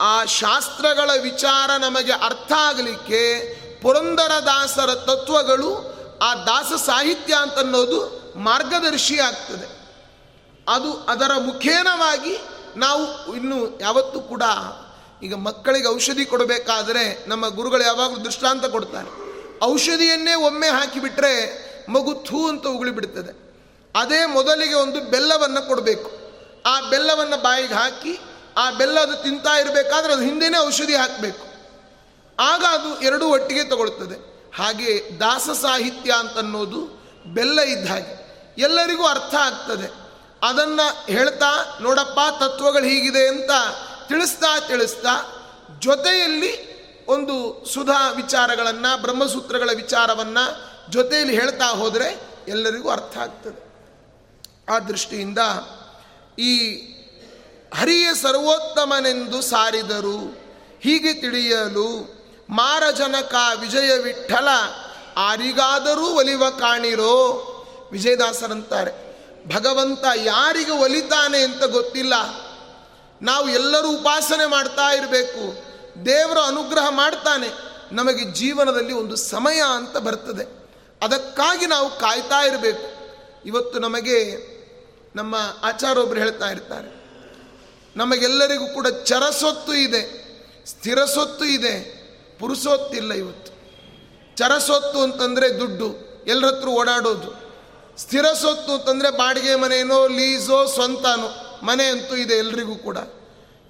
ಆ 0.01 0.24
ಶಾಸ್ತ್ರಗಳ 0.24 1.11
ವಿಚಾರ 1.22 1.70
ನಮಗೆ 1.80 2.12
ಅರ್ಥ 2.12 2.53
ಆಗಲಿಕ್ಕೆ 2.53 3.55
ಪುರಂದರದಾಸರ 3.82 4.95
ತತ್ವಗಳು 4.95 5.93
ಆ 6.22 6.34
ದಾಸ 6.34 6.84
ಸಾಹಿತ್ಯ 6.84 7.34
ಅಂತನ್ನೋದು 7.34 8.22
ಮಾರ್ಗದರ್ಶಿ 8.36 9.20
ಆಗ್ತದೆ. 9.20 9.82
ಅದು 10.68 10.93
ಅದರ 10.93 11.30
ಮುಖೇನವಾಗಿ 11.38 12.38
ನಾವು 12.76 13.36
ಇನ್ನು 13.36 13.80
ಯಾವತ್ತೂ 13.80 14.20
ಕೂಡ 14.20 14.43
ಈಗ 15.22 15.34
ಮಕ್ಕಳಿಗೆ 15.34 15.88
ಔಷಧಿ 15.88 16.24
ಕೊಡಬೇಕಾದರೆ 16.24 17.28
ನಮ್ಮ 17.28 17.49
ಗುರುಗಳು 17.49 17.82
ಯಾವಾಗಲೂ 17.82 18.24
ದೃಷ್ಟಾಂತ 18.24 18.66
ಕೊಡ್ತಾರೆ. 18.66 19.22
ಔಷಧಿಯನ್ನೇ 19.64 20.34
ಒಮ್ಮೆ 20.34 20.68
ಹಾಕಿಬಿಟ್ರೆ 20.68 21.62
ಮಗು 21.88 22.14
ಥೂ 22.14 22.49
ಅಂತ 22.49 22.66
ಉಗುಳಿ 22.66 22.90
ಬಿಡ್ತದೆ. 22.90 23.41
ಅದೇ 23.95 24.26
ಮೊದಲಿಗೆ 24.26 24.74
ಒಂದು 24.74 25.01
ಬೆಲ್ಲವನ್ನು 25.01 25.68
ಕೊಡಬೇಕು. 25.68 26.11
ಆ 26.66 26.80
ಬೆಲ್ಲವನ್ನು 26.80 27.43
ಬಾಯಿಗೆ 27.43 27.74
ಹಾಕಿ, 27.74 28.18
ಆ 28.57 28.70
ಬೆಲ್ಲ 28.70 29.01
ಅದು 29.01 29.16
ತಿಂತಾ 29.16 29.59
ಇರಬೇಕಾದ್ರೆ 29.59 30.12
ಅದು 30.12 30.22
ಹಿಂದೆನೇ 30.22 30.59
ಔಷಧಿ 30.59 30.97
ಹಾಕಬೇಕು. 30.97 31.53
ಆಗ 32.43 32.64
ಅದು 32.70 33.01
ಎರಡೂ 33.01 33.26
ಒಟ್ಟಿಗೆ 33.26 33.64
ತಗೊಳ್ತದೆ. 33.64 34.32
ಹಾಗೆ 34.57 35.20
ದಾಸ 35.20 35.49
ಸಾಹಿತ್ಯ 35.62 36.12
ಅಂತನ್ನೋದು 36.12 37.03
ಬೆಲ್ಲ 37.34 37.61
ಇದ್ದ 37.61 37.88
ಹಾಗೆ. 37.88 38.22
ಎಲ್ಲರಿಗೂ 38.59 39.07
ಅರ್ಥ 39.07 39.34
ಆಗ್ತದೆ. 39.34 39.93
ಅದನ್ನು 40.43 41.12
ಹೇಳ್ತಾ, 41.12 41.78
ನೋಡಪ್ಪ, 41.80 42.45
ತತ್ವಗಳು 42.45 42.84
ಹೀಗಿದೆ 42.84 43.28
ಅಂತ 43.28 43.51
ತಿಳಿಸ್ತಾ 44.09 44.61
ತಿಳಿಸ್ತಾ 44.61 45.38
ಜೊತೆಯಲ್ಲಿ 45.78 46.72
ಒಂದು 47.07 47.66
ಸುಧಾ 47.74 48.09
ವಿಚಾರಗಳನ್ನು, 48.09 49.03
ಬ್ರಹ್ಮಸೂತ್ರಗಳ 49.03 49.70
ವಿಚಾರವನ್ನು 49.74 50.72
ಜೊತೆಯಲ್ಲಿ 50.90 51.34
ಹೇಳ್ತಾ 51.34 51.66
ಹೋದರೆ 51.66 52.20
ಎಲ್ಲರಿಗೂ 52.49 52.90
ಅರ್ಥ 52.90 53.18
ಆಗ್ತದೆ. 53.18 53.71
ಆ 54.68 54.78
ದೃಷ್ಟಿಯಿಂದ 54.78 55.38
ಈ 56.38 56.68
ಹರಿಯ 57.74 58.14
ಸರ್ವೋತ್ತಮನೆಂದು 58.14 59.42
ಸಾರಿದರು, 59.42 60.36
ಹೀಗೆ 60.80 61.14
ತಿಳಿಯಲು 61.14 62.22
ಮಾರಜನಕ 62.50 63.34
ವಿಜಯ 63.60 63.98
ವಿಠಲ 63.98 64.48
ಆರಿಗಾದರೂ 65.16 66.06
ಒಲಿವ 66.06 66.50
ಕಾಣಿರೋ? 66.50 67.48
ವಿಜಯದಾಸರಂತಾರೆ, 67.92 69.12
ಭಗವಂತ 69.54 70.04
ಯಾರಿಗೆ 70.14 70.70
ಒಲಿತಾನೆ 70.70 71.38
ಅಂತ 71.38 71.64
ಗೊತ್ತಿಲ್ಲ. 71.64 72.14
ನಾವು 73.22 73.48
ಎಲ್ಲರೂ 73.48 73.88
ಉಪಾಸನೆ 73.88 74.46
ಮಾಡ್ತಾ 74.46 74.92
ಇರಬೇಕು. 74.92 75.62
ದೇವರ 76.06 76.38
ಅನುಗ್ರಹ 76.38 76.86
ಮಾಡ್ತಾನೆ. 76.90 77.48
ನಮಗೆ 77.92 78.24
ಜೀವನದಲ್ಲಿ 78.24 78.92
ಒಂದು 78.92 79.16
ಸಮಯ 79.16 79.62
ಅಂತ 79.74 79.96
ಬರ್ತದೆ. 79.96 80.70
ಅದಕ್ಕಾಗಿ 81.02 81.66
ನಾವು 81.66 81.90
ಕಾಯ್ತಾ 81.90 82.40
ಇರಬೇಕು. 82.40 83.02
ಇವತ್ತು 83.46 83.78
ನಮಗೆ 83.78 84.51
ನಮ್ಮ 85.16 85.34
ಆಚಾರೊಬ್ಬರು 85.62 86.20
ಹೇಳ್ತಾ 86.20 86.50
ಇರ್ತಾರೆ. 86.50 87.02
ನಮಗೆಲ್ಲರಿಗೂ 87.96 88.66
ಕೂಡ 88.66 88.86
ಚರಸೊತ್ತು 89.04 89.74
ಇದೆ, 89.74 90.02
ಸ್ಥಿರ 90.66 91.04
ಸೊತ್ತು 91.04 91.44
ಇದೆ 91.44 92.02
ಪುರುಸೊತ್ತಿಲ್ಲ 92.38 93.12
ಇವತ್ತು. 93.12 93.52
ಚರಸೊತ್ತು 94.36 95.00
ಅಂತಂದರೆ 95.00 95.60
ದುಡ್ಡು 95.60 95.88
ಎಲ್ಲರ 96.26 96.54
ಹತ್ರ 96.54 96.68
ಓಡಾಡೋದು. 96.68 97.42
ಸ್ಥಿರ 97.98 98.26
ಸೊತ್ತು 98.32 98.72
ಅಂತಂದರೆ 98.72 99.10
ಬಾಡಿಗೆ 99.10 99.54
ಮನೆಯೋ 99.54 100.08
ಲೀಸೋ, 100.08 100.66
ಸ್ವಂತನೋ, 100.66 101.60
ಮನೆ 101.62 101.84
ಅಂತೂ 101.84 102.16
ಇದೆ 102.16 102.34
ಎಲ್ರಿಗೂ 102.34 102.74
ಕೂಡ. 102.74 102.98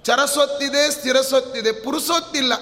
ಚರಸೊತ್ತಿದೆ 0.04 0.90
ಸ್ಥಿರ 0.90 1.20
ಸೊತ್ತಿದೆ 1.20 1.72
ಪುರುಸೊತ್ತಿಲ್ಲ 1.72 2.52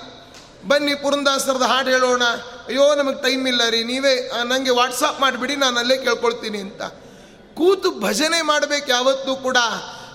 ಬನ್ನಿ 0.69 0.95
ಪುರಂದಾಸರದ 0.95 1.63
ಹಾಡು 1.63 1.91
ಹೇಳೋಣ. 1.91 2.23
ಅಯ್ಯೋ, 2.67 2.95
ನಮಗೆ 2.95 3.23
ಟೈಮ್ 3.23 3.49
ಇಲ್ಲ 3.49 3.69
ರೀ, 3.69 3.85
ನೀವೇ 3.85 4.31
ನನಗೆ 4.45 4.71
ವಾಟ್ಸಪ್ 4.71 5.21
ಮಾಡಿಬಿಡಿ 5.21 5.57
ನಾನು 5.57 5.79
ಅಲ್ಲೇ 5.79 5.97
ಕೇಳ್ಕೊಳ್ತೀನಿ 5.97 6.59
ಅಂತ. 6.59 6.83
ಕೂತು 7.55 8.01
ಭಜನೆ 8.01 8.43
ಮಾಡಬೇಕು 8.43 8.91
ಯಾವತ್ತೂ 8.91 9.37
ಕೂಡ. 9.37 9.57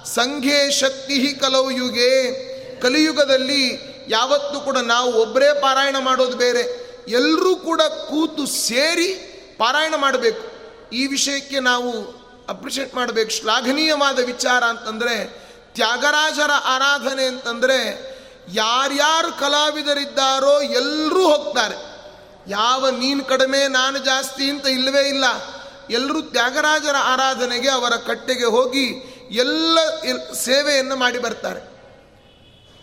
ಸಂಘೆ 0.06 0.72
ಶಕ್ತಿ 0.72 1.34
ಕಲವು 1.34 1.72
ಯುಗೆ. 1.72 2.46
ಕಲಿಯುಗದಲ್ಲಿ 2.80 3.96
ಯಾವತ್ತೂ 4.08 4.60
ಕೂಡ 4.60 4.78
ನಾವು 4.78 5.14
ಒಬ್ಬರೇ 5.14 5.54
ಪಾರಾಯಣ 5.54 5.96
ಮಾಡೋದು 6.00 6.38
ಬೇರೆ. 6.38 6.86
ಎಲ್ಲರೂ 7.08 7.56
ಕೂಡ 7.56 7.82
ಕೂತು 7.82 8.46
ಸೇರಿ 8.46 9.08
ಪಾರಾಯಣ 9.58 9.96
ಮಾಡಬೇಕು. 9.96 10.56
ಈ 10.94 11.08
ವಿಷಯಕ್ಕೆ 11.08 11.60
ನಾವು 11.60 12.26
ಅಪ್ರಿಷಿಯೇಟ್ 12.50 12.96
ಮಾಡಬೇಕು. 12.96 13.32
ಶ್ಲಾಘನೀಯವಾದ 13.32 14.20
ವಿಚಾರ 14.20 14.64
ಅಂತಂದರೆ, 14.64 15.46
ತ್ಯಾಗರಾಜರ 15.74 16.52
ಆರಾಧನೆ 16.66 17.26
ಅಂತಂದರೆ, 17.26 18.16
ಯಾರ್ಯಾರು 18.54 19.40
ಕಲಾವಿದರಿದ್ದಾರೋ 19.40 20.62
ಎಲ್ಲರೂ 20.62 21.28
ಹೋಗ್ತಾರೆ. 21.28 21.96
ಯಾವ 22.48 22.90
ನೀನು 22.90 23.26
ಕಡಿಮೆ, 23.26 23.68
ನಾನು 23.68 23.98
ಜಾಸ್ತಿ 23.98 24.50
ಅಂತ 24.50 24.68
ಇಲ್ಲವೇ 24.68 25.08
ಇಲ್ಲ. 25.08 25.26
ಎಲ್ಲರೂ 25.90 26.22
ತ್ಯಾಗರಾಜರ 26.22 26.96
ಆರಾಧನೆಗೆ 27.04 27.70
ಅವರ 27.70 27.94
ಕಟ್ಟೆಗೆ 27.96 28.46
ಹೋಗಿ 28.46 29.16
ಎಲ್ಲ 29.32 29.78
ಸೇವೆಯನ್ನು 30.34 30.96
ಮಾಡಿ 30.96 31.20
ಬರ್ತಾರೆ. 31.20 31.76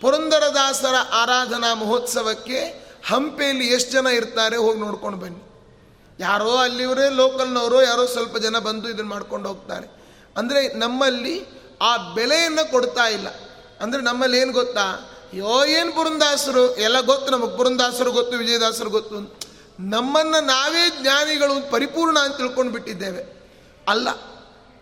ಪುರಂದರದಾಸರ 0.01 0.95
ಆರಾಧನಾ 1.13 1.73
ಮಹೋತ್ಸವಕ್ಕೆ 1.73 2.59
ಹಂಪೆಯಲ್ಲಿ 3.09 3.67
ಎಷ್ಟು 3.67 3.91
ಜನ 3.91 4.07
ಇರ್ತಾರೆ 4.07 4.57
ಹೋಗಿ 4.57 4.79
ನೋಡ್ಕೊಂಡು 4.79 5.17
ಬನ್ನಿ. 5.17 5.43
ಯಾರೋ 6.19 6.55
ಅಲ್ಲಿವರೇ 6.55 7.09
ಲೋಕಲ್ನವರು 7.09 7.81
ಯಾರೋ 7.81 8.05
ಸ್ವಲ್ಪ 8.05 8.37
ಜನ 8.37 8.57
ಬಂದು 8.57 8.89
ಇದನ್ನು 8.89 9.09
ಮಾಡ್ಕೊಂಡು 9.09 9.49
ಹೋಗ್ತಾರೆ. 9.49 9.87
ಅಂದರೆ 10.37 10.73
ನಮ್ಮಲ್ಲಿ 10.73 11.45
ಆ 11.81 11.97
ಬೆಲೆಯನ್ನು 11.97 12.71
ಕೊಡ್ತಾ 12.71 13.07
ಇಲ್ಲ. 13.09 13.27
ಅಂದರೆ 13.81 14.01
ನಮ್ಮಲ್ಲಿ 14.01 14.37
ಏನು 14.39 14.51
ಗೊತ್ತಾ? 14.51 15.09
ಯೋ 15.33 15.65
ಏನು 15.65 15.91
ಪುರಂದಾಸರು? 15.91 16.75
ಎಲ್ಲ 16.75 16.99
ಗೊತ್ತು 16.99 17.31
ನಮಗೆ. 17.31 17.57
ಪುರಂದಾಸರು 17.57 18.11
ಗೊತ್ತು, 18.11 18.37
ವಿಜಯದಾಸರು 18.37 18.89
ಗೊತ್ತು 18.89 19.42
ನಮ್ಮನ್ನು 19.79 20.45
ನಾವೇ 20.45 20.89
ಜ್ಞಾನಿಗಳು 21.01 21.71
ಪರಿಪೂರ್ಣ 21.71 22.19
ಅಂತ 22.19 22.37
ತಿಳ್ಕೊಂಡು 22.37 22.71
ಬಿಟ್ಟಿದ್ದೇವೆ 22.71 23.23
ಅಲ್ಲ, 23.87 24.07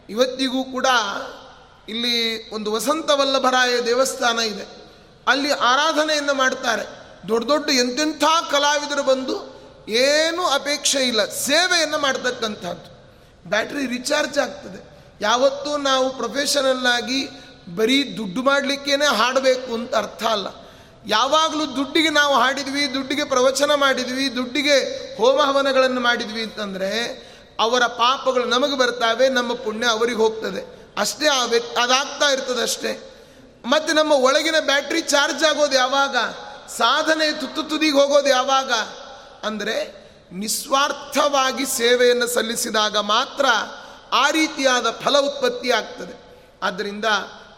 ಇವತ್ತಿಗೂ 0.09 0.63
ಕೂಡ 0.63 0.87
ಇಲ್ಲಿ 1.89 2.49
ಒಂದು 2.49 2.71
ವಸಂತ 2.71 3.09
ವಲ್ಲಭರಾಯ 3.09 3.81
ದೇವಸ್ಥಾನ 3.81 4.39
ಇದೆ. 4.39 4.65
ಅಲ್ಲಿ 5.27 5.51
ಆರಾಧನೆಯನ್ನು 5.51 6.33
ಮಾಡ್ತಾರೆ. 6.33 6.85
ದೊಡ್ಡ 7.27 7.47
ದೊಡ್ಡ 7.47 7.69
ಎಂತೆಂಥ 7.69 8.23
ಕಲಾವಿದರು 8.51 9.03
ಬಂದು 9.03 9.35
ಏನೂ 9.89 10.43
ಅಪೇಕ್ಷೆ 10.45 11.01
ಇಲ್ಲ, 11.03 11.25
ಸೇವೆಯನ್ನು 11.25 11.97
ಮಾಡ್ತಕ್ಕಂಥದ್ದು. 11.97 12.87
ಬ್ಯಾಟ್ರಿ 13.49 13.85
ರಿಚಾರ್ಜ್ 13.87 14.39
ಆಗ್ತದೆ. 14.39 14.79
ಯಾವತ್ತೂ 15.21 15.77
ನಾವು 15.77 16.17
ಪ್ರೊಫೆಷನಲ್ಲಾಗಿ 16.17 17.29
ಬರೀ 17.75 18.17
ದುಡ್ಡು 18.17 18.43
ಮಾಡಲಿಕ್ಕೇನೆ 18.43 19.05
ಹಾಡಬೇಕು 19.05 19.73
ಅಂತ 19.73 19.95
ಅರ್ಥ 19.95 20.23
ಅಲ್ಲ. 20.23 20.47
ಯಾವಾಗಲೂ 21.07 21.75
ದುಡ್ಡಿಗೆ 21.75 22.09
ನಾವು 22.09 22.35
ಹಾಡಿದ್ವಿ, 22.35 22.93
ದುಡ್ಡಿಗೆ 22.93 23.23
ಪ್ರವಚನ 23.23 23.73
ಮಾಡಿದ್ವಿ, 23.73 24.35
ದುಡ್ಡಿಗೆ 24.35 24.77
ಹೋಮ 25.17 25.41
ಹವನಗಳನ್ನು 25.41 26.01
ಮಾಡಿದ್ವಿ 26.01 26.41
ಅಂತಂದರೆ 26.41 27.21
ಅವರ 27.59 27.85
ಪಾಪಗಳು 27.85 28.45
ನಮಗೆ 28.45 28.77
ಬರ್ತಾವೆ, 28.77 29.29
ನಮ್ಮ 29.29 29.53
ಪುಣ್ಯ 29.53 29.87
ಅವರಿಗೆ 29.87 30.17
ಹೋಗ್ತದೆ. 30.17 30.91
ಅಷ್ಟೇ 30.97 31.27
ಆ 31.27 31.45
ವ್ಯಕ್ತಿ 31.45 31.81
ಅದಾಗ್ತಾ 31.81 32.25
ಇರ್ತದೆ 32.25 32.61
ಅಷ್ಟೇ. 32.61 33.13
ಮತ್ತು 33.65 33.93
ನಮ್ಮ 33.93 34.11
ಒಳಗಿನ 34.11 34.55
ಬ್ಯಾಟ್ರಿ 34.65 35.01
ಚಾರ್ಜ್ 35.01 35.43
ಆಗೋದು 35.43 35.75
ಯಾವಾಗ? 35.75 36.17
ಸಾಧನೆ 36.77 37.31
ತುತ್ತು 37.31 37.63
ತುದಿಗೆ 37.63 37.91
ಹೋಗೋದು 37.91 38.29
ಯಾವಾಗ? 38.29 38.71
ಅಂದರೆ 39.43 40.01
ನಿಸ್ವಾರ್ಥವಾಗಿ 40.31 41.65
ಸೇವೆಯನ್ನು 41.65 42.27
ಸಲ್ಲಿಸಿದಾಗ 42.27 42.97
ಮಾತ್ರ 42.97 43.45
ಆ 44.11 44.29
ರೀತಿಯಾದ 44.29 44.91
ಫಲ 44.91 45.19
ಉತ್ಪತ್ತಿ 45.19 45.71
ಆಗ್ತದೆ 45.71 46.39
ಆದ್ದರಿಂದ 46.63 47.05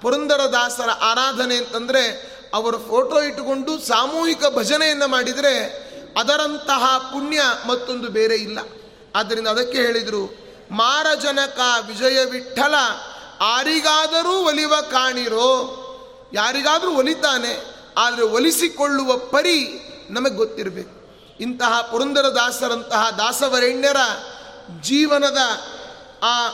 ಪುರಂದರದಾಸರ 0.01 0.89
ಆರಾಧನೆ 0.89 1.55
ಅಂತಂದರೆ 1.55 2.32
ಅವರು 2.53 2.79
ಫೋಟೋ 2.79 3.21
ಇಟ್ಟುಕೊಂಡು 3.21 3.79
ಸಾಮೂಹಿಕ 3.79 4.45
ಭಜನೆಯನ್ನು 4.55 5.07
ಮಾಡಿದರೆ 5.07 5.83
ಅದರಂತಹ 6.19 6.97
ಪುಣ್ಯ 6.97 7.41
ಮತ್ತೊಂದು 7.67 8.09
ಬೇರೆ 8.09 8.35
ಇಲ್ಲ. 8.35 8.59
ಆದ್ದರಿಂದ 9.15 9.47
ಅದಕ್ಕೆ 9.47 9.77
ಹೇಳಿದರು, 9.77 10.35
ಮಾರಜನಕ 10.71 11.59
ವಿಜಯ 11.87 12.25
ವಿಠಲ, 12.25 12.75
ಆರಿಗಾದರೂ 13.41 14.45
ಒಲಿವ 14.45 14.73
ಕಾಣಿರೋ. 14.91 15.79
ಯಾರಿಗಾದರೂ 16.33 16.91
ಒಲಿತಾನೆ 16.91 17.65
ಆದರೆ 17.97 18.23
ಒಲಿಸಿಕೊಳ್ಳುವ 18.23 19.17
ಪರಿ 19.17 19.79
ನಮಗೆ 20.09 20.33
ಗೊತ್ತಿರಬೇಕು. 20.33 21.03
ಇಂತಹ 21.39 21.81
ಪುರಂದರದಾಸರಂತಹ 21.81 23.09
ದಾಸವರೆಣ್ಯರ 23.09 23.97
ಜೀವನದ 24.81 25.37
ಆ 26.23 26.47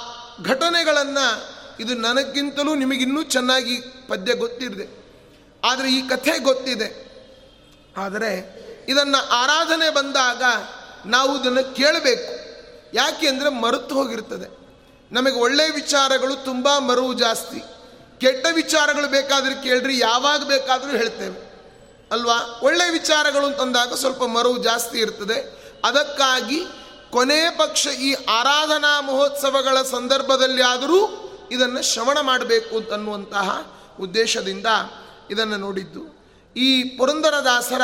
ಘಟನೆಗಳನ್ನು 0.44 1.44
ಇದು 1.80 1.94
ನನಗಿಂತಲೂ 1.94 2.76
ನಿಮಗಿನ್ನೂ 2.76 3.24
ಚೆನ್ನಾಗಿ 3.24 3.82
ಪದ್ಯ 4.10 4.36
ಗೊತ್ತಿರದೆ. 4.36 5.00
ಆದರೆ 5.64 5.94
ಈ 5.94 6.08
ಕಥೆ 6.08 6.40
ಗೊತ್ತಿದೆ. 6.40 7.10
ಆದರೆ 7.98 8.60
ಇದನ್ನು 8.88 9.30
ಆರಾಧನೆ 9.30 9.90
ಬಂದಾಗ 9.90 10.44
ನಾವು 11.06 11.42
ಇದನ್ನು 11.42 11.76
ಕೇಳಬೇಕು. 11.76 12.50
ಯಾಕೆ 12.94 13.28
ಅಂದರೆ 13.28 13.50
ಮರೆತು 13.50 13.96
ಹೋಗಿರ್ತದೆ. 13.96 14.60
ನಮಗೆ 15.12 15.34
ಒಳ್ಳೆಯ 15.34 15.70
ವಿಚಾರಗಳು 15.70 16.36
ತುಂಬ 16.36 16.78
ಮರುವು 16.78 17.14
ಜಾಸ್ತಿ. 17.14 17.60
ಕೆಟ್ಟ 18.22 18.48
ವಿಚಾರಗಳು 18.54 19.08
ಬೇಕಾದರೆ 19.08 19.64
ಕೇಳ್ರಿ, 19.64 20.00
ಯಾವಾಗ 20.00 20.44
ಬೇಕಾದರೂ 20.44 20.90
ಹೇಳ್ತೇವೆ. 20.90 21.50
ಅಲ್ವಾ? 22.12 22.60
ಒಳ್ಳೆ 22.64 22.90
ವಿಚಾರಗಳು 22.90 23.46
ಅಂತಂದಾಗ 23.46 23.94
ಸ್ವಲ್ಪ 23.94 24.24
ಮರುವು 24.24 24.58
ಜಾಸ್ತಿ 24.58 24.98
ಇರ್ತದೆ. 24.98 25.60
ಅದಕ್ಕಾಗಿ 25.86 26.62
ಕೊನೆ 27.12 27.50
ಪಕ್ಷ 27.50 27.88
ಈ 27.88 28.14
ಆರಾಧನಾ 28.14 29.02
ಮಹೋತ್ಸವಗಳ 29.02 29.82
ಸಂದರ್ಭದಲ್ಲಿ 29.82 30.62
ಆದರೂ 30.62 31.26
ಇದನ್ನು 31.52 31.82
ಶ್ರವಣ 31.82 32.20
ಮಾಡಬೇಕು 32.20 32.78
ಅಂತನ್ನುವಂತಹ 32.78 33.74
ಉದ್ದೇಶದಿಂದ 34.00 34.66
ಇದನ್ನು 35.32 35.58
ನೋಡಿದ್ದು. 35.58 36.20
ಈ 36.56 36.84
ಪುರಂದರದಾಸರ 36.84 37.82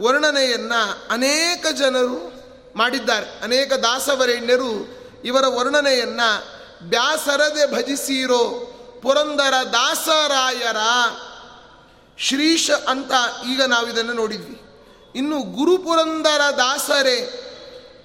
ವರ್ಣನೆಯನ್ನು 0.00 1.12
ಅನೇಕ 1.12 1.66
ಜನರು 1.66 2.32
ಮಾಡಿದ್ದಾರೆ. 2.76 3.38
ಅನೇಕ 3.42 3.72
ದಾಸವರೇಣ್ಯರು 3.72 4.88
ಇವರ 5.24 5.44
ವರ್ಣನೆಯನ್ನು 5.46 6.54
ಬ್ಯಾಸರದೆ 6.88 7.74
ಭಜಿಸಿರೋ 7.74 8.70
ಪುರಂದರ 9.02 9.54
ದಾಸರಾಯರ 9.72 10.76
ಶ್ರೀಶ 12.18 12.70
ಅಂತ 12.88 13.12
ಈಗ 13.52 13.62
ನಾವು 13.62 13.88
ಇದನ್ನು 13.88 14.12
ನೋಡಿದ್ವಿ. 14.12 14.60
ಇನ್ನು 15.18 15.42
ಗುರುಪುರಂದರ 15.42 16.40
ದಾಸರೇ, 16.56 17.40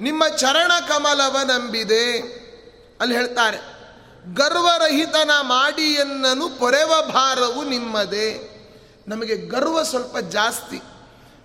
ನಿಮ್ಮ 0.01 0.27
ಚರಣ 0.27 0.71
ಕಮಲವ 0.87 1.37
ನಂಬಿದೆ 1.43 2.11
ಅಲ್ಲಿ 2.99 3.15
ಹೇಳ್ತಾರೆ. 3.15 3.78
ಗರ್ವರಹಿತನ 4.33 5.31
ಮಾಡಿ 5.41 5.81
ಎನ್ನನು 5.81 6.49
ಪೊರೆವ 6.49 6.91
ಭಾರವು 7.11 7.63
ನಿಮ್ಮದೇ. 7.63 8.55
ನಮಗೆ 9.07 9.35
ಗರ್ವ 9.35 9.83
ಸ್ವಲ್ಪ 9.83 10.17
ಜಾಸ್ತಿ. 10.17 10.81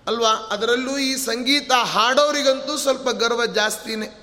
ಅಲ್ವಾ? 0.06 0.28
ಅದರಲ್ಲೂ 0.28 0.98
ಈ 0.98 1.16
ಸಂಗೀತ 1.16 1.72
ಹಾಡೋರಿಗಂತೂ 1.72 2.76
ಸ್ವಲ್ಪ 2.76 3.08
ಗರ್ವ 3.08 3.46
ಜಾಸ್ತಿನೇ. 3.46 4.20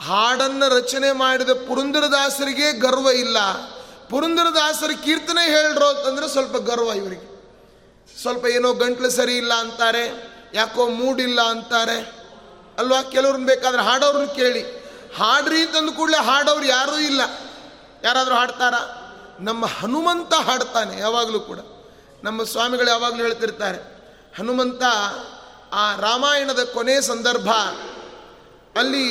ಹಾಡನ್ನು 0.00 0.76
ರಚನೆ 0.76 1.12
ಮಾಡಿದ 1.12 1.50
ಪುರಂದರದಾಸರಿಗೆ 1.50 2.72
ಗರ್ವ 2.72 3.10
ಇಲ್ಲ. 3.10 3.52
ಪುರಂದರದಾಸರ 4.10 4.90
ಕೀರ್ತನೆ 5.04 5.46
ಹೇಳ್ರು 5.46 5.86
ಅಂತಂದ್ರೆ 5.86 6.28
ಸ್ವಲ್ಪ 6.28 6.56
ಗರ್ವ 6.56 6.92
ಇವರಿಗೆ. 6.92 7.30
ಸ್ವಲ್ಪ 8.22 8.46
ಏನೋ 8.46 8.72
ಗಂಟ್ಲು 8.72 9.10
ಸರಿ 9.10 9.36
ಇಲ್ಲ 9.36 9.54
ಅಂತಾರೆ, 9.54 10.30
ಯಾಕೋ 10.54 10.88
ಮೂಡಿಲ್ಲ 10.88 11.40
ಅಂತಾರೆ. 11.40 12.12
ಅಲ್ವಾ? 12.78 13.02
ಕೆಲವ್ರನ್ನ 13.02 13.46
ಬೇಕಾದ್ರೆ 13.46 13.82
ಹಾಡೋರನ್ನ 13.82 14.24
ಕೇಳಿ. 14.24 14.79
ಹಾಡ್ರಿ 15.16 15.66
ತಂದು 15.66 15.92
ಕೂಡಲೇ 15.92 16.24
ಹಾಡೋರು 16.24 16.64
ಯಾರೂ 16.64 16.98
ಇಲ್ಲ. 16.98 17.20
ಯಾರಾದರೂ 18.02 18.34
ಹಾಡ್ತಾರ? 18.34 18.74
ನಮ್ಮ 19.40 19.66
ಹನುಮಂತ 19.66 20.34
ಹಾಡ್ತಾನೆ 20.34 20.98
ಯಾವಾಗಲೂ 20.98 21.40
ಕೂಡ. 21.40 21.58
ನಮ್ಮ 22.24 22.42
ಸ್ವಾಮಿಗಳು 22.42 22.88
ಯಾವಾಗಲೂ 22.88 23.22
ಹೇಳ್ತಿರ್ತಾರೆ, 23.22 23.78
ಹನುಮಂತ, 24.38 24.82
ಆ 25.72 25.96
ರಾಮಾಯಣದ 25.96 26.62
ಕೊನೆ 26.64 27.00
ಸಂದರ್ಭ, 27.00 27.50
ಅಲ್ಲಿ 28.78 29.06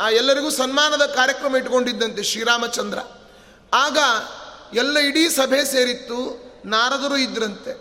ಆ 0.00 0.08
ಎಲ್ಲರಿಗೂ 0.10 0.50
ಸನ್ಮಾನದ 0.50 1.06
ಕಾರ್ಯಕ್ರಮ 1.06 1.56
ಇಟ್ಕೊಂಡಿದ್ದಂತೆ 1.56 2.22
ಶ್ರೀರಾಮಚಂದ್ರ. 2.22 2.98
ಆಗ 3.74 3.98
ಎಲ್ಲ 4.76 4.98
ಇಡೀ 4.98 5.28
ಸಭೆ 5.28 5.64
ಸೇರಿತ್ತು, 5.64 6.18
ನಾರದರು 6.64 7.16
ಇದ್ರಂತೆ. 7.16 7.72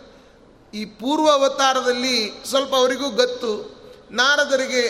ಈ 0.73 0.85
ಪೂರ್ವ 0.85 1.29
ಅವತಾರದಲ್ಲಿ 1.29 2.43
ಸ್ವಲ್ಪ 2.49 2.75
ಅವರಿಗೂ 2.75 3.09
ಗೊತ್ತು. 3.09 3.51
ನಾರದರಿಗೆ 4.11 4.83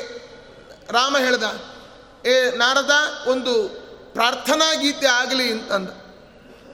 ರಾಮ 0.92 1.18
ಹೇಳ್ದ 1.18 1.44
ಏ, 2.26 2.52
ನಾರದ 2.52 2.92
ಒಂದು 3.28 3.70
ಪ್ರಾರ್ಥನಾ 4.14 4.74
ಗೀತೆ 4.74 5.08
ಆಗಲಿ 5.08 5.52
ಅಂತಂದ. 5.52 5.90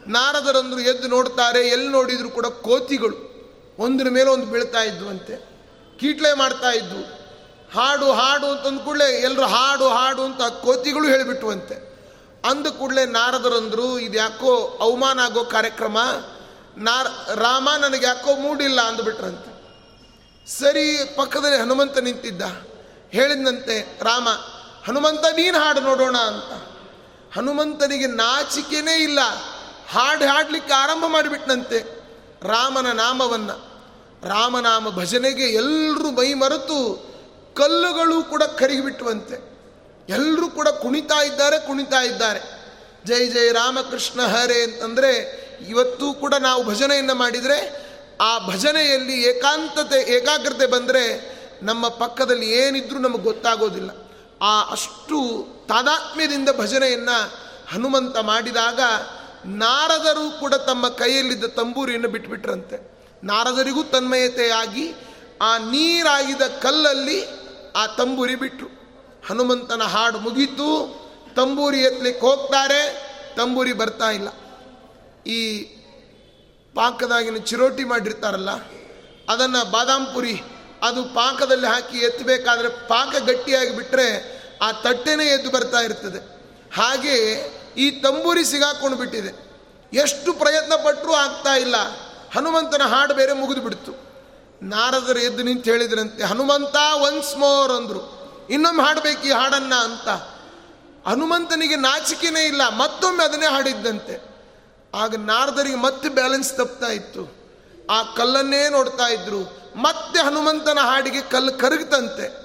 ನಾರದರಂದ್ರು 0.08 0.80
ಎದ್ದು 0.80 1.08
ನೋಡ್ತಾರೆ, 1.08 1.68
ಎಲ್ಲಿ 1.68 1.88
ನೋಡಿದ್ರು 1.88 2.30
ಕೂಡ 2.30 2.46
ಕೋತಿಗಳು. 2.46 3.36
ಒಂದ್ರ 3.80 4.08
ಮೇಲೆ 4.10 4.30
ಒಂದು 4.30 4.46
ಬೀಳ್ತಾ 4.46 4.82
ಇದ್ವಂತೆ 4.84 5.36
ಕೀಟ್ಲೆ 6.00 6.34
ಮಾಡ್ತಾ 6.34 6.72
ಇದ್ವು. 6.72 7.26
ಹಾಡು 7.80 8.12
ಹಾಡು 8.12 8.48
ಅಂತಂದ 8.48 8.80
ಕೂಡಲೇ 8.80 9.22
ಎಲ್ಲರೂ 9.22 9.42
ಹಾಡು 9.42 9.88
ಹಾಡು 9.88 10.24
ಅಂತ 10.24 10.42
ಕೋತಿಗಳು 10.42 11.08
ಹೇಳಿಬಿಟ್ಟುವಂತೆ 11.08 11.96
ಅಂದ 12.46 12.68
ಕೂಡಲೇ 12.68 13.06
ನಾರದರಂದ್ರು, 13.06 14.00
ಇದು 14.00 14.18
ಯಾಕೋ 14.18 14.78
ಅವಮಾನ 14.82 15.20
ಆಗೋ 15.20 15.44
ಕಾರ್ಯಕ್ರಮ? 15.44 15.98
ನಾರ, 16.78 17.08
ರಾಮ 17.36 17.70
ನನಗೆ 17.80 18.06
ಯಾಕೋ 18.06 18.36
ಮೂಡಿಲ್ಲ? 18.36 18.82
ಅಂದ್ಬಿಟ್ರಂತೆ 18.82 19.56
ಸರಿ, 20.50 21.14
ಪಕ್ಕದಲ್ಲಿ 21.16 21.58
ಹನುಮಂತ 21.58 21.98
ನಿಂತಿದ್ದ. 21.98 22.42
ಹೇಳಿದಂತೆ 23.12 24.00
ರಾಮ 24.02 24.28
ಹನುಮಂತ 24.88 25.26
ನೀನು 25.26 25.60
ಹಾಡು 25.60 25.80
ನೋಡೋಣ 25.80 26.18
ಅಂತ. 26.18 26.52
ಹನುಮಂತನಿಗೆ 27.36 28.08
ನಾಚಿಕೆನೇ 28.08 29.04
ಇಲ್ಲ. 29.04 29.20
ಹಾಡು 29.90 30.26
ಹಾಡಲಿಕ್ಕೆ 30.26 30.74
ಆರಂಭ 30.74 31.04
ಮಾಡಿಬಿಟ್ನಂತೆ 31.08 31.80
ರಾಮನ 32.48 32.92
ನಾಮವನ್ನು. 32.92 33.76
ರಾಮನಾಮ 34.28 34.90
ಭಜನೆಗೆ 34.90 35.44
ಎಲ್ಲರೂ 35.44 36.12
ಮೈ 36.12 36.34
ಮರೆತು 36.34 37.06
ಕಲ್ಲುಗಳು 37.56 38.24
ಕೂಡ 38.24 38.44
ಕರಿಗಿಬಿಟ್ಟುವಂತೆ 38.44 39.56
ಎಲ್ಲರೂ 40.10 40.48
ಕೂಡ 40.48 40.68
ಕುಣಿತಾ 40.68 41.24
ಇದ್ದಾರೆ 41.24 41.68
ಕುಣಿತಾ 41.68 42.02
ಇದ್ದಾರೆ. 42.02 42.42
ಜೈ 43.06 43.28
ಜೈ 43.28 43.52
ರಾಮಕೃಷ್ಣ 43.52 44.22
ಹರೇ 44.22 44.64
ಅಂತಂದರೆ 44.64 45.12
ಇವತ್ತು 45.70 46.14
ಕೂಡ 46.14 46.34
ನಾವು 46.34 46.64
ಭಜನೆಯನ್ನು 46.64 47.16
ಮಾಡಿದರೆ 47.16 47.86
ಆ 48.22 48.48
ಭಜನೆಯಲ್ಲಿ 48.48 49.24
ಏಕಾಂತತೆ, 49.24 50.14
ಏಕಾಗ್ರತೆ 50.14 50.66
ಬಂದರೆ 50.66 51.36
ನಮ್ಮ 51.64 51.88
ಪಕ್ಕದಲ್ಲಿ 51.88 52.52
ಏನಿದ್ರೂ 52.52 53.00
ನಮಗೆ 53.00 53.24
ಗೊತ್ತಾಗೋದಿಲ್ಲ. 53.24 54.05
ಆ 54.46 54.54
ಅಷ್ಟು 54.72 55.18
ತಾದಾತ್ಮ್ಯದಿಂದ 55.68 56.50
ಭಜನೆಯನ್ನು 56.58 57.18
ಹನುಮಂತ 57.72 58.18
ಮಾಡಿದಾಗ 58.18 58.80
ನಾರದರು 59.46 60.40
ಕೂಡ 60.40 60.54
ತಮ್ಮ 60.54 60.88
ಕೈಯಲ್ಲಿದ್ದ 60.90 61.44
ತಂಬೂರಿಯನ್ನು 61.44 62.10
ಬಿಟ್ಬಿಟ್ರಂತೆ. 62.10 62.78
ನಾರದರಿಗೂ 63.24 63.84
ತನ್ಮಯತೆಯಾಗಿ 63.84 64.86
ಆ 65.42 65.52
ನೀರಾಗಿದ 65.58 66.42
ಕಲ್ಲಲ್ಲಿ 66.62 67.20
ಆ 67.76 67.84
ತಂಬೂರಿ 67.98 68.36
ಬಿಟ್ಟರು 68.36 68.70
ಹನುಮಂತನ 69.28 69.84
ಹಾಡು 69.84 70.18
ಮುಗೀತು, 70.20 70.70
ತಂಬೂರಿ 71.36 71.80
ಎತ್ತಲಿಕ್ಕೆ 71.82 72.26
ಹೋಗ್ತಾರೆ, 72.26 72.82
ತಂಬೂರಿ 73.38 73.74
ಬರ್ತಾ 73.74 74.10
ಇಲ್ಲ. 74.10 74.30
ಈ 75.28 75.40
ಪಾಕದಾಗಿನ 76.76 77.38
ಚಿರೋಟಿ 77.38 77.84
ಮಾಡಿರ್ತಾರಲ್ಲ, 77.84 78.52
ಅದನ್ನು 79.30 79.72
ಬಾದಾಮ್ 79.72 80.08
ಪುರಿ 80.14 80.36
ಅದು 80.84 81.02
ಪಾಕದಲ್ಲಿ 81.16 81.68
ಹಾಕಿ 81.68 81.98
ಎತ್ತಬೇಕಾದ್ರೆ 81.98 82.70
ಪಾಕ 82.88 83.12
ಗಟ್ಟಿಯಾಗಿ 83.28 83.76
ಬಿಟ್ಟರೆ 83.76 84.35
ಆ 84.62 84.72
ತಟ್ಟೆನೇ 84.72 85.26
ಎದ್ದು 85.26 85.52
ಬರ್ತಾ 85.52 85.80
ಇರ್ತದೆ. 85.80 86.20
ಹಾಗೆ 86.76 87.16
ಈ 87.78 87.92
ತಂಬೂರಿ 87.92 88.46
ಸಿಗಾಕೊಂಡು 88.46 88.98
ಬಿಟ್ಟಿದೆ. 88.98 89.46
ಎಷ್ಟು 89.94 90.34
ಪ್ರಯತ್ನ 90.34 90.76
ಪಟ್ಟರೂ 90.76 91.14
ಆಗ್ತಾ 91.14 91.54
ಇಲ್ಲ. 91.56 91.76
ಹನುಮಂತನ 92.36 92.82
ಹಾಡು 92.84 93.14
ಬೇರೆ 93.14 93.34
ಮುಗಿದು 93.34 93.62
ಬಿಡ್ತು. 93.62 94.06
ನಾರದರು 94.62 95.20
ಎದ್ದು 95.20 95.44
ನಿಂತು 95.44 95.72
ಹೇಳಿದ್ರಂತೆ, 95.72 96.24
ಹನುಮಂತ 96.24 96.76
ಒನ್ಸ್ 96.94 97.38
ಮೋರ್ 97.38 97.72
ಅಂದರು. 97.72 98.16
ಇನ್ನೊಮ್ಮೆ 98.50 98.84
ಹಾಡಬೇಕು 98.84 99.28
ಈ 99.28 99.32
ಹಾಡನ್ನ 99.32 99.74
ಅಂತ. 99.76 100.10
ಹನುಮಂತನಿಗೆ 101.08 101.76
ನಾಚಿಕೆನೇ 101.76 102.46
ಇಲ್ಲ, 102.46 102.70
ಮತ್ತೊಮ್ಮೆ 102.70 103.24
ಅದನ್ನೇ 103.24 103.46
ಹಾಡಿದ್ದಂತೆ. 103.46 104.36
ಆಗ 104.96 105.16
ನಾರದರಿಗೆ 105.16 105.76
ಮತ್ತೆ 105.76 106.10
ಬ್ಯಾಲೆನ್ಸ್ 106.10 106.54
ತಪ್ತಾ 106.54 106.88
ಇತ್ತು. 106.88 107.46
ಆ 107.90 108.04
ಕಲ್ಲನ್ನೇ 108.04 108.70
ನೋಡ್ತಾ 108.70 109.08
ಇದ್ರು. 109.08 109.72
ಮತ್ತೆ 109.76 110.20
ಹನುಮಂತನ 110.20 110.80
ಹಾಡಿಗೆ 110.80 111.22
ಕಲ್ಲು 111.22 111.54
ಕರಗ್ತಂತೆ. 111.54 112.45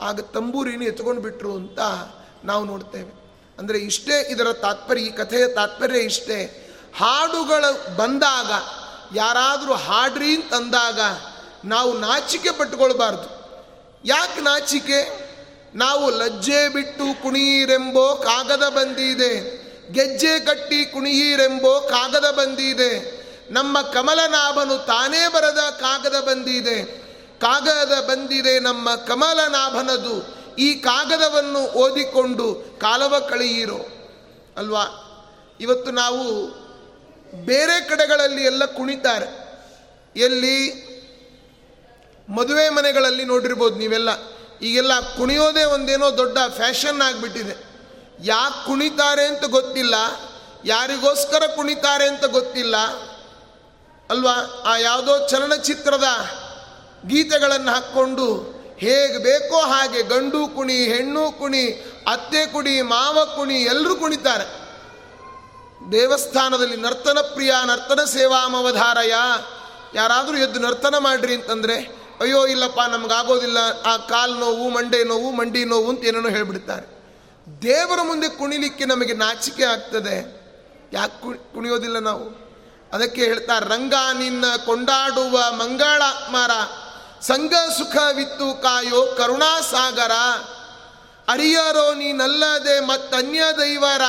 ಆಗ 0.00 0.20
ತಂಬೂರಿನ 0.20 0.82
ಎತ್ಕೊಂಡು 0.82 1.22
ಬಿಟ್ರು 1.22 1.54
ಅಂತ 1.54 1.78
ನಾವು 2.44 2.64
ನೋಡ್ತೇವೆ. 2.64 3.20
ಅಂದರೆ 3.58 3.78
ಇಷ್ಟೇ 3.78 4.28
ಇದರ 4.30 4.52
ತಾತ್ಪರ್ಯ, 4.52 5.02
ಈ 5.02 5.10
ಕಥೆಯ 5.10 5.48
ತಾತ್ಪರ್ಯ 5.48 5.98
ಇಷ್ಟೇ. 5.98 6.66
ಹಾಡುಗಳು 6.98 7.96
ಬಂದಾಗ, 7.96 8.50
ಯಾರಾದರೂ 9.16 9.74
ಹಾಡ್ರಿ 9.74 10.34
ಅಂತಂದಾಗ 10.34 11.00
ನಾವು 11.64 11.98
ನಾಚಿಕೆ 11.98 12.50
ಪಟ್ಟುಕೊಳ್ಬಾರ್ದು 12.50 13.40
ಯಾಕೆ 14.04 14.40
ನಾಚಿಕೆ? 14.40 15.30
ನಾವು 15.74 16.10
ಲಜ್ಜೆ 16.10 16.68
ಬಿಟ್ಟು 16.68 17.22
ಕುಣಿಯಿರೆಂಬೋ 17.22 18.14
ಕಾಗದ 18.14 18.68
ಬಂದಿದೆ. 18.68 19.60
ಗೆಜ್ಜೆ 19.92 20.40
ಕಟ್ಟಿ 20.40 20.84
ಕುಣಿಯಿರೆಂಬೋ 20.84 21.80
ಕಾಗದ 21.80 22.30
ಬಂದಿದೆ. 22.30 23.20
ನಮ್ಮ 23.50 23.82
ಕಮಲನಾಭನು 23.82 24.86
ತಾನೇ 24.86 25.28
ಬರದ 25.28 25.58
ಕಾಗದ 25.80 26.20
ಬಂದಿದೆ. 26.20 26.99
ಕಾಗದ 27.40 28.06
ಬಂದಿದೆ 28.08 28.58
ನಮ್ಮ 28.58 28.94
ಕಮಲನಾಭನದು. 28.94 30.40
ಈ 30.58 30.74
ಕಾಗದವನ್ನು 30.74 31.58
ಓದಿಕೊಂಡು 31.58 32.78
ಕಾಲವ 32.80 33.18
ಕಳೆಯಿರೋ. 33.18 33.78
ಅಲ್ವಾ? 34.56 35.06
ಇವತ್ತು 35.60 35.90
ನಾವು 35.90 36.46
ಬೇರೆ 37.44 37.88
ಕಡೆಗಳಲ್ಲಿ 37.88 38.44
ಎಲ್ಲ 38.44 38.64
ಕುಣಿತಾರೆ. 38.64 39.60
ಎಲ್ಲಿ? 40.16 40.90
ಮದುವೆ 42.28 42.68
ಮನೆಗಳಲ್ಲಿ 42.68 43.24
ನೋಡಿರ್ಬೋದು 43.24 43.76
ನೀವೆಲ್ಲ. 43.76 44.08
ಈಗೆಲ್ಲ 44.62 45.16
ಕುಣಿಯೋದೇ 45.16 45.64
ಒಂದೇನೋ 45.64 46.16
ದೊಡ್ಡ 46.16 46.38
ಫ್ಯಾಷನ್ 46.56 47.02
ಆಗಿಬಿಟ್ಟಿದೆ. 47.02 47.64
ಯಾಕೆ 48.22 48.66
ಕುಣಿತಾರೆ 48.66 49.26
ಅಂತ 49.26 49.44
ಗೊತ್ತಿಲ್ಲ. 49.44 49.94
ಯಾರಿಗೋಸ್ಕರ 50.64 51.46
ಕುಣಿತಾರೆ 51.46 52.08
ಅಂತ 52.08 52.24
ಗೊತ್ತಿಲ್ಲ. 52.24 52.76
ಅಲ್ವಾ? 54.10 54.62
ಆ 54.66 54.76
ಯಾವುದೋ 54.76 55.28
ಚಲನಚಿತ್ರದ 55.28 56.04
ಗೀತೆಗಳನ್ನು 57.06 57.72
ಹಾಕ್ಕೊಂಡು 57.72 58.60
ಹೇಗೆ 58.78 59.18
ಬೇಕೋ 59.18 59.56
ಹಾಗೆ 59.56 60.02
ಗಂಡು 60.02 60.48
ಕುಣಿ, 60.48 60.78
ಹೆಣ್ಣು 60.78 61.38
ಕುಣಿ, 61.38 61.64
ಅತ್ತೆ 62.12 62.46
ಕುಣಿ, 62.46 62.82
ಮಾವ 62.82 63.24
ಕುಣಿ 63.36 63.54
ಎಲ್ಲರೂ 63.54 63.96
ಕುಣಿತಾರೆ. 63.96 64.60
ದೇವಸ್ಥಾನದಲ್ಲಿ 65.92 66.76
ನರ್ತನ 66.76 67.18
ಪ್ರಿಯ, 67.34 67.52
ನರ್ತನ 67.64 68.04
ಸೇವಾಮವಧಾರಯ, 68.04 69.14
ಯಾರಾದರೂ 69.94 70.36
ಎದ್ದು 70.36 70.60
ನರ್ತನ 70.60 70.98
ಮಾಡ್ರಿ 70.98 71.34
ಅಂತಂದರೆ, 71.34 71.76
ಅಯ್ಯೋ 72.20 72.46
ಇಲ್ಲಪ್ಪ, 72.46 72.80
ನಮಗಾಗೋದಿಲ್ಲ, 72.80 73.58
ಆ 73.86 73.96
ಕಾಲು 73.96 74.34
ನೋವು, 74.34 74.70
ಮಂಡೆ 74.70 75.04
ನೋವು, 75.04 75.30
ಮಂಡಿ 75.30 75.64
ನೋವು 75.64 75.88
ಅಂತ 75.88 76.04
ಏನೇನೋ 76.04 76.28
ಹೇಳಿಬಿಡ್ತಾರೆ. 76.28 77.00
ದೇವರ 77.62 77.98
ಮುಂದೆ 78.02 78.28
ಕುಣಿಲಿಕ್ಕೆ 78.28 78.84
ನಮಗೆ 78.84 79.12
ನಾಚಿಕೆ 79.12 79.64
ಆಗ್ತದೆ. 79.64 80.40
ಯಾಕೆ 80.92 81.54
ಕುಣಿಯೋದಿಲ್ಲ 81.54 81.98
ನಾವು? 81.98 82.50
ಅದಕ್ಕೆ 82.92 83.24
ಹೇಳ್ತಾರೆ, 83.24 83.66
ರಂಗ 83.66 83.94
ನಿನ್ನ 84.18 84.44
ಕೊಂಡಾಡುವ 84.66 85.50
ಮಂಗಳಾತ್ಮರ 85.50 86.50
ಸಂಘ 87.22 87.52
ಸುಖವಿತ್ತು 87.52 88.62
ಕಾಯೋ 88.62 89.14
ಕರುಣಾಸಾಗರ 89.18 90.12
ಅರಿಯರೋ 91.28 91.94
ನೀನಲ್ಲದೆ 91.94 92.80
ಮತ್ತನ್ಯ 92.80 93.42
ದೈವರ. 93.58 94.00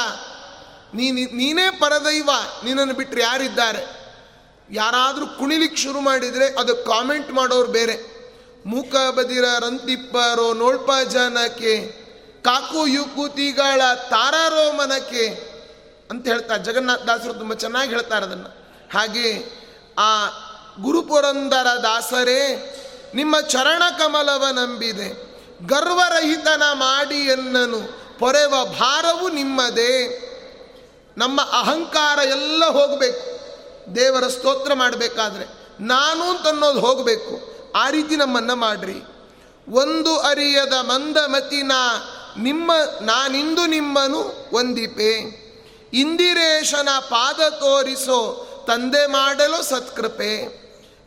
ನೀ 0.94 1.12
ನೀನೇ 1.12 1.70
ಪರದೈವ, 1.70 2.30
ನಿನ್ನನ್ನು 2.64 2.94
ಬಿಟ್ಟರೆ 2.94 3.22
ಯಾರಿದ್ದಾರೆ? 3.22 4.02
ಯಾರಾದರೂ 4.72 5.28
ಕುಣಿಲಿಕ್ಕೆ 5.28 5.82
ಶುರು 5.82 6.00
ಮಾಡಿದರೆ 6.00 6.48
ಅದು 6.48 6.76
ಕಾಮೆಂಟ್ 6.76 7.32
ಮಾಡೋರು 7.32 7.72
ಬೇರೆ. 7.72 8.22
ಮೂಕ 8.66 8.96
ಬದಿರ 9.16 9.44
ರಂತಿಪ್ಪರೋ 9.60 10.54
ನೋಳ್ಪ 10.54 11.10
ಜನಕ್ಕೆ. 11.10 11.78
ಕಾಕು 12.44 12.88
ಯುಕುತಿಗಳ 12.88 13.82
ತಾರಾರೋ 13.94 14.72
ಮನಕ್ಕೆ. 14.72 15.52
ಅಂತ 16.12 16.28
ಹೇಳ್ತಾರೆ 16.28 16.64
ಜಗನ್ನಾಥ 16.64 17.02
ದಾಸರು 17.02 17.34
ತುಂಬ 17.34 17.54
ಚೆನ್ನಾಗಿ 17.54 17.90
ಹೇಳ್ತಾರೆ 17.90 18.26
ಅದನ್ನು 18.26 18.48
ಹಾಗೆ 18.94 19.44
ಆ 20.00 20.26
ಗುರುಪುರಂದರ 20.82 21.68
ದಾಸರೇ 21.84 22.78
ನಿಮ್ಮ 23.16 23.40
ಚರಣ 23.40 23.84
ಕಮಲವ 23.98 24.46
ನಂಬಿದೆ 24.52 25.32
ಗರ್ವರಹಿತನ 25.68 26.64
ಮಾಡಿ 26.74 27.16
ಎನ್ನನು. 27.16 28.02
ಪೊರೆವ 28.20 28.54
ಭಾರವು 28.80 29.30
ನಿಮ್ಮದೇ. 29.30 30.28
ನಮ್ಮ 31.18 31.42
ಅಹಂಕಾರ 31.42 32.20
ಎಲ್ಲ 32.20 32.66
ಹೋಗಬೇಕು. 32.66 33.42
ದೇವರ 33.96 34.28
ಸ್ತೋತ್ರ 34.28 34.74
ಮಾಡಬೇಕಾದ್ರೆ 34.74 35.46
ನಾನು 35.80 36.24
ಅಂತನ್ನೋದು 36.24 36.80
ಹೋಗಬೇಕು. 36.80 37.62
ಆ 37.76 37.90
ರೀತಿ 37.90 38.16
ನಮ್ಮನ್ನು 38.16 38.56
ಮಾಡ್ರಿ. 38.56 39.04
ಒಂದು 39.70 40.20
ಅರಿಯದ 40.20 40.74
ಮಂದಮತಿನ 40.74 41.72
ನಿಮ್ಮ 42.38 42.72
ನಾನಿಂದು 43.02 43.66
ನಿಮ್ಮನು 43.66 44.50
ಒಂದಿಪೆ 44.54 45.42
ಇಂದಿರೇಶನ 45.94 46.90
ಪಾದ 47.00 47.50
ತೋರಿಸೋ 47.50 48.48
ತಂದೆ 48.68 49.08
ಮಾಡಲು 49.08 49.64
ಸತ್ಕೃಪೆ. 49.64 50.61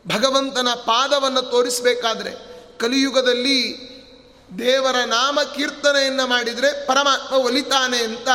ಭಗವಂತನ 0.07 0.67
ಪಾದವನ್ನು 0.75 1.41
ತೋರಿಸಬೇಕಾದ್ರೆ 1.41 2.31
ಕಲಿಯುಗದಲ್ಲಿ 2.77 3.85
ದೇವರ 4.59 4.95
ನಾಮ 5.05 5.39
ಕೀರ್ತನೆಯನ್ನು 5.55 6.27
ಮಾಡಿದರೆ 6.27 6.85
ಪರಮಾತ್ಮ 6.85 7.35
ಒಲಿತಾನೆ 7.35 7.97
ಅಂತ 7.97 8.27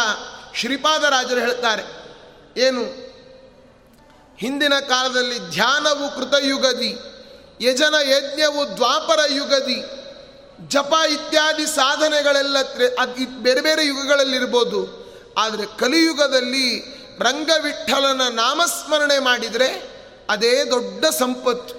ಶ್ರೀಪಾದರಾಜರು 0.54 1.40
ಹೇಳ್ತಾರೆ. 1.40 1.82
ಏನು? 2.60 3.10
ಹಿಂದಿನ 4.36 4.74
ಕಾಲದಲ್ಲಿ 4.74 5.50
ಧ್ಯಾನವು 5.50 6.16
ಕೃತಯುಗದಿ, 6.16 6.98
ಯಜನ 7.60 7.94
ಯಜ್ಞವು 8.02 8.76
ದ್ವಾಪರ 8.76 9.18
ಯುಗದಿ, 9.30 9.82
ಜಪ 10.68 10.94
ಇತ್ಯಾದಿ 11.10 11.66
ಸಾಧನೆಗಳೆಲ್ಲ 11.66 12.56
ಬೇರೆ 13.38 13.60
ಬೇರೆ 13.60 13.86
ಯುಗಗಳಲ್ಲಿರ್ಬೋದು. 13.86 15.00
ಆದರೆ 15.38 15.78
ಕಲಿಯುಗದಲ್ಲಿ 15.78 16.80
ರಂಗವಿಠಲನ 17.20 18.20
ನಾಮಸ್ಮರಣೆ 18.28 19.18
ಮಾಡಿದರೆ 19.18 19.99
ಅದೇ 20.30 20.64
ದೊಡ್ಡ 20.64 21.04
ಸಂಪತ್ತು. 21.06 21.74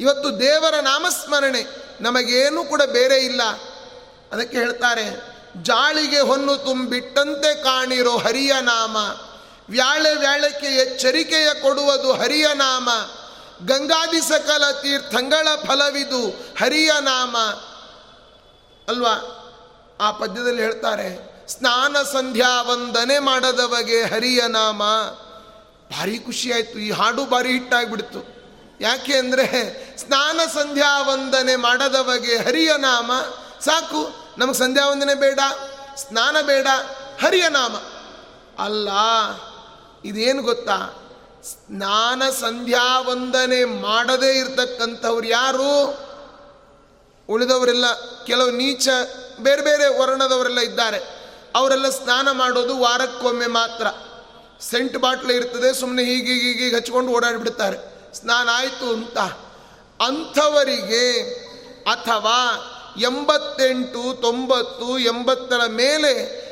ಇವತ್ತು 0.00 0.40
ದೇವರ 0.40 0.74
ನಾಮಸ್ಮರಣೆ 0.80 1.62
ನಮಗೇನು 2.00 2.64
ಕೂಡ 2.64 2.82
ಬೇರೆ 2.82 3.16
ಇಲ್ಲ. 3.16 3.42
ಅದಕ್ಕೆ 4.32 4.56
ಹೇಳ್ತಾರೆ, 4.58 5.04
ಜಾಳಿಗೆ 5.62 6.20
ಹೊನ್ನು 6.20 6.56
ತುಂಬಿಟ್ಟಂತೆ 6.56 7.62
ಕಾಣಿರೋ 7.62 8.16
ಹರಿಯ 8.16 8.52
ನಾಮ. 8.60 8.96
ವ್ಯಾಳೆ 9.68 10.14
ವ್ಯಾಳಕ್ಕೆ 10.14 10.66
ಎಚ್ಚರಿಕೆಯ 10.66 11.54
ಕೊಡುವುದು 11.54 12.12
ಹರಿಯ 12.12 12.46
ನಾಮ. 12.54 12.88
ಗಂಗಾದಿ 13.66 14.20
ಸಕಲ 14.20 14.70
ತೀರ್ಥಂಗಳ 14.70 15.48
ಫಲವಿದು 15.66 16.28
ಹರಿಯ 16.60 16.92
ನಾಮ. 17.00 17.36
ಅಲ್ವಾ? 18.88 19.14
ಆ 20.00 20.10
ಪದ್ಯದಲ್ಲಿ 20.10 20.62
ಹೇಳ್ತಾರೆ, 20.62 21.08
ಸ್ನಾನ 21.48 21.96
ಸಂಧ್ಯಾ 22.02 22.62
ವಂದನೆ 22.62 23.18
ಮಾಡದವಗೆ 23.18 24.02
ಹರಿಯ 24.02 24.42
ನಾಮ. 24.48 24.82
ಭಾರಿ 25.90 26.18
ಖುಷಿಯಾಯಿತು 26.18 26.78
ಈ 26.78 26.90
ಹಾಡು 26.90 27.24
ಭಾರಿ 27.24 27.48
ಹಿಟ್ಟಾಗಿಬಿಡ್ತು 27.48 28.36
ಯಾಕೆ 28.80 29.16
ಅಂದರೆ 29.16 29.46
ಸ್ನಾನ 29.98 30.40
ಸಂಧ್ಯಾ 30.54 31.02
ವಂದನೆ 31.02 31.56
ಮಾಡದವಗೆ 31.56 32.36
ಹರಿಯ 32.36 32.76
ನಾಮ. 32.76 33.12
ಸಾಕು, 33.60 34.08
ನಮಗೆ 34.38 34.54
ಸಂಧ್ಯಾ 34.54 34.88
ವಂದನೆ 34.88 35.14
ಬೇಡ, 35.14 35.40
ಸ್ನಾನ 35.96 36.40
ಬೇಡ, 36.40 36.66
ಹರಿಯ 37.24 37.48
ನಾಮ. 37.48 37.76
ಅಲ್ಲ, 38.62 38.88
ಇದೇನು 40.04 40.42
ಗೊತ್ತಾ? 40.42 40.78
ಸ್ನಾನ 41.44 42.22
ಸಂಧ್ಯಾ 42.30 43.00
ವಂದನೆ 43.00 43.64
ಮಾಡದೇ 43.64 44.38
ಇರತಕ್ಕಂಥವ್ರು 44.38 45.26
ಯಾರು? 45.26 45.98
ಉಳಿದವರೆಲ್ಲ 47.28 47.84
ಕೆಲವು 48.24 48.50
ನೀಚ, 48.50 48.88
ಬೇರೆ 49.40 49.62
ಬೇರೆ 49.62 49.98
ವರ್ಣದವರೆಲ್ಲ 49.98 50.58
ಇದ್ದಾರೆ. 50.58 50.98
ಅವರೆಲ್ಲ 51.54 51.88
ಸ್ನಾನ 51.88 52.30
ಮಾಡೋದು 52.30 52.78
ವಾರಕ್ಕೊಮ್ಮೆ 52.78 53.46
ಮಾತ್ರ. 53.46 53.86
ಸೆಂಟ್ 54.60 54.98
ಬಾಟ್ಲೆ 54.98 55.34
ಇರ್ತದೆ 55.34 55.74
ಸುಮ್ಮನೆ 55.74 56.04
ಹೀಗೆ 56.04 56.32
ಹೀಗೆ 56.32 56.76
ಹಚ್ಕೊಂಡು 56.76 57.12
ಓಡಾಡಿಬಿಡ್ತಾರೆ. 57.12 57.78
ಸ್ನಾನ 58.14 58.48
ಆಯಿತು 58.52 58.92
ಅಂತ. 58.92 59.18
ಅಂಥವರಿಗೆ 60.02 61.34
ಅಥವಾ 61.82 62.38
ಎಂಬತ್ತೆಂಟು, 63.00 64.20
ತೊಂಬತ್ತು, 64.20 64.98
ಎಂಬತ್ತರ 64.98 65.60
ಮೇಲೆ 65.68 66.46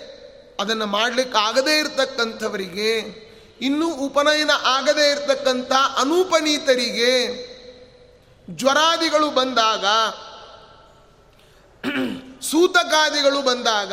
ಅದನ್ನು 0.60 0.86
ಮಾಡಲಿಕ್ಕೆ 0.86 1.38
ಆಗದೇ 1.38 1.78
ಇರತಕ್ಕಂಥವರಿಗೆ, 1.78 2.98
ಇನ್ನೂ 3.60 3.94
ಉಪನಯನ 3.94 4.50
ಆಗದೇ 4.64 5.10
ಇರತಕ್ಕಂಥ 5.10 5.72
ಅನೂಪನೀತರಿಗೆ 5.72 7.44
ಜ್ವರಾದಿಗಳು 8.50 9.30
ಬಂದಾಗ, 9.30 9.84
ಸೂತಕಾದಿಗಳು 12.42 13.42
ಬಂದಾಗ, 13.42 13.92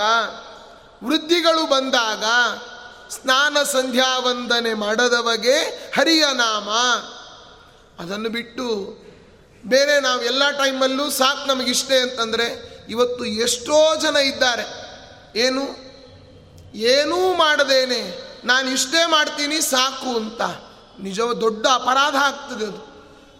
ವೃದ್ಧಿಗಳು 1.03 1.69
ಬಂದಾಗ 1.69 2.23
ಸ್ನಾನ 3.11 3.63
ಸಂಧ್ಯಾ 3.63 4.19
ವಂದನೆ 4.19 4.73
ಮಾಡದವಗೆ 4.73 5.59
ಹರಿಯ 5.97 6.25
ನಾಮ. 6.33 6.69
ಅದನ್ನು 8.03 8.29
ಬಿಟ್ಟು 8.29 8.97
ಬೇರೆ 9.65 9.99
ನಾವು 9.99 10.23
ಎಲ್ಲ 10.23 10.51
ಟೈಮಲ್ಲೂ 10.51 11.09
ಸಾಕು 11.09 11.47
ನಮಗಿಷ್ಟೇ 11.47 11.99
ಅಂತಂದರೆ 11.99 12.71
ಇವತ್ತು 12.89 13.25
ಎಷ್ಟೋ 13.25 13.95
ಜನ 13.95 14.15
ಇದ್ದಾರೆ. 14.15 14.91
ಏನು? 15.39 15.91
ಏನೂ 16.73 17.33
ಮಾಡದೇನೆ. 17.33 18.31
ನಾನು 18.45 18.69
ಇಷ್ಟೇ 18.69 19.05
ಮಾಡ್ತೀನಿ, 19.05 19.61
ಸಾಕು 19.61 20.15
ಅಂತ. 20.15 20.41
ನಿಜ 20.99 21.19
ದೊಡ್ಡ 21.19 21.67
ಅಪರಾಧ 21.73 22.15
ಆಗ್ತದೆ 22.15 22.65
ಅದು. 22.65 22.91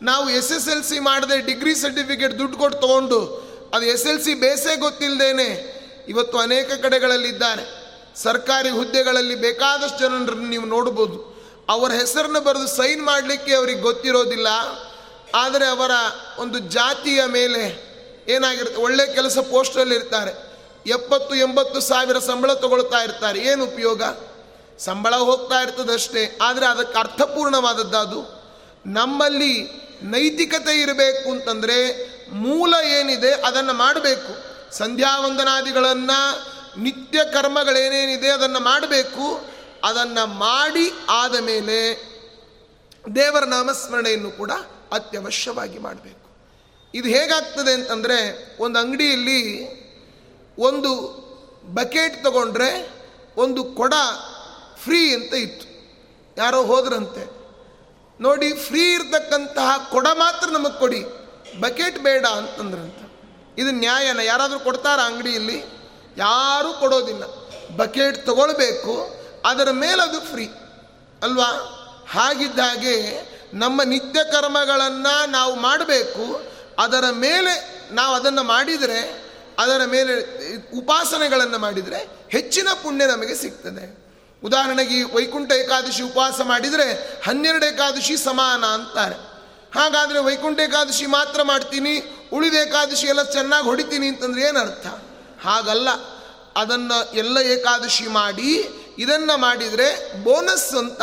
ನಾವು 0.01 0.29
ಎಸ್ 0.29 0.51
ಎಸ್ 0.51 0.69
ಎಲ್ 0.69 0.83
ಸಿ 0.83 0.99
ಮಾಡದೆ 0.99 1.45
ಡಿಗ್ರಿ 1.45 1.75
ಸರ್ಟಿಫಿಕೇಟ್ 1.75 2.39
ದುಡ್ಡು 2.39 2.57
ಕೊಟ್ಟು 2.57 2.79
ತೊಗೊಂಡು, 2.79 3.51
ಅದು 3.73 3.85
ಎಸ್ 3.85 4.07
ಎಲ್ 4.07 4.21
ಸಿ 4.21 4.33
ಬೇಸೇ 4.33 4.75
ಗೊತ್ತಿಲ್ಲದೇನೆ 4.75 5.81
ಇವತ್ತು 6.07 6.37
ಅನೇಕ 6.37 6.73
ಕಡೆಗಳಲ್ಲಿದ್ದಾರೆ. 6.73 7.80
ಸರ್ಕಾರಿ 8.15 8.69
ಹುದ್ದೆಗಳಲ್ಲಿ 8.69 9.35
ಬೇಕಾದಷ್ಟು 9.35 9.99
ಜನರನ್ನು 9.99 10.47
ನೀವು 10.47 10.65
ನೋಡ್ಬೋದು. 10.65 11.31
ಅವರ 11.69 11.91
ಹೆಸರನ್ನು 11.91 12.41
ಬರೆದು 12.41 12.67
ಸೈನ್ 12.67 13.05
ಮಾಡಲಿಕ್ಕೆ 13.05 13.55
ಅವರಿಗೆ 13.55 13.81
ಗೊತ್ತಿರೋದಿಲ್ಲ. 13.81 14.47
ಆದರೆ 15.35 15.65
ಅವರ 15.65 15.91
ಒಂದು 16.37 16.59
ಜಾತಿಯ 16.59 17.25
ಮೇಲೆ 17.25 17.91
ಏನಾಗಿರುತ್ತೆ, 18.27 18.81
ಒಳ್ಳೆ 18.81 19.13
ಕೆಲಸ 19.13 19.37
ಪೋಸ್ಟಲ್ಲಿ 19.37 19.95
ಇರ್ತಾರೆ. 19.95 20.51
ಎಪ್ಪತ್ತು, 20.85 21.35
ಎಂಬತ್ತು 21.35 21.81
ಸಾವಿರ 21.81 22.19
ಸಂಬಳ 22.19 22.53
ತಗೊಳ್ತಾ 22.53 22.97
ಇರ್ತಾರೆ. 22.97 23.39
ಏನು 23.39 23.63
ಉಪಯೋಗ? 23.63 24.03
ಸಂಬಳ 24.79 25.15
ಹೋಗ್ತಾ 25.15 25.61
ಇರ್ತದಷ್ಟೇ 25.61 26.37
ಆದರೆ 26.41 26.65
ಅದಕ್ಕೆ 26.65 26.99
ಅರ್ಥಪೂರ್ಣವಾದದ್ದು 26.99 27.97
ಅದು. 27.97 28.41
ನಮ್ಮಲ್ಲಿ 28.85 29.81
ನೈತಿಕತೆ 30.03 30.81
ಇರಬೇಕು 30.81 31.31
ಅಂತಂದರೆ 31.31 32.07
ಮೂಲ 32.29 32.73
ಏನಿದೆ 32.99 33.31
ಅದನ್ನು 33.31 33.73
ಮಾಡಬೇಕು. 33.73 34.51
ಸಂಧ್ಯಾ 34.77 35.19
ವಂದನಾದಿಗಳನ್ನು 35.19 36.51
ನಿತ್ಯ 36.77 37.19
ಕರ್ಮಗಳೇನೇನಿದೆ 37.33 38.29
ಅದನ್ನು 38.29 38.59
ಮಾಡಬೇಕು, 38.59 39.45
ಅದನ್ನು 39.83 40.27
ಮಾಡಿ 40.27 40.91
ಆದ 41.09 41.39
ಮೇಲೆ 41.39 42.11
ದೇವರ 43.15 43.43
ನಾಮಸ್ಮರಣೆಯನ್ನು 43.43 44.31
ಕೂಡ 44.31 44.51
ಅತ್ಯವಶ್ಯವಾಗಿ 44.91 45.79
ಮಾಡಬೇಕು. 45.79 46.29
ಇದು 46.93 47.09
ಹೇಗಾಗ್ತದೆ 47.09 47.73
ಅಂತಂದರೆ, 47.73 48.17
ಒಂದು 48.61 48.79
ಅಂಗಡಿಯಲ್ಲಿ 48.79 49.71
ಒಂದು 50.57 51.21
ಬಕೆಟ್ 51.73 52.23
ತಗೊಂಡ್ರೆ 52.23 52.89
ಒಂದು 53.37 53.63
ಕೊಡ 53.63 53.93
ಫ್ರೀ 54.75 55.13
ಅಂತ 55.13 55.33
ಇತ್ತು. 55.33 55.71
ಯಾರೋ 56.37 56.63
ಹೋದ್ರಂತೆ. 56.63 57.41
ನೋಡಿ, 58.21 58.53
ಫ್ರೀ 58.53 58.93
ಇರತಕ್ಕಂತಹ 58.93 59.87
ಕೊಡ 59.91 60.07
ಮಾತ್ರ 60.13 60.47
ನಮಗೆ 60.47 60.79
ಕೊಡಿ, 60.79 61.03
ಬಕೆಟ್ 61.59 61.99
ಬೇಡ 61.99 62.25
ಅಂತಂದ್ರಂತ. 62.25 62.95
ಇದು 63.57 63.71
ನ್ಯಾಯನ, 63.71 64.19
ಯಾರಾದರೂ 64.19 64.59
ಕೊಡ್ತಾರ 64.59 64.99
ಅಂಗಡಿಯಲ್ಲಿ? 64.99 65.80
ಯಾರೂ 66.17 66.73
ಕೊಡೋದಿಲ್ಲ. 66.73 67.23
ಬಕೆಟ್ 67.77 68.25
ತಗೊಳ್ಬೇಕು, 68.25 68.93
ಅದರ 69.45 69.71
ಮೇಲೆ 69.71 70.01
ಅದು 70.01 70.19
ಫ್ರೀ 70.21 70.45
ಅಲ್ವಾ? 71.23 71.49
ಹಾಗಿದ್ದಾಗೆ 72.09 72.95
ನಮ್ಮ 73.53 73.83
ನಿತ್ಯ 73.83 74.19
ಕರ್ಮಗಳನ್ನು 74.23 75.31
ನಾವು 75.31 75.55
ಮಾಡಬೇಕು, 75.55 76.25
ಅದರ 76.79 77.05
ಮೇಲೆ 77.11 77.53
ನಾವು 77.91 78.15
ಅದನ್ನು 78.15 78.43
ಮಾಡಿದರೆ, 78.43 78.99
ಅದರ 79.59 79.81
ಮೇಲೆ 79.85 80.13
ಉಪಾಸನೆಗಳನ್ನು 80.77 81.57
ಮಾಡಿದರೆ 81.57 81.99
ಹೆಚ್ಚಿನ 82.29 82.67
ಪುಣ್ಯ 82.83 83.05
ನಮಗೆ 83.05 83.35
ಸಿಗ್ತದೆ. 83.35 83.85
ಉದಾಹರಣೆಗೆ 84.43 85.03
ವೈಕುಂಠ 85.15 85.51
ಏಕಾದಶಿ 85.51 86.03
ಉಪವಾಸ 86.03 86.41
ಮಾಡಿದರೆ 86.41 86.87
ಹನ್ನೆರಡು 87.25 87.65
ಏಕಾದಶಿ 87.65 88.17
ಸಮಾನ 88.17 88.63
ಅಂತಾರೆ. 88.65 89.15
ಹಾಗಾದರೆ 89.79 90.19
ವೈಕುಂಠ 90.19 90.59
ಏಕಾದಶಿ 90.59 91.05
ಮಾತ್ರ 91.05 91.43
ಮಾಡ್ತೀನಿ, 91.43 91.93
ಉಳಿದ 92.33 92.53
ಏಕಾದಶಿ 92.53 93.07
ಎಲ್ಲ 93.07 93.23
ಚೆನ್ನಾಗಿ 93.23 93.65
ಹೊಡಿತೀನಿ 93.65 94.07
ಅಂತಂದ್ರೆ 94.07 94.41
ಏನರ್ಥ? 94.41 94.87
ಹಾಗಲ್ಲ. 95.43 95.87
ಅದನ್ನು 96.55 97.13
ಎಲ್ಲ 97.13 97.37
ಏಕಾದಶಿ 97.37 98.07
ಮಾಡಿ, 98.07 98.51
ಇದನ್ನು 98.97 99.37
ಮಾಡಿದರೆ 99.37 100.13
ಬೋನಸ್ 100.23 100.75
ಅಂತ 100.75 101.01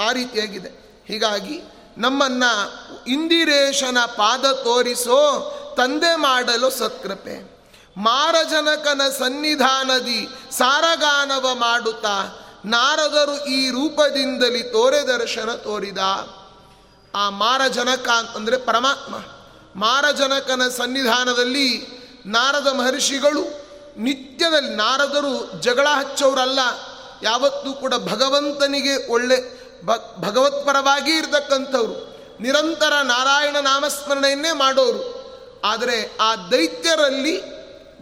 ಆ 0.00 0.12
ರೀತಿಯಾಗಿದೆ 0.12 1.02
ಹೀಗಾಗಿ 1.08 1.60
ನಮ್ಮನ್ನು 1.98 2.52
ಇಂದಿರೇಶನ 3.06 3.98
ಪಾದ 4.06 4.52
ತೋರಿಸೋ, 4.52 5.18
ತಂದೆ 5.76 6.16
ಮಾಡಲು 6.16 6.70
ಸತ್ಕೃಪೆ. 6.70 7.52
ಮಾರಜನಕನ 7.96 9.00
ಸನ್ನಿಧಾನದಿ 9.18 10.28
ಸಾರಗಾನವ 10.50 11.54
ಮಾಡುತ್ತಾ, 11.54 12.38
ನಾರದರು 12.64 13.46
ಈ 13.46 13.70
ರೂಪದಿಂದಲಿ 13.70 14.62
ತೋರೆ 14.62 15.06
ದರ್ಶನ 15.06 15.50
ತೋರಿದ. 15.50 15.98
ಆ 17.14 17.30
ಮಾರಜನಕ 17.30 18.08
ಅಂತಂದರೆ 18.08 18.56
ಪರಮಾತ್ಮ. 18.56 19.14
ಮಾರಜನಕನ 19.80 20.68
ಸನ್ನಿಧಾನದಲ್ಲಿ 20.68 22.01
ನಾರದ 22.26 22.66
ಮಹರ್ಷಿಗಳು 22.66 23.42
ನಿತ್ಯದಲ್ಲಿ 23.96 24.74
ನಾರದರು 24.76 25.60
ಜಗಳ 25.60 25.86
ಹಚ್ಚೋರಲ್ಲ, 25.86 26.60
ಯಾವತ್ತೂ 27.22 27.72
ಕೂಡ 27.72 27.94
ಭಗವಂತನಿಗೆ 27.94 28.94
ಒಳ್ಳೆ 29.12 29.38
ಭಗವತ್ಪರವಾಗಿ 30.20 31.12
ಇರತಕ್ಕಂಥವ್ರು. 31.12 31.94
ನಿರಂತರ 32.40 32.92
ನಾರಾಯಣ 33.02 33.56
ನಾಮಸ್ಮರಣೆಯನ್ನೇ 33.56 34.52
ಮಾಡೋರು. 34.52 35.02
ಆದರೆ 35.64 36.16
ಆ 36.20 36.36
ದೈತ್ಯರಲ್ಲಿ 36.36 37.42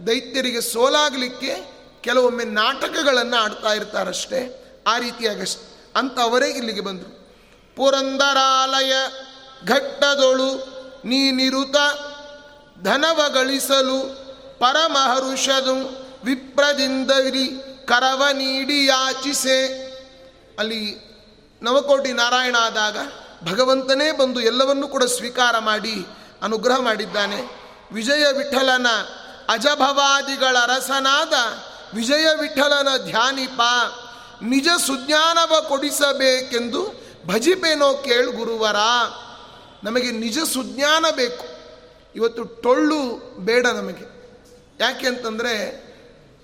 ದೈತ್ಯರಿಗೆ 0.07 0.61
ಸೋಲಾಗಲಿಕ್ಕೆ 0.61 1.53
ಕೆಲವೊಮ್ಮೆ 2.01 2.43
ನಾಟಕಗಳನ್ನು 2.43 3.37
ಆಡ್ತಾ 3.43 3.73
ಇರ್ತಾರಷ್ಟೇ, 3.73 4.39
ಆ 4.87 4.97
ರೀತಿಯಾಗಷ್ಟೆ 4.97 5.65
ಅಂತ 5.95 6.19
ಅವರೇ 6.19 6.49
ಇಲ್ಲಿಗೆ 6.49 6.81
ಬಂದರು. 6.81 7.11
ಪುರಂದರಾಲಯ 7.75 8.93
ಘಟ್ಟದೊಳು 9.67 10.49
ನೀನಿರುತ 11.05 11.75
ಧನವ 12.83 13.21
ಗಳಿಸಲು 13.29 13.99
ಪರಮಹರುಷದು 14.59 16.01
ವಿಪ್ರದಿಂದರಿ 16.23 17.47
ಕರವ 17.85 18.23
ನೀಡಿ 18.33 18.85
ಯಾಚಿಸೆ. 18.85 19.91
ಅಲ್ಲಿ 20.59 21.11
ನವಕೋಟಿ 21.61 22.11
ನಾರಾಯಣ 22.11 22.55
ಆದಾಗ 22.59 22.97
ಭಗವಂತನೇ 23.51 24.11
ಬಂದು 24.11 24.39
ಎಲ್ಲವನ್ನೂ 24.39 24.87
ಕೂಡ 24.87 25.03
ಸ್ವೀಕಾರ 25.03 25.59
ಮಾಡಿ 25.59 26.05
ಅನುಗ್ರಹ 26.41 26.79
ಮಾಡಿದ್ದಾನೆ. 26.79 27.61
ವಿಜಯ 27.91 28.25
ವಿಠಲನ 28.37 28.87
ಅಜಭವಾದಿಗಳ 29.49 30.57
ರಸನಾದ 30.65 31.33
ವಿಜಯ 31.93 32.27
ವಿಠಲನ 32.41 32.87
ಧ್ಯಾನಿಪ 33.05 33.61
ನಿಜ 34.41 34.67
ಸುಜ್ಞಾನವ 34.85 35.65
ಕೊಡಿಸಬೇಕೆಂದು 35.67 36.93
ಭಜಿಪೇನೋ 37.27 37.93
ಕೇಳು 37.93 38.31
ಗುರುವರ. 38.31 38.75
ನಮಗೆ 39.83 40.11
ನಿಜ 40.11 40.39
ಸುಜ್ಞಾನ 40.39 41.05
ಬೇಕು. 41.15 41.50
ಇವತ್ತು 42.15 42.43
ಟೊಳ್ಳು 42.43 43.17
ಬೇಡ 43.37 43.67
ನಮಗೆ. 43.67 44.21
ಯಾಕೆ 44.79 45.07
ಅಂತಂದರೆ 45.07 45.83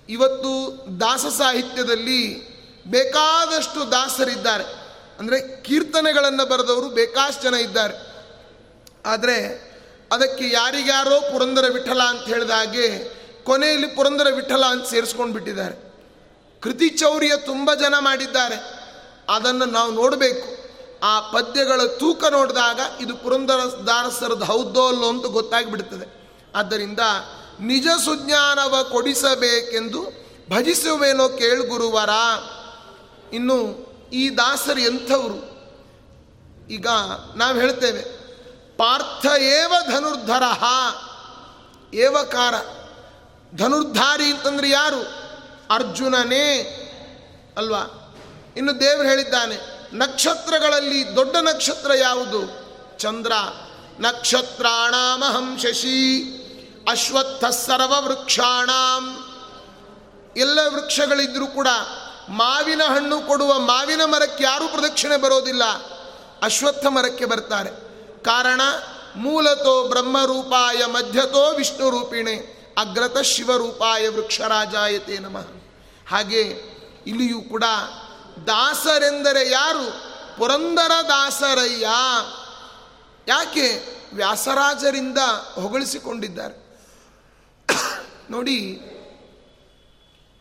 ಇವತ್ತು 0.08 0.84
ದಾಸ 1.00 1.20
ಸಾಹಿತ್ಯದಲ್ಲಿ 1.20 2.48
ಬೇಕಾದಷ್ಟು 2.86 3.90
ದಾಸರಿದ್ದಾರೆ. 3.90 4.64
ಅಂದರೆ 5.18 5.62
ಕೀರ್ತನೆಗಳನ್ನು 5.62 6.48
ಬರೆದವರು 6.48 6.88
ಬೇಕಾಷ್ಟು 6.88 7.42
ಜನ 7.42 7.54
ಇದ್ದಾರೆ. 7.54 7.94
ಆದರೆ 9.06 9.68
ಅದಕ್ಕೆ 10.12 10.48
ಯಾರಿಗ್ಯಾರೋ 10.50 11.20
ಪುರಂದರ 11.20 11.64
ವಿಠಲ 11.72 12.02
ಅಂತ 12.02 12.28
ಹೇಳಿದ 12.28 12.50
ಹಾಗೆ 12.50 13.18
ಕೊನೆಯಲ್ಲಿ 13.44 13.86
ಪುರಂದರ 13.86 14.26
ವಿಠಲ 14.34 14.64
ಅಂತ 14.64 14.88
ಸೇರಿಸ್ಕೊಂಡು 14.88 15.32
ಬಿಟ್ಟಿದ್ದಾರೆ. 15.32 15.92
ಕೃತಿ 16.60 16.88
ಚೌರ್ಯ 16.88 17.32
ತುಂಬ 17.36 17.74
ಜನ 17.74 17.94
ಮಾಡಿದ್ದಾರೆ. 17.98 18.56
ಅದನ್ನು 19.28 19.64
ನಾವು 19.64 19.92
ನೋಡಬೇಕು. 19.92 20.67
ಆ 21.02 21.20
ಪದ್ಯಗಳ 21.20 21.80
ತೂಕ 21.98 22.24
ನೋಡಿದಾಗ 22.24 22.80
ಇದು 23.00 23.16
ಪುರಂದರ 23.16 23.58
ದಾರಸರದ 23.86 24.42
ಹೌದೋ 24.42 24.88
ಅಲ್ಲೋ 24.88 25.08
ಅಂತ 25.08 25.26
ಗೊತ್ತಾಗಿಬಿಡ್ತದೆ. 25.26 26.30
ಆದ್ದರಿಂದ 26.54 27.00
ನಿಜ 27.60 27.86
ಸುಜ್ಞಾನವ 28.04 28.86
ಕೊಡಿಸಬೇಕೆಂದು 28.90 30.28
ಭಜಿಸುವೇನೋ 30.50 31.28
ಕೇಳುಗುರುವರ 31.28 32.10
ಇನ್ನು 33.32 33.88
ಈ 34.12 34.36
ದಾಸರು 34.36 34.80
ಎಂಥವರು? 34.80 35.58
ಈಗ 36.70 36.86
ನಾವು 37.36 37.60
ಹೇಳ್ತೇವೆ, 37.60 38.02
ಪಾರ್ಥ 38.76 39.26
ಏವ 39.38 39.72
ಧನುರ್ಧರ. 39.90 40.42
ಏವಕಾರ? 41.94 42.54
ಧನುರ್ಧಾರಿ 43.56 44.24
ಅಂತಂದ್ರೆ 44.24 44.70
ಯಾರು? 44.70 45.02
ಅರ್ಜುನನೇ. 45.70 46.54
ಅಲ್ವಾ? 47.56 48.14
ಇನ್ನು 48.56 48.80
ದೇವರು 48.80 49.08
ಹೇಳಿದ್ದಾನೆ 49.08 49.77
ನಕ್ಷತ್ರಗಳಲ್ಲಿ 49.92 51.16
ದೊಡ್ಡ 51.16 51.36
ನಕ್ಷತ್ರ 51.36 51.94
ಯಾವುದು? 51.94 52.68
ಚಂದ್ರ. 52.98 53.32
ನಕ್ಷತ್ರಾಣಾಮಹಂ 54.00 55.58
ಶಶಿ. 55.58 56.38
ಅಶ್ವತ್ಥ 56.90 57.44
ಸರ್ವ 57.44 57.94
ವೃಕ್ಷಾಣಾಂ 58.06 59.24
ಎಲ್ಲ 60.36 60.58
ವೃಕ್ಷಗಳಿದ್ರೂ 60.68 61.46
ಕೂಡ 61.46 61.68
ಮಾವಿನ 62.28 62.82
ಹಣ್ಣು 62.82 63.22
ಕೊಡುವ 63.22 63.58
ಮಾವಿನ 63.58 64.04
ಮರಕ್ಕೆ 64.04 64.44
ಯಾರೂ 64.44 64.68
ಪ್ರದಕ್ಷಿಣೆ 64.68 65.16
ಬರೋದಿಲ್ಲ. 65.16 65.64
ಅಶ್ವತ್ಥ 66.42 66.86
ಮರಕ್ಕೆ 66.86 67.24
ಬರ್ತಾರೆ. 67.24 67.70
ಕಾರಣ, 68.24 68.60
ಮೂಲತೋ 69.16 69.88
ಬ್ರಹ್ಮರೂಪಾಯ 69.88 70.86
ಮಧ್ಯತೋ 70.86 71.54
ವಿಷ್ಣು 71.54 71.90
ರೂಪಿಣೆ 71.90 72.58
ಅಗ್ರತ 72.78 73.18
ಶಿವರೂಪಾಯ 73.18 74.08
ವೃಕ್ಷರಾಜಾಯತೆ 74.08 75.18
ನಮಃ. 75.18 75.46
ಹಾಗೆ 76.10 76.40
ಇಲ್ಲಿಯೂ 77.06 77.40
ಕೂಡ 77.40 77.64
ದಾಸರೆಂದರೆ 78.46 79.50
ಯಾರು? 79.50 80.08
ಪುರಂದರ 80.36 80.90
ದಾಸರಯ್ಯ. 81.08 81.88
ಯಾಕೆ? 83.28 83.98
ವ್ಯಾಸರಾಜರಿಂದ 84.14 85.18
ಹೊಗಳಿಸಿಕೊಂಡಿದ್ದಾರೆ. 85.54 86.68
ನೋಡಿ, 88.30 88.80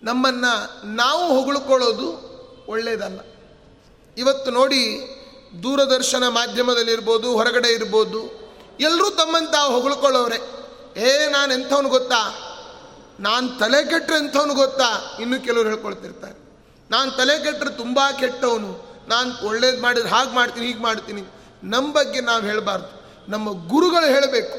ನಮ್ಮನ್ನು 0.03 0.85
ನಾವು 0.87 1.39
ಹೊಗಳ್ಕೊಳ್ಳೋದು 1.39 2.27
ಒಳ್ಳೆಯದಲ್ಲ 2.67 3.19
ಇವತ್ತು 4.17 4.51
ನೋಡಿ, 4.51 4.99
ದೂರದರ್ಶನ 5.63 6.27
ಮಾಧ್ಯಮದಲ್ಲಿರ್ಬೋದು, 6.27 7.31
ಹೊರಗಡೆ 7.31 7.69
ಇರ್ಬೋದು 7.69 8.47
ಎಲ್ಲರೂ 8.79 9.09
ತಮ್ಮಂತ 9.09 9.55
ಹೊಗಳ್ಕೊಳ್ಳೋರೆ. 9.55 10.57
ಏ 10.99 11.29
ನಾನು 11.29 11.53
ಎಂಥವನು 11.53 11.89
ಗೊತ್ತಾ? 11.89 12.43
ನಾನು 13.19 13.49
ತಲೆ 13.49 13.89
ಕೆಟ್ಟರೆ 13.89 14.17
ಎಂಥವನು 14.17 14.53
ಗೊತ್ತಾ? 14.53 15.17
ಇನ್ನೂ 15.21 15.39
ಕೆಲವರು 15.39 15.69
ಹೇಳ್ಕೊಳ್ತಿರ್ತಾರೆ. 15.69 16.46
ನಾನು 16.91 17.11
ತಲೆ 17.11 17.43
ಕೆಟ್ಟರೆ 17.43 17.69
ತುಂಬ 17.69 17.99
ಕೆಟ್ಟವನು. 18.19 18.87
ನಾನು 19.07 19.47
ಒಳ್ಳೇದು 19.47 19.81
ಮಾಡಿದ್ರೆ 19.81 20.09
ಹಾಗೆ 20.09 20.31
ಮಾಡ್ತೀನಿ, 20.31 20.65
ಹೀಗೆ 20.67 20.81
ಮಾಡ್ತೀನಿ. 20.81 21.23
ನಮ್ಮ 21.63 21.93
ಬಗ್ಗೆ 21.93 22.21
ನಾವು 22.21 22.43
ಹೇಳಬಾರ್ದು. 22.43 23.07
ನಮ್ಮ 23.31 23.69
ಗುರುಗಳು 23.69 24.05
ಹೇಳಬೇಕು. 24.05 24.57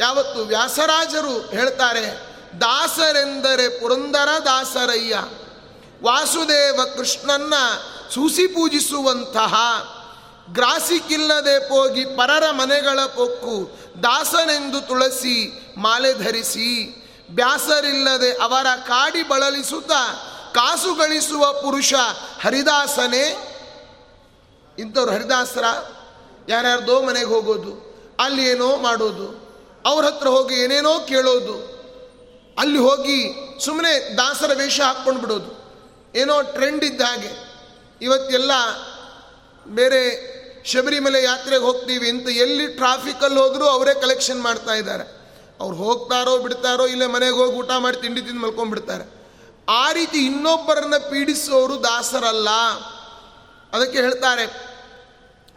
ಯಾವತ್ತು 0.00 0.44
ವ್ಯಾಸರಾಜರು 0.44 1.50
ಹೇಳ್ತಾರೆ, 1.50 2.26
ದಾಸರೆಂದರೆ 2.60 3.80
ಪುರಂದರ 3.80 4.28
ದಾಸರಯ್ಯ. 4.44 5.24
ವಾಸುದೇವ 6.02 6.80
ಕೃಷ್ಣನ್ನ 6.96 7.54
ಸೂಸಿ 8.14 8.46
ಪೂಜಿಸುವಂತಹ. 8.46 9.54
ಗ್ರಾಸಿಕ್ಕಿಲ್ಲದೆ 10.52 11.68
ಹೋಗಿ 11.68 12.04
ಪರರ 12.04 12.50
ಮನೆಗಳ 12.50 13.00
ಪೊಕ್ಕು. 13.00 13.70
ದಾಸನೆಂದು 14.02 14.80
ತುಳಸಿ, 14.80 15.66
ಮಾಲೆ 15.76 16.14
ಧರಿಸಿ. 16.14 16.94
ಬ್ಯಾಸರಿಲ್ಲದೆ 17.30 18.32
ಅವರ 18.32 18.66
ಕಾಡಿ 18.88 19.22
ಬಳಲಿಸುತ್ತ 19.22 19.92
ಕಾಸು 20.54 20.94
ಗಳಿಸುವ 20.94 21.52
ಪುರುಷ 21.52 21.94
ಹರಿದಾಸನೇ, 22.40 23.24
ಇಂಥವ್ರು 24.78 25.12
ಹರಿದಾಸರ, 25.12 25.64
ಯಾರ್ಯಾರ್ದೋ 26.48 27.02
ಮನೆಗೆ 27.02 27.26
ಹೋಗೋದು, 27.26 27.72
ಅಲ್ಲಿ 28.20 28.48
ಏನೋ 28.48 28.76
ಮಾಡೋದು, 28.76 29.26
ಅವ್ರ 29.86 30.04
ಹತ್ರ 30.04 30.28
ಹೋಗಿ 30.28 30.54
ಏನೇನೋ 30.54 31.00
ಕೇಳೋದು, 31.00 31.56
ಅಲ್ಲಿ 32.58 32.78
ಹೋಗಿ 32.78 33.18
ಸುಮ್ಮನೆ 33.64 33.92
ದಾಸರ 34.16 34.50
ವೇಷ 34.54 34.80
ಹಾಕ್ಕೊಂಡು 34.80 35.20
ಬಿಡೋದು 35.20 35.50
ಏನೋ 36.14 36.42
ಟ್ರೆಂಡ್ 36.42 36.84
ಇದ್ದ 36.84 37.00
ಹಾಗೆ. 37.00 37.32
ಇವತ್ತೆಲ್ಲ 38.02 38.52
ಬೇರೆ 39.66 40.00
ಶಬರಿಮಲೆ 40.64 41.22
ಯಾತ್ರೆಗೆ 41.22 41.62
ಹೋಗ್ತೀವಿ 41.62 42.08
ಅಂತ 42.08 42.28
ಎಲ್ಲಿ 42.28 42.66
ಟ್ರಾಫಿಕಲ್ಲಿ 42.66 43.40
ಹೋದರೂ 43.40 43.64
ಅವರೇ 43.64 43.94
ಕಲೆಕ್ಷನ್ 43.94 44.42
ಮಾಡ್ತಾ 44.42 44.74
ಇದ್ದಾರೆ. 44.74 45.04
ಅವ್ರು 45.60 45.76
ಹೋಗ್ತಾರೋ 45.76 46.38
ಬಿಡ್ತಾರೋ, 46.38 46.86
ಇಲ್ಲೇ 46.86 47.06
ಮನೆಗೆ 47.06 47.32
ಹೋಗಿ 47.32 47.56
ಊಟ 47.56 47.70
ಮಾಡಿ 47.78 47.96
ತಿಂಡಿ 47.96 48.20
ತಿಂದು 48.20 48.40
ಮಲ್ಕೊಂಡ್ಬಿಡ್ತಾರೆ. 48.40 49.17
ಆ 49.68 49.92
ರೀತಿ 49.92 50.26
ಇನ್ನೊಬ್ಬರನ್ನು 50.26 51.10
ಪೀಡಿಸುವವರು 51.10 51.82
ದಾಸರಲ್ಲ. 51.82 52.50
ಅದಕ್ಕೆ 53.72 53.98
ಹೇಳ್ತಾರೆ, 53.98 54.46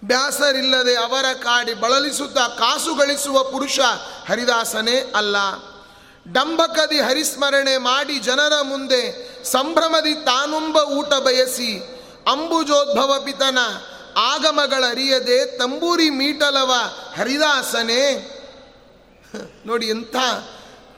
ಬ್ಯಾಸರಿಲ್ಲದೆ 0.03 0.95
ಅವರ 0.95 1.33
ಕಾಡಿ 1.33 1.73
ಬಳಲಿಸುತ್ತಾ 1.73 2.47
ಕಾಸು 2.47 2.95
ಗಳಿಸುವ 2.95 3.43
ಪುರುಷ 3.43 3.79
ಹರಿದಾಸನೇ 4.29 5.11
ಅಲ್ಲ. 5.15 5.35
ಡಂಬಕದಿ 6.33 7.01
ಹರಿಸ್ಮರಣೆ 7.01 7.77
ಮಾಡಿ 7.77 8.19
ಜನರ 8.19 8.61
ಮುಂದೆ 8.61 9.31
ಸಂಭ್ರಮದಿ 9.45 10.13
ತಾನುಂಬ 10.13 10.77
ಊಟ 10.77 11.13
ಬಯಸಿ, 11.13 11.99
ಅಂಬುಜೋದ್ಭವ 12.31 13.21
ಪಿತನ 13.25 13.57
ಆಗಮಗಳರಿಯದೆ 14.17 15.57
ತಂಬೂರಿ 15.57 16.09
ಮೀಟಲವ 16.09 16.73
ಹರಿದಾಸನೇ. 17.17 18.37
ನೋಡಿ 19.65 19.85
ಎಂಥ 19.85 20.15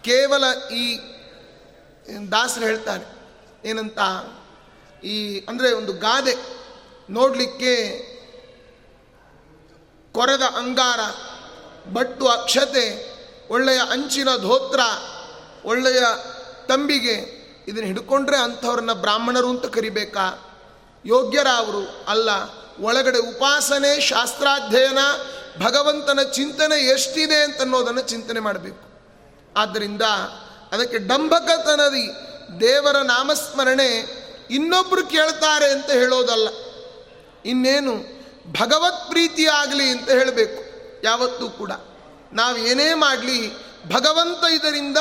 ಕೇವಲ 0.01 0.73
ಈ 0.73 1.12
ದಾಸರು 2.31 2.65
ಹೇಳ್ತಾರೆ, 2.65 3.05
ಏನಂತ, 3.69 3.99
ಈ 5.03 5.39
ಅಂದರೆ 5.39 5.73
ಒಂದು 5.73 5.93
ಗಾದೆ 5.93 6.35
ನೋಡಲಿಕ್ಕೆ 7.09 7.73
ಕೊರೆದ 10.11 10.41
ಅಂಗಾರ, 10.41 10.99
ಬಟ್ಟು 11.93 12.27
ಅಕ್ಷತೆ, 12.27 12.85
ಒಳ್ಳೆಯ 13.49 13.79
ಅಂಚಿನ 13.91 14.29
ಧೋತ್ರ, 14.41 14.79
ಒಳ್ಳೆಯ 15.65 16.01
ತಂಬಿಗೆ 16.67 17.15
ಇದನ್ನು 17.67 17.87
ಹಿಡ್ಕೊಂಡ್ರೆ 17.87 18.37
ಅಂಥವ್ರನ್ನ 18.37 18.93
ಬ್ರಾಹ್ಮಣರು 18.93 19.49
ಅಂತ 19.49 19.65
ಕರಿಬೇಕಾ? 19.65 20.25
ಯೋಗ್ಯರ 21.05 21.47
ಅವರು 21.55 22.05
ಅಲ್ಲ, 22.07 22.29
ಒಳಗಡೆ 22.79 23.19
ಉಪಾಸನೆ, 23.19 23.99
ಶಾಸ್ತ್ರಾಧ್ಯಯನ, 24.01 25.01
ಭಗವಂತನ 25.59 26.19
ಚಿಂತನೆ 26.31 26.77
ಎಷ್ಟಿದೆ 26.87 27.43
ಅಂತನ್ನೋದನ್ನು 27.43 28.01
ಚಿಂತನೆ 28.01 28.39
ಮಾಡಬೇಕು. 28.39 28.83
ಆದ್ದರಿಂದ 29.57 30.01
ಅದಕ್ಕೆ 30.73 30.97
ಡಂಬಕತನದಿ, 30.97 32.11
ದೇವರ 32.59 32.97
ನಾಮಸ್ಮರಣೆ 32.97 34.23
ಇನ್ನೊಬ್ಬರು 34.49 35.07
ಕೇಳ್ತಾರೆ 35.07 35.71
ಅಂತ 35.71 35.91
ಹೇಳೋದಲ್ಲ. 35.91 36.47
ಇನ್ನೇನು 37.45 37.95
ಭಗವತ್ 38.61 39.09
ಪ್ರೀತಿ 39.09 39.45
ಆಗಲಿ 39.45 39.83
ಅಂತ 39.83 40.09
ಹೇಳಬೇಕು. 40.09 40.63
ಯಾವತ್ತೂ 41.03 41.49
ಕೂಡ. 41.49 41.71
ನಾವು 42.33 42.57
ಏನೇ 42.57 42.93
ಮಾಡಲಿ, 42.93 43.53
ಭಗವಂತ 43.87 44.51
ಇದರಿಂದ 44.51 44.97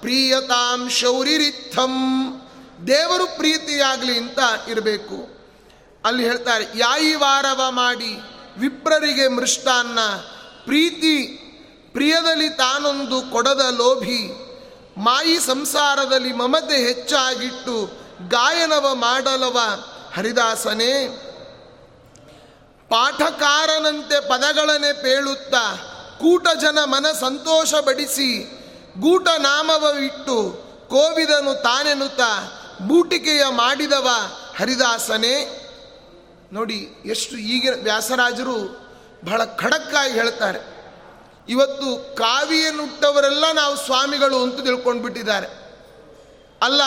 ಪ್ರಿಯತಾಂ 0.00 0.88
ಶೌರಿರಿಥಂ 0.88 1.88
ದೇವರು 2.86 3.36
ಪ್ರೀತಿಯಾಗಲಿ 3.36 4.18
ಅಂತ 4.18 4.38
ಇರಬೇಕು. 4.68 5.40
ಅಲ್ಲಿ 6.04 6.24
ಹೇಳ್ತಾರೆ 6.24 6.66
ಯಾಯಿ 6.76 7.14
ವಾರವ 7.14 7.62
ಮಾಡಿ 7.68 8.20
ವಿಪ್ರರಿಗೆ 8.58 9.28
ಮೃಷ್ಟಾನ್ನ, 9.28 10.00
ಪ್ರೀತಿ 10.64 11.22
ಪ್ರಿಯದಲ್ಲಿ 11.92 12.50
ತಾನೊಂದು 12.50 13.22
ಕೊಡದ 13.22 13.60
ಲೋಭಿ 13.76 14.49
ಮಾಯಿ 14.98 15.40
ಸಂಸಾರದಲ್ಲಿ 15.40 16.32
ಮಮತೆ 16.32 16.76
ಹೆಚ್ಚಾಗಿಟ್ಟು 16.76 17.90
ಗಾಯನವ 18.28 18.94
ಮಾಡಲವ 18.94 19.60
ಹರಿದಾಸನೇ. 20.16 21.08
ಪಾಠಕಾರನಂತೆ 22.88 24.28
ಪದಗಳನ್ನೇ 24.28 24.92
ಪೇಳುತ್ತಾ 24.92 25.76
ಕೂಟ 26.20 26.46
ಜನ 26.60 26.78
ಮನ 26.84 27.06
ಸಂತೋಷ 27.20 27.74
ಬಡಿಸಿ 27.74 28.44
ಗೂಟ 29.00 29.28
ನಾಮವ 29.28 29.96
ಇಟ್ಟು 30.04 30.64
ಕೋವಿದನು 30.88 31.62
ತಾನೆನುತ 31.62 32.20
ಬೂಟಿಕೆಯ 32.82 33.44
ಮಾಡಿದವ 33.48 34.08
ಹರಿದಾಸನೇ. 34.58 35.66
ನೋಡಿ 36.52 37.02
ಎಷ್ಟು 37.04 37.36
ಈಗಿನ 37.36 37.74
ವ್ಯಾಸರಾಜರು 37.82 38.56
ಬಹಳ 39.24 39.44
ಖಡಕ್ಕಾಗಿ 39.44 40.12
ಹೇಳ್ತಾರೆ. 40.12 40.79
ಇವತ್ತು 41.48 42.14
ಕಾವಿಯನ್ನುಟ್ಟವರೆಲ್ಲ 42.14 43.52
ನಾವು 43.52 43.76
ಸ್ವಾಮಿಗಳು 43.76 44.42
ಅಂತ 44.42 44.60
ತಿಳ್ಕೊಂಡು 44.60 45.02
ಬಿಟ್ಟಿದ್ದಾರೆ 45.02 45.46
ಅಲ್ಲ 46.62 46.80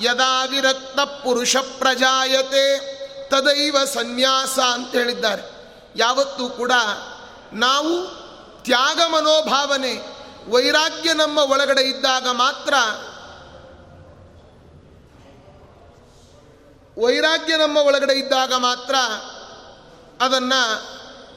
ಯದಾ 0.00 0.44
ವಿರಕ್ತ 0.44 1.00
ಪುರುಷ 1.00 1.56
ಪ್ರಜಾಯತೆ 1.56 2.98
ತದೈವ 3.28 3.76
ಸನ್ಯಾಸ 3.84 4.58
ಅಂತ 4.58 4.92
ಹೇಳಿದ್ದಾರೆ. 4.92 5.42
ಯಾವತ್ತೂ 5.96 6.48
ಕೂಡ 6.48 6.72
ನಾವು 7.52 8.06
ತ್ಯಾಗ 8.62 9.00
ಮನೋಭಾವನೆ, 9.06 9.94
ವೈರಾಗ್ಯ 10.50 11.12
ನಮ್ಮ 11.12 11.38
ಒಳಗಡೆ 11.38 11.82
ಇದ್ದಾಗ 11.82 12.28
ಮಾತ್ರ 12.28 12.74
ವೈರಾಗ್ಯ 17.02 17.56
ನಮ್ಮ 17.56 17.76
ಒಳಗಡೆ 17.76 18.12
ಇದ್ದಾಗ 18.12 18.54
ಮಾತ್ರ 18.54 18.94
ಅದನ್ನು 20.20 20.82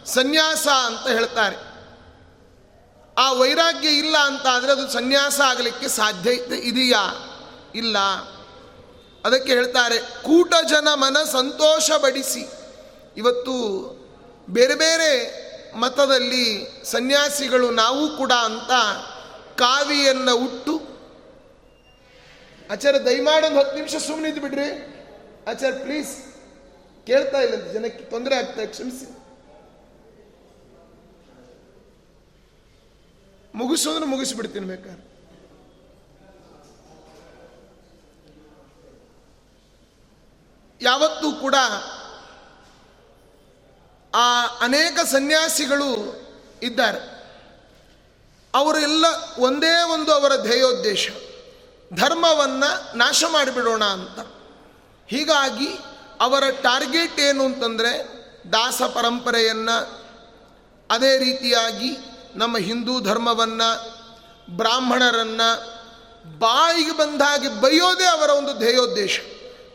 ಸನ್ಯಾಸ 0.05 0.67
ಅಂತ 0.67 1.07
ಹೇಳ್ತಾರೆ. 1.07 1.70
ಆ 3.17 3.31
ವೈರಾಗ್ಯ 3.31 3.89
ಇಲ್ಲ 3.89 4.17
ಅಂತ 4.17 4.47
ಆದರೆ 4.47 4.71
ಅದು 4.71 4.87
ಸನ್ಯಾಸ 4.87 5.41
ಆಗಲಿಕ್ಕೆ 5.41 5.87
ಸಾಧ್ಯತೆ 5.87 6.55
ಇದೆಯಾ? 6.55 7.27
ಇಲ್ಲ. 7.75 7.97
ಅದಕ್ಕೆ 9.25 9.53
ಹೇಳ್ತಾರೆ, 9.53 9.99
ಕೂಟ 9.99 10.53
ಜನ 10.69 10.87
ಮನ 10.93 11.17
ಸಂತೋಷ 11.31 11.91
ಬಡಿಸಿ 11.91 12.47
ಇವತ್ತು 13.17 13.55
ಬೇರೆ 14.49 14.75
ಬೇರೆ 14.75 15.41
ಮತದಲ್ಲಿ 15.75 16.67
ಸನ್ಯಾಸಿಗಳು 16.83 17.71
ನಾವು 17.71 18.17
ಕೂಡ 18.17 18.31
ಅಂತ 18.31 18.71
ಕಾವಿಯನ್ನು 19.59 20.35
ಉಟ್ಟು 20.35 20.91
ಆಚಾರ 22.71 22.97
ದಯಮಾಡೊಂದು 22.97 23.59
ಹತ್ತು 23.59 23.75
ನಿಮಿಷ 23.75 23.95
ಸುಮ್ಮನಿದ್ದು 23.95 24.41
ಬಿಡ್ರಿ 24.41 24.91
ಆಚಾರ 25.47 25.71
ಪ್ಲೀಸ್ 25.71 26.17
ಕೇಳ್ತಾ 27.07 27.37
ಇಲ್ಲ 27.37 27.55
ಜನಕ್ಕೆ 27.55 28.03
ತೊಂದರೆ 28.03 28.35
ಆಗ್ತಾ 28.35 28.65
ಕ್ಷಮಿಸಿ. 28.65 29.20
ಮುಗಿಸೋದ್ರೆ 33.55 34.05
ಮುಗಿಸ್ಬಿಡ್ತೀನಿ 34.05 34.65
ಬೇಕಾದ್ರೆ. 34.65 35.11
ಯಾವತ್ತೂ 40.81 41.31
ಕೂಡ 41.31 41.55
ಆ 44.15 44.45
ಅನೇಕ 44.45 44.99
ಸನ್ಯಾಸಿಗಳು 44.99 46.21
ಇದ್ದಾರೆ. 46.63 47.21
ಅವರೆಲ್ಲ 48.53 49.05
ಒಂದೇ 49.37 49.83
ಒಂದು 49.93 50.11
ಅವರ 50.11 50.35
ಧ್ಯೇಯೋದ್ದೇಶ. 50.35 51.09
ಧರ್ಮವನ್ನು 51.93 52.97
ನಾಶ 52.97 53.23
ಮಾಡಿಬಿಡೋಣ 53.27 53.83
ಅಂತ. 53.83 54.19
ಹೀಗಾಗಿ 55.07 55.67
ಅವರ 56.19 56.43
ಟಾರ್ಗೆಟ್ 56.61 57.19
ಏನು 57.19 57.45
ಅಂತಂದರೆ 57.45 58.21
ದಾಸ 58.53 58.81
ಪರಂಪರೆಯನ್ನು 58.81 60.01
ಅದೇ 60.89 61.17
ರೀತಿಯಾಗಿ 61.17 61.97
ನಮ್ಮ 62.35 62.57
ಹಿಂದೂ 62.57 62.99
ಧರ್ಮವನ್ನು, 62.99 64.01
ಬ್ರಾಹ್ಮಣರನ್ನು 64.55 65.81
ಬಾಯಿಗೆ 66.39 66.91
ಬಂದಾಗಿ 66.91 67.61
ಬೈಯೋದೇ 67.61 68.05
ಅವರ 68.05 68.29
ಒಂದು 68.29 68.57
ಧ್ಯೇಯೋದ್ದೇಶ. 68.57 69.19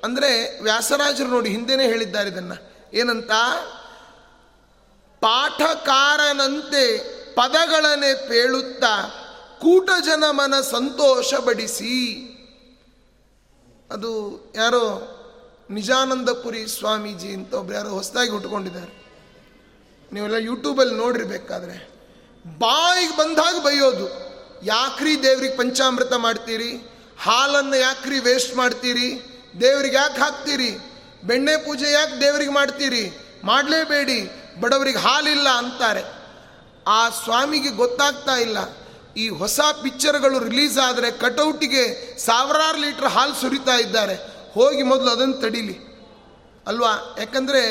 ಅಂದರೆ 0.05 0.61
ವ್ಯಾಸರಾಜರು 0.63 1.27
ನೋಡಿ 1.27 1.51
ಹಿಂದೆನೇ 1.51 1.87
ಹೇಳಿದ್ದಾರೆ 1.87 2.29
ಇದನ್ನು. 2.29 2.73
ಏನಂತ? 2.95 3.31
ಪಾಠಕಾರನಂತೆ 5.21 6.99
ಪದಗಳನ್ನೇ 7.35 8.15
ಪೇಳುತ್ತಾ 8.15 9.23
ಕೂಟ 9.61 9.91
ಸಂತೋಷ 10.61 11.35
ಬಡಿಸಿ 11.35 12.23
ಅದು 13.91 14.41
ಯಾರೋ 14.57 15.13
ನಿಜಾನಂದಪುರಿ 15.71 16.67
ಸ್ವಾಮೀಜಿ 16.67 17.29
ಅಂತ 17.29 17.55
ಒಬ್ರು 17.55 17.77
ಯಾರೋ 17.77 17.89
ಹೊಸದಾಗಿ 17.89 18.31
ಉಟ್ಕೊಂಡಿದ್ದಾರೆ. 18.31 19.07
ನೀವೆಲ್ಲ 20.13 20.35
ಯೂಟ್ಯೂಬಲ್ಲಿ 20.35 20.95
ನೋಡಿರ್ಬೇಕಾದ್ರೆ. 20.95 21.96
ಬಾಯಿಗೆ 22.47 23.17
ಬಂದಾಗ 23.17 23.59
ಬೈಯೋದು. 23.59 24.27
ಯಾಕ್ರಿ 24.63 25.23
ದೇವ್ರಿಗೆ 25.23 25.57
ಪಂಚಾಮೃತ 25.57 26.13
ಮಾಡ್ತೀರಿ? 26.13 26.89
ಹಾಲನ್ನು 27.23 27.77
ಯಾಕ್ರಿ 27.77 28.19
ವೇಸ್ಟ್ 28.19 28.57
ಮಾಡ್ತೀರಿ? 28.57 29.23
ದೇವ್ರಿಗೆ 29.61 29.97
ಯಾಕೆ 29.97 30.21
ಹಾಕ್ತೀರಿ? 30.21 30.79
ಬೆಣ್ಣೆ 31.25 31.57
ಪೂಜೆ 31.57 31.93
ಯಾಕೆ 31.93 32.21
ದೇವ್ರಿಗೆ 32.21 32.53
ಮಾಡ್ತೀರಿ? 32.53 33.19
ಮಾಡಲೇಬೇಡಿ, 33.45 34.31
ಬಡವರಿಗೆ 34.61 34.99
ಹಾಲಿಲ್ಲ 34.99 35.49
ಅಂತಾರೆ. 35.49 36.03
ಆ 36.87 37.09
ಸ್ವಾಮಿಗೆ 37.09 37.69
ಗೊತ್ತಾಗ್ತಾ 37.69 38.35
ಇಲ್ಲ. 38.37 38.59
ಈ 39.17 39.29
ಹೊಸ 39.29 39.61
ಪಿಕ್ಚರ್ಗಳು 39.83 40.39
ರಿಲೀಸ್ 40.39 40.79
ಆದರೆ 40.79 41.11
ಕಟೌಟಿಗೆ 41.11 42.17
ಸಾವಿರಾರು 42.19 42.79
ಲೀಟ್ರ್ 42.79 43.05
ಹಾಲು 43.05 43.35
ಸುರಿತಾ 43.35 43.75
ಇದ್ದಾರೆ. 43.77 44.15
ಹೋಗಿ 44.53 44.83
ಮೊದಲು 44.83 45.11
ಅದನ್ನು 45.11 45.35
ತಡೀಲಿ. 45.35 45.79
ಅಲ್ವಾ? 46.67 47.17
ಯಾಕಂದರೆ 47.19 47.63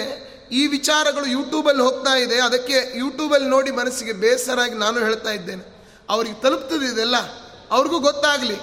ಈ 0.52 0.68
ವಿಚಾರಗಳು 0.68 1.26
ಯೂಟ್ಯೂಬಲ್ಲಿ 1.26 1.84
ಹೋಗ್ತಾ 1.84 2.18
ಇದೆ. 2.18 2.42
ಅದಕ್ಕೆ 2.42 2.98
ಯೂಟ್ಯೂಬಲ್ಲಿ 2.98 3.50
ನೋಡಿ 3.50 3.72
ಮನಸ್ಸಿಗೆ 3.72 4.14
ಬೇಸರಾಗಿ 4.14 4.74
ನಾನು 4.74 5.00
ಹೇಳ್ತಾ 5.00 5.30
ಇದ್ದೇನೆ. 5.30 5.76
ಅವ್ರಿಗೆ 6.10 6.42
ತಲುಪ್ತದೆ 6.42 6.94
ಇದೆಲ್ಲ? 6.94 7.16
ಅವ್ರಿಗೂ 7.72 8.00
ಗೊತ್ತಾಗಲಿ. 8.00 8.56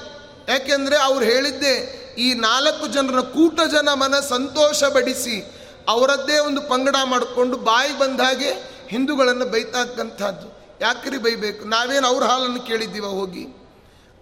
ಯಾಕೆಂದರೆ 0.48 0.96
ಅವ್ರು 0.96 1.24
ಹೇಳಿದ್ದೆ, 1.24 2.02
ಈ 2.18 2.34
ನಾಲ್ಕು 2.34 2.86
ಜನರ 2.86 3.20
ಕೂಟ 3.20 3.60
ಜನ 3.70 3.88
ಮನ 3.92 4.20
ಸಂತೋಷ 4.20 4.84
ಬಡಿಸಿ 4.84 5.58
ಅವರದ್ದೇ 5.88 6.38
ಒಂದು 6.38 6.60
ಪಂಗಡ 6.60 6.96
ಮಾಡಿಕೊಂಡು 7.04 7.56
ಬಾಯಿ 7.56 7.98
ಬಂದ 7.98 8.20
ಹಾಗೆ 8.20 8.50
ಹಿಂದೂಗಳನ್ನು 8.88 9.44
ಬೈತಾಕ್ಕಂಥದ್ದು. 9.44 10.78
ಯಾಕ್ರಿ 10.80 11.18
ಬೈಬೇಕು? 11.18 11.64
ನಾವೇನು 11.64 12.06
ಅವ್ರ 12.06 12.24
ಹಾಲನ್ನು 12.24 12.60
ಕೇಳಿದ್ದೀವ 12.60 13.06
ಹೋಗಿ? 13.06 13.44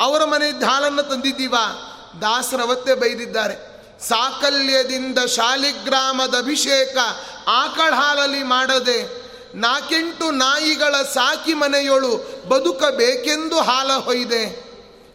ಅವರ 0.01 0.25
ಮನೆಯಿದ್ದ 0.25 0.63
ಹಾಲನ್ನು 0.63 1.03
ತಂದಿದ್ದೀವ? 1.03 1.55
ದಾಸರವತ್ತೇ 2.21 2.95
ಬೈದಿದ್ದಾರೆ. 2.95 3.70
ಸಾಕಲ್ಯದಿಂದ 4.09 5.19
ಶಾಲಿಗ್ರಾಮದ 5.19 6.35
ಅಭಿಷೇಕ 6.39 6.97
ಆಕಳ 7.47 7.95
ಹಾಲಲ್ಲಿ 7.95 8.43
ಮಾಡದೆ 8.43 8.99
ನಾಕೆಂಟು 9.55 10.31
ನಾಯಿಗಳ 10.31 10.95
ಸಾಕಿ 11.03 11.55
ಮನೆಯೊಳು 11.55 12.13
ಬದುಕಬೇಕೆಂದು 12.49 13.61
ಹಾಲ 13.61 13.93
ಹೊಯ್ದೆ. 13.93 14.45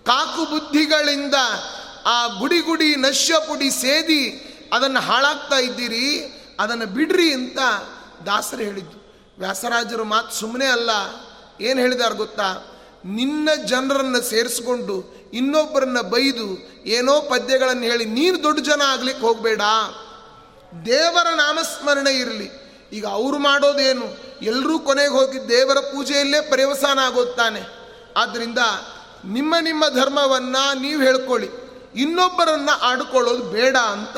ಕಾಕು 0.06 0.46
ಬುದ್ಧಿಗಳಿಂದ 0.46 1.34
ಆ 2.06 2.28
ಗುಡಿ 2.28 2.60
ಗುಡಿ 2.60 2.96
ನಶ್ಯ 2.96 3.36
ಪುಡಿ 3.48 3.72
ಸೇದಿ 3.72 4.24
ಅದನ್ನು 4.74 5.00
ಹಾಳಾಗ್ತಾ 5.00 5.56
ಇದ್ದೀರಿ, 5.56 6.08
ಅದನ್ನು 6.60 6.86
ಬಿಡ್ರಿ 6.86 7.34
ಅಂತ 7.34 7.60
ದಾಸರು 8.26 8.64
ಹೇಳಿದ್ದು. 8.64 8.98
ವ್ಯಾಸರಾಜರು 9.40 10.04
ಮಾತು 10.04 10.36
ಸುಮ್ಮನೆ 10.36 10.66
ಅಲ್ಲ, 10.66 10.90
ಏನು 11.62 11.80
ಹೇಳಿದಾರು 11.80 12.16
ಗೊತ್ತಾ? 12.16 12.75
ನಿನ್ನ 13.06 13.50
ಜನರನ್ನು 13.66 14.22
ಸೇರಿಸ್ಕೊಂಡು 14.22 15.16
ಇನ್ನೊಬ್ಬರನ್ನ 15.34 16.02
ಬೈದು 16.02 16.58
ಏನೋ 16.86 17.22
ಪದ್ಯಗಳನ್ನು 17.22 17.84
ಹೇಳಿ 17.84 18.06
ನೀನು 18.06 18.44
ದೊಡ್ಡ 18.44 18.60
ಜನ 18.60 18.82
ಆಗ್ಲಿಕ್ಕೆ 18.82 19.26
ಹೋಗಬೇಡ. 19.26 19.62
ದೇವರ 20.86 21.28
ನಾಮಸ್ಮರಣೆ 21.34 22.12
ಇರಲಿ. 22.12 22.52
ಈಗ 22.94 23.06
ಅವರು 23.06 23.38
ಮಾಡೋದೇನು? 23.38 24.06
ಎಲ್ಲರೂ 24.42 24.80
ಕೊನೆಗೆ 24.80 25.10
ಹೋಗಿ 25.10 25.50
ದೇವರ 25.50 25.80
ಪೂಜೆಯಲ್ಲೇ 25.80 26.42
ಪರ್ಯವಸಾನ 26.42 27.00
ಆಗೋಗ್ತಾನೆ 27.00 27.62
ಆದ್ದರಿಂದ 28.18 28.58
ನಿಮ್ಮ 29.26 29.56
ನಿಮ್ಮ 29.62 29.88
ಧರ್ಮವನ್ನು 29.88 30.80
ನೀವು 30.80 31.02
ಹೇಳ್ಕೊಳ್ಳಿ. 31.02 31.50
ಇನ್ನೊಬ್ಬರನ್ನು 31.96 32.80
ಆಡ್ಕೊಳ್ಳೋದು 32.80 33.44
ಬೇಡ 33.44 33.78
ಅಂತ 33.78 34.18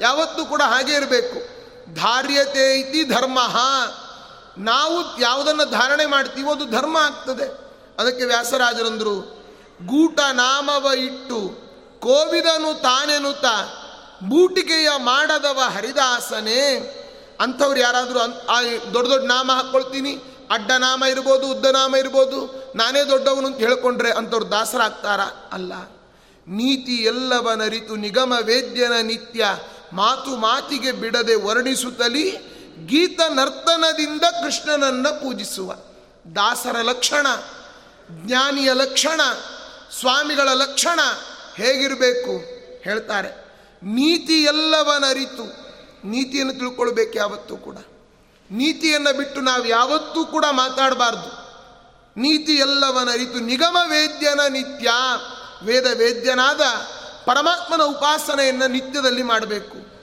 ಯಾವತ್ತೂ 0.00 0.44
ಕೂಡ 0.44 0.62
ಹಾಗೆ 0.62 0.92
ಇರಬೇಕು. 0.92 1.54
ಧಾರ್ಯತೆ 1.94 2.80
ಇತಿ 2.80 3.04
ಧರ್ಮ. 3.04 3.38
ನಾವು 4.58 5.20
ಯಾವುದನ್ನು 5.20 5.70
ಧಾರಣೆ 5.70 6.06
ಮಾಡ್ತೀವೋ 6.06 6.52
ಅದು 6.52 6.64
ಧರ್ಮ 6.64 6.96
ಆಗ್ತದೆ. 6.96 7.63
ಅದಕ್ಕೆ 7.98 8.24
ವ್ಯಾಸರಾಜರಂದರು 8.24 9.44
ಗೂಟ 9.86 10.20
ನಾಮವ 10.32 10.92
ಇಟ್ಟು, 10.98 11.64
ಕೋವಿದನು 12.00 12.82
ತಾನೆನುತ 12.82 13.44
ಬೂಟಿಕೆಯ 14.22 14.88
ಮಾಡದವ 14.96 15.60
ಹರಿದಾಸನೇ, 15.66 17.00
ಅಂಥವ್ರು 17.40 17.80
ಯಾರಾದರೂ 17.80 18.18
ಅನ್ 18.18 18.94
ದೊಡ್ಡ 18.94 19.10
ದೊಡ್ಡ 19.10 19.26
ನಾಮ 19.26 19.52
ಹಾಕ್ಕೊಳ್ತೀನಿ 19.52 20.16
ಅಡ್ಡ 20.50 20.72
ನಾಮ 20.72 21.04
ಇರ್ಬೋದು, 21.04 21.50
ಉದ್ದ 21.50 21.66
ನಾಮ 21.66 21.96
ಇರ್ಬೋದು, 21.96 22.72
ನಾನೇ 22.76 23.04
ದೊಡ್ಡವನು 23.04 23.46
ಅಂತ 23.46 23.58
ಹೇಳ್ಕೊಂಡ್ರೆ 23.58 24.12
ಅಂಥವ್ರು 24.12 24.50
ದಾಸರಾಗ್ತಾರ? 24.50 25.20
ಅಲ್ಲ. 25.52 25.72
ನೀತಿ 26.46 26.92
ಎಲ್ಲವನರಿತು 26.92 27.96
ನಿಗಮ 27.96 28.34
ವೇದ್ಯನ 28.42 28.92
ನಿತ್ಯ, 29.02 29.46
ಮಾತು 29.92 30.36
ಮಾತಿಗೆ 30.36 30.92
ಬಿಡದೆ 30.92 31.34
ವರ್ಣಿಸುತ್ತಲೀ 31.34 32.30
ಗೀತ 32.86 33.20
ನರ್ತನದಿಂದ 33.30 34.20
ಕೃಷ್ಣನನ್ನು 34.20 35.20
ಪೂಜಿಸುವ. 35.20 35.74
ದಾಸರ 36.36 36.76
ಲಕ್ಷಣ. 36.82 37.26
ಜ್ಞಾನಿಯ 38.10 38.72
ಲಕ್ಷಣ, 38.72 39.20
ಸ್ವಾಮಿಗಳ 40.00 40.48
ಲಕ್ಷಣ 40.48 41.00
ಹೇಗಿರಬೇಕು? 41.56 42.36
ಹೇಳ್ತಾರೆ, 42.82 43.28
ನೀತಿ 43.82 44.42
ಎಲ್ಲವನರಿತು. 44.42 45.64
ನೀತಿಯನ್ನು 46.08 46.54
ತಿಳ್ಕೊಳ್ಬೇಕು 46.54 47.18
ಯಾವತ್ತೂ 47.18 47.56
ಕೂಡ. 47.56 47.76
ನೀತಿಯನ್ನು 48.50 49.16
ಬಿಟ್ಟು 49.16 49.40
ನಾವು 49.40 49.66
ಯಾವತ್ತೂ 49.66 50.24
ಕೂಡ 50.24 50.44
ಮಾತಾಡಬಾರ್ದು. 50.50 51.44
ನೀತಿ 52.20 52.52
ಎಲ್ಲವನರಿತು. 52.52 53.40
ನಿಗಮ 53.40 53.76
ವೇದ್ಯನ 53.88 54.40
ನಿತ್ಯ. 54.48 54.90
ವೇದ 55.62 55.86
ವೇದ್ಯನಾದ 55.86 56.60
ಪರಮಾತ್ಮನ 57.24 57.82
ಉಪಾಸನೆಯನ್ನು 57.82 58.66
ನಿತ್ಯದಲ್ಲಿ 58.68 59.22
ಮಾಡಬೇಕು. 59.22 59.94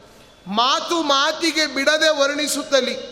ಮಾತು 0.47 1.03
ಮಾತಿಗೆ 1.03 1.65
ಬಿಡದೆ 1.65 2.09
ವರ್ಣಿಸುತ್ತಲಿ. 2.09 3.10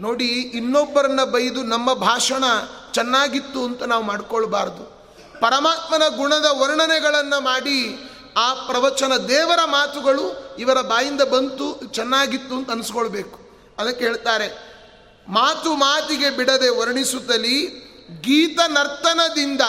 ನೋಡಿ, 0.00 0.28
ಇನ್ನೊಬ್ಬರನ್ನ 0.28 1.24
ಬೈದು 1.24 1.62
ನಮ್ಮ 1.62 1.92
ಭಾಷಣ 1.92 2.44
ಚೆನ್ನಾಗಿತ್ತು 2.92 3.64
ಅಂತ 3.64 3.82
ನಾವು 3.82 4.04
ಮಾಡ್ಕೊಳ್ಬಾರ್ದು. 4.04 4.84
ಪರಮಾತ್ಮನ 5.40 6.02
ಗುಣದ 6.16 6.46
ವರ್ಣನೆಗಳನ್ನು 6.50 7.40
ಮಾಡಿ 7.40 8.10
ಆ 8.36 8.54
ಪ್ರವಚನ 8.54 9.16
ದೇವರ 9.16 9.58
ಮಾತುಗಳು 9.64 10.56
ಇವರ 10.58 10.80
ಬಾಯಿಂದ 10.80 11.20
ಬಂತು, 11.20 11.86
ಚೆನ್ನಾಗಿತ್ತು 11.86 12.54
ಅಂತ 12.54 12.70
ಅನಿಸ್ಕೊಳ್ಬೇಕು. 12.70 13.38
ಅದಕ್ಕೆ 13.78 14.04
ಹೇಳ್ತಾರೆ, 14.04 14.48
ಮಾತು 15.28 15.74
ಮಾತಿಗೆ 15.74 16.30
ಬಿಡದೆ 16.30 16.68
ವರ್ಣಿಸುತ್ತಲಿ 16.68 17.56
ಗೀತ 18.20 18.60
ನರ್ತನದಿಂದ 18.66 19.60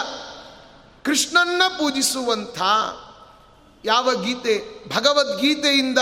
ಕೃಷ್ಣನ್ನ 1.04 1.62
ಪೂಜಿಸುವಂಥ 1.68 2.62
ಯಾವ 3.84 4.14
ಗೀತೆ, 4.22 4.54
ಭಗವದ್ಗೀತೆಯಿಂದ 4.96 5.98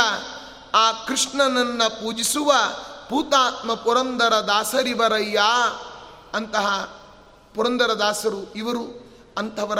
ಆ 0.74 0.92
ಕೃಷ್ಣನನ್ನು 0.92 1.90
ಪೂಜಿಸುವ 1.90 2.52
ಪೂತಾತ್ಮ 3.10 3.74
ಪುರಂದರ 3.74 4.32
ದಾಸರಿವರಯ್ಯ 4.34 5.40
ಅಂತಹ 6.34 6.66
ಪುರಂದರ 7.54 7.92
ದಾಸರು 7.92 8.52
ಇವರು 8.52 9.12
ಅಂಥವರ 9.38 9.78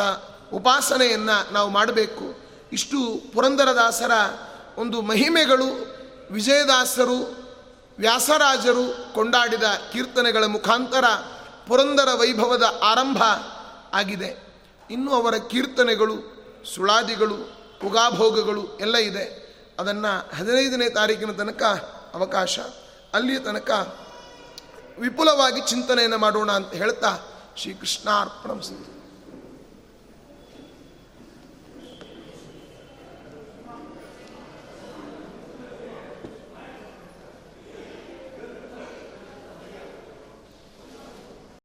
ಉಪಾಸನೆಯನ್ನು 0.52 1.52
ನಾವು 1.52 1.70
ಮಾಡಬೇಕು. 1.70 2.38
ಇಷ್ಟು 2.72 2.96
ಪುರಂದರದಾಸರ 3.32 4.10
ಒಂದು 4.78 5.02
ಮಹಿಮೆಗಳು 5.02 5.86
ವಿಜಯದಾಸರು, 6.30 7.36
ವ್ಯಾಸರಾಜರು 7.98 9.14
ಕೊಂಡಾಡಿದ 9.14 9.62
ಕೀರ್ತನೆಗಳ 9.92 10.44
ಮುಖಾಂತರ 10.44 11.04
ಪುರಂದರ 11.68 12.08
ವೈಭವದ 12.14 12.80
ಆರಂಭ 12.82 13.22
ಆಗಿದೆ. 13.92 14.60
ಇನ್ನು 14.90 15.14
ಅವರ 15.14 15.34
ಕೀರ್ತನೆಗಳು, 15.36 16.14
ಸುಳಾದಿಗಳು, 16.74 17.34
ಉಗಾಭೋಗಗಳು 17.86 18.78
ಎಲ್ಲ 18.80 18.96
ಇದೆ. 18.96 19.50
ಅದನ್ನು 19.78 20.36
ಹದಿನೈದನೇ 20.36 20.88
ತಾರೀಕಿನ 20.88 21.32
ತನಕ 21.32 21.62
ಅವಕಾಶ. 22.14 22.58
ಅಲ್ಲಿಯ 23.14 23.38
ತನಕ 23.38 23.70
ವಿಪುಲವಾಗಿ 24.98 25.60
ಚಿಂತನೆಯನ್ನು 25.60 26.18
ಮಾಡೋಣ 26.18 26.50
ಅಂತ 26.50 26.72
ಹೇಳ್ತಾ 26.72 27.10
ಶ್ರೀಕೃಷ್ಣಾರ್ಪಣ 27.56 28.50